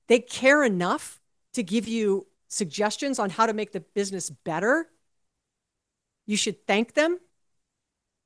They 0.09 0.20
care 0.20 0.66
enough 0.66 1.22
to 1.53 1.64
give 1.64 1.88
you 1.88 2.28
suggestions 2.49 3.20
on 3.20 3.30
how 3.30 3.45
to 3.45 3.53
make 3.53 3.72
the 3.72 3.80
business 3.80 4.30
better. 4.30 4.89
You 6.26 6.36
should 6.36 6.68
thank 6.68 6.93
them. 6.93 7.20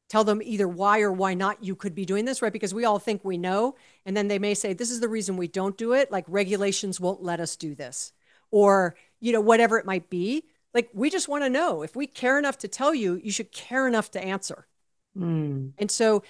Tell 0.10 0.24
them 0.24 0.42
either 0.42 0.68
why 0.68 1.02
or 1.02 1.12
why 1.12 1.36
not 1.36 1.64
you 1.64 1.76
could 1.76 1.94
be 1.94 2.04
doing 2.06 2.26
this, 2.26 2.42
right? 2.42 2.52
Because 2.52 2.74
we 2.74 2.86
all 2.86 2.98
think 2.98 3.24
we 3.24 3.38
know. 3.38 3.76
And 4.08 4.18
then 4.18 4.28
they 4.28 4.40
may 4.40 4.56
say, 4.56 4.74
this 4.74 4.90
is 4.90 5.02
the 5.02 5.08
reason 5.08 5.38
we 5.38 5.48
don't 5.48 5.78
do 5.78 5.94
it. 5.94 6.12
Like 6.12 6.26
regulations 6.28 7.00
won't 7.00 7.22
let 7.22 7.40
us 7.40 7.56
do 7.56 7.76
this. 7.76 8.12
Or, 8.50 8.96
you 9.20 9.32
know, 9.32 9.42
whatever 9.42 9.78
it 9.78 9.86
might 9.86 10.10
be. 10.10 10.46
Like 10.74 10.90
we 10.96 11.12
just 11.12 11.30
want 11.30 11.44
to 11.44 11.50
know. 11.50 11.84
If 11.84 11.96
we 11.96 12.08
care 12.08 12.40
enough 12.40 12.58
to 12.60 12.68
tell 12.68 12.96
you, 12.96 13.22
you 13.24 13.32
should 13.32 13.52
care 13.52 13.88
enough 13.88 14.10
to 14.12 14.24
answer. 14.24 14.66
Mm. 15.18 15.74
And 15.78 15.90
so 15.90 16.24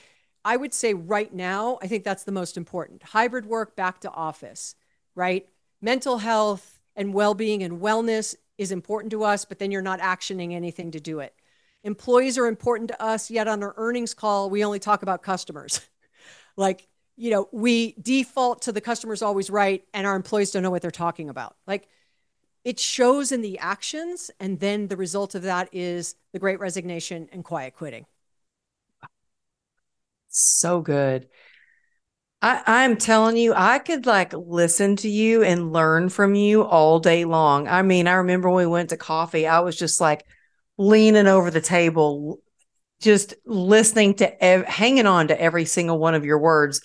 I 0.45 0.57
would 0.57 0.73
say 0.73 0.93
right 0.93 1.33
now, 1.33 1.79
I 1.81 1.87
think 1.87 2.03
that's 2.03 2.23
the 2.23 2.31
most 2.31 2.55
important. 2.55 3.01
Hybrid 3.01 3.47
work 3.47 3.75
back 3.75 4.01
to 4.01 4.11
office, 4.11 4.75
right? 5.15 5.47
Mental 5.81 6.19
health 6.19 6.79
and 6.95 7.13
well 7.13 7.33
being 7.33 7.63
and 7.63 7.81
wellness 7.81 8.35
is 8.57 8.71
important 8.71 9.11
to 9.11 9.23
us, 9.23 9.43
but 9.43 9.59
then 9.59 9.71
you're 9.71 9.81
not 9.81 9.99
actioning 9.99 10.53
anything 10.53 10.91
to 10.91 10.99
do 10.99 11.19
it. 11.19 11.33
Employees 11.83 12.37
are 12.37 12.45
important 12.45 12.89
to 12.89 13.01
us, 13.03 13.29
yet 13.29 13.47
on 13.47 13.61
our 13.63 13.73
earnings 13.77 14.13
call, 14.13 14.49
we 14.49 14.63
only 14.63 14.79
talk 14.79 15.01
about 15.01 15.23
customers. 15.23 15.81
like, 16.57 16.87
you 17.17 17.31
know, 17.31 17.49
we 17.51 17.93
default 18.01 18.63
to 18.63 18.71
the 18.71 18.81
customer's 18.81 19.21
always 19.21 19.49
right, 19.49 19.83
and 19.93 20.05
our 20.05 20.15
employees 20.15 20.51
don't 20.51 20.63
know 20.63 20.71
what 20.71 20.81
they're 20.81 20.91
talking 20.91 21.29
about. 21.29 21.55
Like, 21.67 21.87
it 22.63 22.79
shows 22.79 23.31
in 23.31 23.41
the 23.41 23.59
actions, 23.59 24.31
and 24.39 24.59
then 24.59 24.87
the 24.87 24.97
result 24.97 25.35
of 25.35 25.43
that 25.43 25.69
is 25.71 26.15
the 26.33 26.39
great 26.39 26.59
resignation 26.59 27.29
and 27.31 27.43
quiet 27.43 27.75
quitting 27.75 28.05
so 30.39 30.81
good. 30.81 31.27
I, 32.41 32.61
I'm 32.67 32.97
telling 32.97 33.37
you, 33.37 33.53
I 33.55 33.79
could 33.79 34.05
like 34.05 34.33
listen 34.33 34.95
to 34.97 35.09
you 35.09 35.43
and 35.43 35.73
learn 35.73 36.09
from 36.09 36.35
you 36.35 36.63
all 36.63 36.99
day 36.99 37.25
long. 37.25 37.67
I 37.67 37.81
mean, 37.81 38.07
I 38.07 38.13
remember 38.15 38.49
when 38.49 38.65
we 38.65 38.71
went 38.71 38.89
to 38.89 38.97
coffee, 38.97 39.47
I 39.47 39.61
was 39.61 39.75
just 39.75 39.99
like 39.99 40.25
leaning 40.77 41.27
over 41.27 41.49
the 41.49 41.61
table, 41.61 42.39
just 43.01 43.33
listening 43.45 44.15
to, 44.15 44.43
ev- 44.43 44.65
hanging 44.65 45.07
on 45.07 45.29
to 45.29 45.41
every 45.41 45.65
single 45.65 45.97
one 45.97 46.13
of 46.13 46.25
your 46.25 46.39
words. 46.39 46.81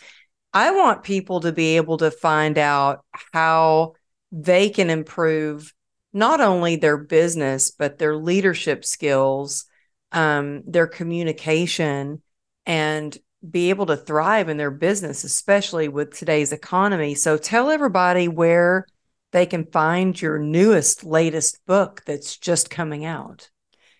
I 0.53 0.71
want 0.71 1.03
people 1.03 1.41
to 1.41 1.53
be 1.53 1.77
able 1.77 1.99
to 1.99 2.11
find 2.11 2.57
out 2.57 3.05
how 3.13 3.95
they 4.33 4.71
can 4.71 4.91
improve 4.91 5.75
not 6.13 6.41
only 6.41 6.77
their 6.77 6.97
business, 6.97 7.71
but 7.71 7.99
their 7.99 8.17
leadership 8.17 8.85
skills, 8.85 9.67
um, 10.13 10.63
their 10.67 10.87
communication, 10.87 12.23
and 12.67 13.17
be 13.49 13.71
able 13.71 13.87
to 13.87 13.97
thrive 13.97 14.49
in 14.49 14.57
their 14.57 14.71
business, 14.71 15.25
especially 15.25 15.89
with 15.89 16.15
today's 16.17 16.53
economy. 16.53 17.15
So 17.15 17.37
tell 17.37 17.71
everybody 17.71 18.29
where 18.29 18.87
they 19.33 19.47
can 19.47 19.65
find 19.65 20.21
your 20.21 20.39
newest, 20.39 21.05
latest 21.05 21.65
book 21.67 22.03
that's 22.05 22.37
just 22.37 22.71
coming 22.71 23.05
out. 23.05 23.51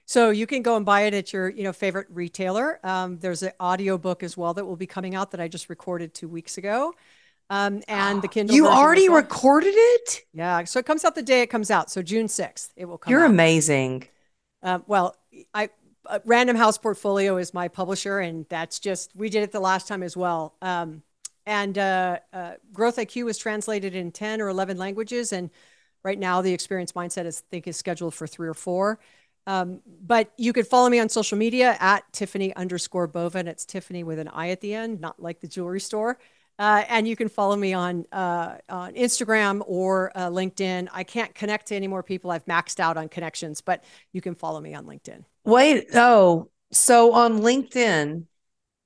So 0.07 0.31
you 0.31 0.47
can 0.47 0.63
go 0.63 0.77
and 0.77 0.85
buy 0.85 1.03
it 1.03 1.15
at 1.15 1.33
your, 1.33 1.49
you 1.49 1.63
know, 1.63 1.73
favorite 1.73 2.09
retailer. 2.11 2.81
Um, 2.85 3.19
there's 3.19 3.43
an 3.45 3.53
audio 3.61 3.97
book 3.97 4.23
as 4.25 4.37
well 4.37 4.53
that 4.55 4.65
will 4.65 4.77
be 4.77 4.87
coming 4.87 5.15
out 5.15 5.31
that 5.31 5.41
I 5.41 5.47
just 5.47 5.71
recorded 5.71 6.15
two 6.15 6.29
weeks 6.29 6.59
ago. 6.59 6.95
Um, 7.49 7.83
and 7.89 8.21
the 8.21 8.29
Kindle. 8.29 8.57
You 8.57 8.67
already 8.67 9.09
recorded 9.09 9.75
it? 9.75 10.23
Yeah. 10.33 10.65
So 10.65 10.79
it 10.81 10.87
comes 10.87 11.05
out 11.05 11.15
the 11.15 11.23
day 11.23 11.43
it 11.43 11.47
comes 11.49 11.71
out. 11.71 11.91
So 11.91 12.03
June 12.03 12.27
6th, 12.27 12.71
it 12.77 12.87
will 12.87 12.99
come 12.99 13.17
out 13.17 13.21
You're 13.21 13.25
out. 13.25 13.31
amazing. 13.31 14.09
Um, 14.63 14.85
well, 14.87 15.17
I 15.55 15.65
uh, 15.65 15.69
Random 16.25 16.57
House 16.57 16.79
Portfolio 16.79 17.37
is 17.37 17.55
my 17.55 17.69
publisher, 17.69 18.19
and 18.19 18.47
that's 18.49 18.79
just 18.79 19.15
we 19.15 19.29
did 19.29 19.43
it 19.43 19.53
the 19.53 19.61
last 19.61 19.89
time 19.89 20.03
as 20.03 20.17
well. 20.17 20.55
Um, 20.61 21.03
and 21.47 21.77
uh, 21.79 22.19
uh, 22.33 22.53
Growth 22.73 22.97
IQ 22.97 23.25
was 23.25 23.39
translated 23.39 23.95
in 23.95 24.13
ten 24.13 24.41
or 24.41 24.49
eleven 24.49 24.77
languages, 24.77 25.33
and 25.33 25.51
right 26.03 26.19
now 26.19 26.43
the 26.43 26.53
Experience 26.53 26.93
Mindset 26.93 27.27
is 27.27 27.43
I 27.47 27.49
think 27.51 27.67
is 27.69 27.77
scheduled 27.77 28.15
for 28.15 28.27
three 28.27 28.49
or 28.49 28.55
four. 28.55 28.99
Um, 29.47 29.81
but 29.87 30.33
you 30.37 30.53
could 30.53 30.67
follow 30.67 30.89
me 30.89 31.01
on 31.01 31.09
social 31.09 31.39
media 31.39 31.77
at 31.81 32.05
Tiffani 32.13 32.55
underscore 32.55 33.07
Bova. 33.07 33.41
It's 33.41 33.65
Tiffani 33.65 34.05
with 34.05 34.19
an 34.19 34.29
I 34.29 34.51
at 34.51 34.61
the 34.61 34.75
end, 34.75 35.01
not 35.01 35.21
like 35.21 35.41
the 35.41 35.49
jewelry 35.49 35.81
store. 35.81 36.19
Uh, 36.61 36.85
and 36.91 37.09
you 37.09 37.17
can 37.17 37.31
follow 37.31 37.57
me 37.57 37.73
on 37.73 38.05
uh, 38.13 38.57
on 38.69 38.93
Instagram 38.93 39.63
or 39.67 40.13
uh, 40.15 40.29
LinkedIn. 40.29 40.89
I 40.93 41.05
can't 41.05 41.35
connect 41.35 41.69
to 41.69 41.75
any 41.75 41.89
more 41.89 42.03
people. 42.03 42.31
I've 42.31 42.45
maxed 42.45 42.79
out 42.79 42.99
on 42.99 43.09
connections, 43.09 43.63
but 43.63 43.83
you 44.13 44.21
can 44.21 44.35
follow 44.35 44.61
me 44.61 44.75
on 44.75 44.85
LinkedIn. 44.85 45.25
Wait, 45.45 45.87
oh, 45.95 46.51
so 46.71 47.15
on 47.15 47.41
LinkedIn, 47.41 48.25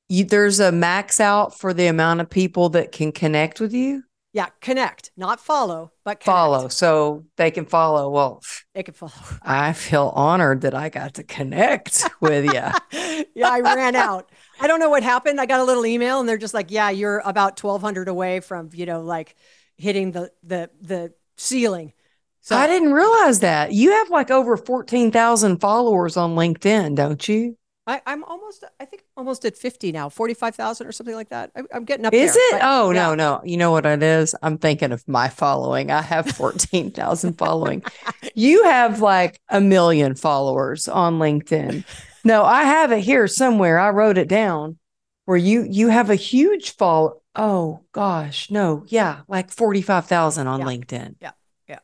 you, 0.09 0.25
there's 0.25 0.61
a 0.61 0.71
max 0.71 1.19
out 1.19 1.59
for 1.59 1.75
the 1.75 1.89
amount 1.89 2.21
of 2.21 2.31
people 2.31 2.69
that 2.71 2.93
can 2.93 3.11
connect 3.11 3.59
with 3.59 3.73
you. 3.73 4.05
Yeah, 4.33 4.51
connect, 4.61 5.11
not 5.17 5.41
follow, 5.41 5.91
but 6.05 6.21
connect. 6.21 6.25
follow 6.25 6.69
so 6.69 7.25
they 7.37 7.51
can 7.51 7.67
follow. 7.67 8.09
Well, 8.09 8.41
They 8.75 8.85
can 8.85 8.95
follow. 8.95 9.13
I 9.43 9.73
feel 9.73 10.13
honored 10.15 10.61
that 10.61 10.75
I 10.75 10.91
got 10.91 11.15
to 11.15 11.25
connect 11.25 12.09
with 12.21 12.45
you. 12.45 13.25
yeah, 13.35 13.49
I 13.49 13.61
ran 13.61 13.97
out. 13.97 14.31
I 14.61 14.67
don't 14.67 14.81
know 14.81 14.89
what 14.91 15.03
happened. 15.03 15.41
I 15.41 15.47
got 15.47 15.61
a 15.61 15.65
little 15.65 15.85
email 15.87 16.21
and 16.21 16.29
they're 16.29 16.39
just 16.39 16.55
like, 16.55 16.71
"Yeah, 16.71 16.91
you're 16.91 17.21
about 17.25 17.57
1200 17.57 18.09
away 18.09 18.41
from, 18.41 18.71
you 18.73 18.87
know, 18.87 19.01
like 19.01 19.37
hitting 19.77 20.13
the 20.13 20.31
the 20.43 20.71
the 20.81 21.13
ceiling." 21.37 21.93
So 22.41 22.57
I 22.57 22.67
didn't 22.67 22.93
realize 22.93 23.41
that. 23.41 23.73
You 23.73 23.93
have 23.93 24.11
like 24.11 24.31
over 24.31 24.57
14,000 24.59 25.59
followers 25.59 26.17
on 26.17 26.35
LinkedIn, 26.37 26.95
don't 26.95 27.27
you? 27.27 27.57
I, 27.87 28.01
I'm 28.07 28.25
almost, 28.25 28.65
I 28.81 28.87
think, 28.87 29.05
almost 29.17 29.45
at 29.45 29.57
50 29.57 29.93
now, 29.93 30.09
45,000 30.09 30.87
or 30.87 30.93
something 30.93 31.15
like 31.15 31.29
that. 31.29 31.51
I, 31.57 31.63
I'm 31.73 31.85
getting 31.85 32.07
up 32.07 32.15
Is 32.15 32.33
there, 32.35 32.43
it? 32.49 32.53
but 32.53 32.61
Oh, 32.63 32.91
yeah. 32.91 33.09
no, 33.09 33.15
no. 33.15 33.41
You 33.45 33.57
know 33.59 33.71
what 33.73 33.85
it 33.87 34.03
is? 34.03 34.35
I'm 34.43 34.57
thinking 34.59 34.93
of 34.93 35.07
my 35.07 35.29
following. 35.29 35.91
I 35.91 36.01
have 36.03 36.27
14,000 36.31 37.35
following. 37.39 37.83
You 38.35 38.65
have 38.65 39.01
like 39.01 39.41
a 39.49 39.61
million 39.61 40.15
followers 40.17 40.89
on 40.89 41.19
LinkedIn. 41.19 41.85
No, 42.25 42.45
I 42.45 42.65
have 42.65 42.93
it 42.93 43.01
here 43.01 43.27
somewhere. 43.29 43.79
I 43.79 43.91
wrote 43.91 44.19
it 44.19 44.29
down 44.29 44.79
where 45.27 45.37
you 45.37 45.63
you 45.69 45.89
have 45.89 46.11
a 46.11 46.15
huge 46.15 46.75
fall. 46.77 47.23
Oh 47.35 47.81
gosh, 47.93 48.51
no. 48.51 48.85
Yeah, 48.89 49.23
like 49.29 49.51
45,000 49.51 50.47
on 50.47 50.61
Yeah. 50.61 50.67
LinkedIn. 50.67 51.17
Yeah, 51.21 51.31
yeah. 51.69 51.79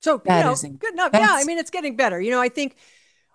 So, 0.00 0.22
That 0.24 0.40
you 0.40 0.44
know, 0.44 0.52
is 0.52 0.64
good 0.80 0.94
enough. 0.94 1.12
Yeah, 1.14 1.30
I 1.30 1.44
mean, 1.44 1.58
it's 1.58 1.70
getting 1.70 1.96
better. 1.96 2.20
You 2.20 2.30
know, 2.32 2.40
I 2.40 2.48
think 2.48 2.76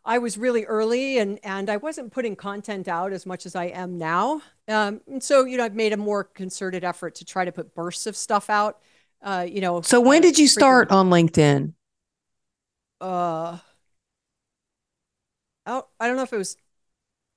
I 0.05 0.19
was 0.19 0.37
really 0.37 0.65
early 0.65 1.19
and 1.19 1.39
and 1.43 1.69
I 1.69 1.77
wasn't 1.77 2.11
putting 2.13 2.35
content 2.35 2.87
out 2.87 3.13
as 3.13 3.25
much 3.25 3.45
as 3.45 3.55
I 3.55 3.65
am 3.65 3.97
now. 3.97 4.41
Um, 4.67 5.01
and 5.07 5.23
so, 5.23 5.45
you 5.45 5.57
know, 5.57 5.65
I've 5.65 5.75
made 5.75 5.93
a 5.93 5.97
more 5.97 6.23
concerted 6.23 6.83
effort 6.83 7.15
to 7.15 7.25
try 7.25 7.45
to 7.45 7.51
put 7.51 7.75
bursts 7.75 8.07
of 8.07 8.15
stuff 8.17 8.49
out. 8.49 8.79
Uh, 9.21 9.45
you 9.49 9.61
know, 9.61 9.83
So 9.83 10.01
when 10.01 10.21
uh, 10.21 10.23
did 10.23 10.39
you 10.39 10.47
start 10.47 10.91
on 10.91 11.09
LinkedIn? 11.09 11.73
Uh, 13.01 13.57
oh, 15.65 15.85
I 15.99 16.07
don't 16.07 16.15
know 16.15 16.23
if 16.23 16.33
it 16.33 16.37
was 16.37 16.57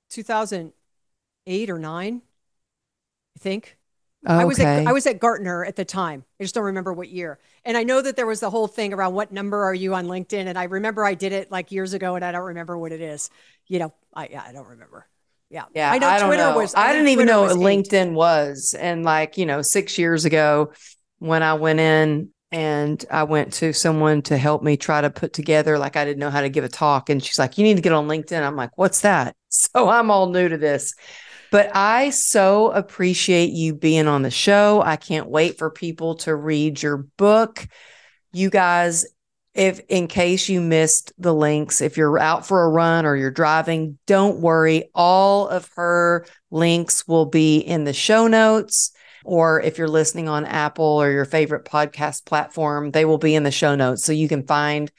2008 0.09 1.69
or 1.69 1.79
nine. 1.79 2.21
I 3.35 3.39
think. 3.39 3.77
I 4.25 4.45
was 4.45 4.59
at 4.59 4.87
I 4.87 4.91
was 4.91 5.07
at 5.07 5.19
Gartner 5.19 5.63
at 5.63 5.75
the 5.75 5.85
time. 5.85 6.25
I 6.39 6.43
just 6.43 6.55
don't 6.55 6.65
remember 6.65 6.91
what 6.91 7.07
year. 7.09 7.39
And 7.63 7.77
I 7.77 7.83
know 7.83 8.01
that 8.01 8.15
there 8.15 8.25
was 8.25 8.39
the 8.39 8.49
whole 8.49 8.67
thing 8.67 8.93
around 8.93 9.13
what 9.13 9.31
number 9.31 9.63
are 9.63 9.73
you 9.73 9.93
on 9.93 10.07
LinkedIn, 10.07 10.47
and 10.47 10.57
I 10.57 10.65
remember 10.65 11.05
I 11.05 11.13
did 11.13 11.31
it 11.31 11.51
like 11.51 11.71
years 11.71 11.93
ago, 11.93 12.15
and 12.15 12.25
I 12.25 12.31
don't 12.31 12.45
remember 12.45 12.77
what 12.77 12.91
it 12.91 12.99
is. 12.99 13.29
You 13.67 13.79
know, 13.79 13.93
I 14.13 14.27
yeah, 14.31 14.43
I 14.45 14.51
don't 14.51 14.67
remember. 14.67 15.07
Yeah, 15.49 15.65
Yeah, 15.73 15.91
I 15.91 15.97
know 15.97 16.17
don't 16.19 16.27
Twitter 16.27 16.43
know. 16.43 16.57
was. 16.57 16.75
I, 16.75 16.87
know 16.87 16.93
didn't 16.93 17.07
even 17.09 17.27
Twitter 17.27 17.39
know 17.39 17.41
what 17.43 17.71
eight. 17.71 17.85
LinkedIn 17.85 18.13
was, 18.13 18.75
and 18.77 19.03
like 19.05 19.37
you 19.37 19.45
know, 19.45 19.61
six 19.61 19.97
years 19.97 20.25
ago, 20.25 20.73
when 21.19 21.41
I 21.41 21.53
went 21.53 21.79
in 21.79 22.29
and 22.51 23.03
I 23.11 23.23
went 23.23 23.53
to 23.53 23.73
someone 23.73 24.21
to 24.23 24.37
help 24.37 24.63
me 24.63 24.77
try 24.77 25.01
to 25.01 25.09
put 25.09 25.33
together, 25.33 25.77
like 25.77 25.95
I 25.95 26.05
didn't 26.05 26.19
know 26.19 26.29
how 26.29 26.41
to 26.41 26.49
give 26.49 26.63
a 26.63 26.69
talk, 26.69 27.09
and 27.09 27.23
she's 27.23 27.39
like, 27.39 27.57
"You 27.57 27.63
need 27.63 27.75
to 27.75 27.81
get 27.81 27.93
on 27.93 28.07
LinkedIn." 28.07 28.41
I'm 28.41 28.55
like, 28.55 28.77
"What's 28.77 29.01
that?" 29.01 29.35
So 29.49 29.89
I'm 29.89 30.11
all 30.11 30.29
new 30.29 30.49
to 30.49 30.57
this, 30.57 30.93
but 31.51 31.75
I 31.75 32.09
so 32.11 32.71
appreciate 32.71 33.51
you 33.51 33.73
being 33.73 34.07
on 34.07 34.21
the 34.21 34.29
show. 34.29 34.81
I 34.85 34.97
can't 34.97 35.29
wait 35.29 35.57
for 35.57 35.71
people 35.71 36.15
to 36.15 36.35
read 36.35 36.83
your 36.83 36.97
book. 36.97 37.65
You 38.33 38.49
guys, 38.49 39.05
if 39.53 39.79
in 39.89 40.07
case 40.07 40.49
you 40.49 40.61
missed 40.61 41.13
the 41.17 41.33
links, 41.33 41.81
if 41.81 41.97
you're 41.97 42.19
out 42.19 42.45
for 42.45 42.63
a 42.63 42.69
run 42.69 43.05
or 43.05 43.15
you're 43.15 43.31
driving, 43.31 43.97
don't 44.05 44.39
worry. 44.39 44.89
All 44.93 45.47
of 45.47 45.69
her 45.75 46.25
links 46.51 47.07
will 47.07 47.25
be 47.25 47.57
in 47.57 47.83
the 47.83 47.93
show 47.93 48.27
notes. 48.27 48.91
Or 49.27 49.61
if 49.61 49.77
you're 49.77 49.89
listening 49.89 50.29
on 50.29 50.45
Apple 50.45 50.85
or 50.85 51.11
your 51.11 51.25
favorite 51.25 51.65
podcast 51.65 52.25
platform, 52.25 52.91
they 52.91 53.03
will 53.03 53.17
be 53.17 53.35
in 53.35 53.43
the 53.43 53.51
show 53.51 53.75
notes. 53.75 54.05
So 54.05 54.13
you 54.13 54.29
can 54.29 54.47
find 54.47 54.89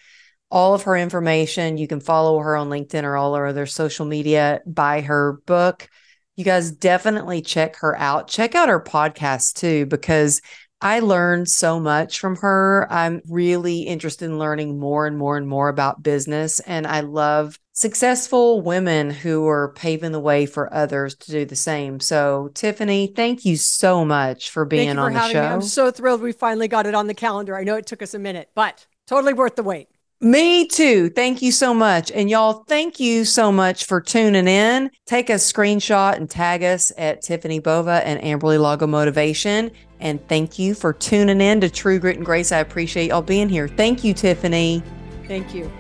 all 0.51 0.74
of 0.74 0.83
her 0.83 0.97
information. 0.97 1.79
You 1.79 1.89
can 1.89 2.01
follow 2.01 2.39
her 2.39 2.55
on 2.55 2.68
LinkedIn 2.68 3.05
or 3.05 3.16
all 3.16 3.35
her 3.35 3.47
other 3.47 3.64
social 3.64 4.05
media, 4.05 4.61
buy 4.66 5.01
her 5.01 5.41
book. 5.47 5.89
You 6.37 6.45
guys 6.45 6.70
definitely 6.70 7.41
check 7.41 7.76
her 7.76 7.97
out. 7.97 8.29
Check 8.29 8.55
out 8.55 8.68
her 8.68 8.81
podcast 8.81 9.55
too, 9.55 9.87
because 9.87 10.43
I 10.81 11.01
learned 11.01 11.49
so 11.49 11.81
much 11.81 12.20
from 12.20 12.37
her. 12.37 12.87
I'm 12.91 13.22
really 13.29 13.81
interested 13.81 14.26
in 14.26 14.39
learning 14.39 14.79
more 14.79 15.07
and 15.07 15.16
more 15.16 15.39
and 15.39 15.49
more 15.49 15.70
about 15.70 16.03
business. 16.03 16.61
And 16.61 16.87
I 16.87 17.01
love 17.01 17.59
successful 17.79 18.61
women 18.61 19.09
who 19.09 19.47
are 19.47 19.68
paving 19.68 20.11
the 20.11 20.18
way 20.18 20.47
for 20.47 20.72
others 20.74 21.14
to 21.14 21.31
do 21.31 21.45
the 21.45 21.55
same. 21.55 22.01
So, 22.01 22.51
Tiffani, 22.55 23.14
thank 23.14 23.45
you 23.45 23.57
so 23.57 24.05
much 24.05 24.51
for 24.51 24.64
being 24.64 24.97
you 24.97 25.01
on 25.01 25.12
the 25.12 25.29
show. 25.29 25.41
me. 25.41 25.47
I'm 25.47 25.62
so 25.62 25.93
thrilled 25.93 26.20
we 26.20 26.33
finally 26.33 26.66
got 26.66 26.87
it 26.87 26.97
on 26.97 27.07
the 27.07 27.14
calendar. 27.14 27.57
I 27.57 27.62
know 27.62 27.76
it 27.76 27.87
took 27.87 28.03
us 28.03 28.14
a 28.14 28.18
minute, 28.18 28.51
but 28.57 28.85
totally 29.07 29.33
worth 29.33 29.55
the 29.55 29.62
wait. 29.62 29.87
Me 30.20 30.66
too. 30.66 31.09
Thank 31.11 31.41
you 31.41 31.53
so 31.53 31.72
much. 31.72 32.11
And 32.11 32.29
y'all, 32.29 32.64
thank 32.66 32.99
you 32.99 33.24
so 33.24 33.53
much 33.53 33.85
for 33.85 34.01
tuning 34.01 34.49
in. 34.49 34.91
Take 35.07 35.31
a 35.31 35.35
screenshot 35.35 36.16
and 36.16 36.29
tag 36.29 36.64
us 36.64 36.91
at 36.99 37.22
Tiffani 37.22 37.62
Bova 37.62 38.03
and 38.05 38.20
Amberly 38.20 38.59
Lago 38.59 38.89
Motivation. 38.89 39.70
And 40.01 40.26
thank 40.26 40.59
you 40.59 40.74
for 40.74 40.93
tuning 40.93 41.41
in 41.41 41.61
to 41.61 41.70
True 41.70 42.01
Grit 42.01 42.16
and 42.16 42.26
Grace. 42.26 42.51
I 42.51 42.59
appreciate 42.59 43.11
y'all 43.11 43.22
being 43.22 43.49
here. 43.49 43.68
Thank 43.68 44.03
you, 44.03 44.14
Tiffani. 44.14 44.83
Thank 45.29 45.55
you. 45.55 45.70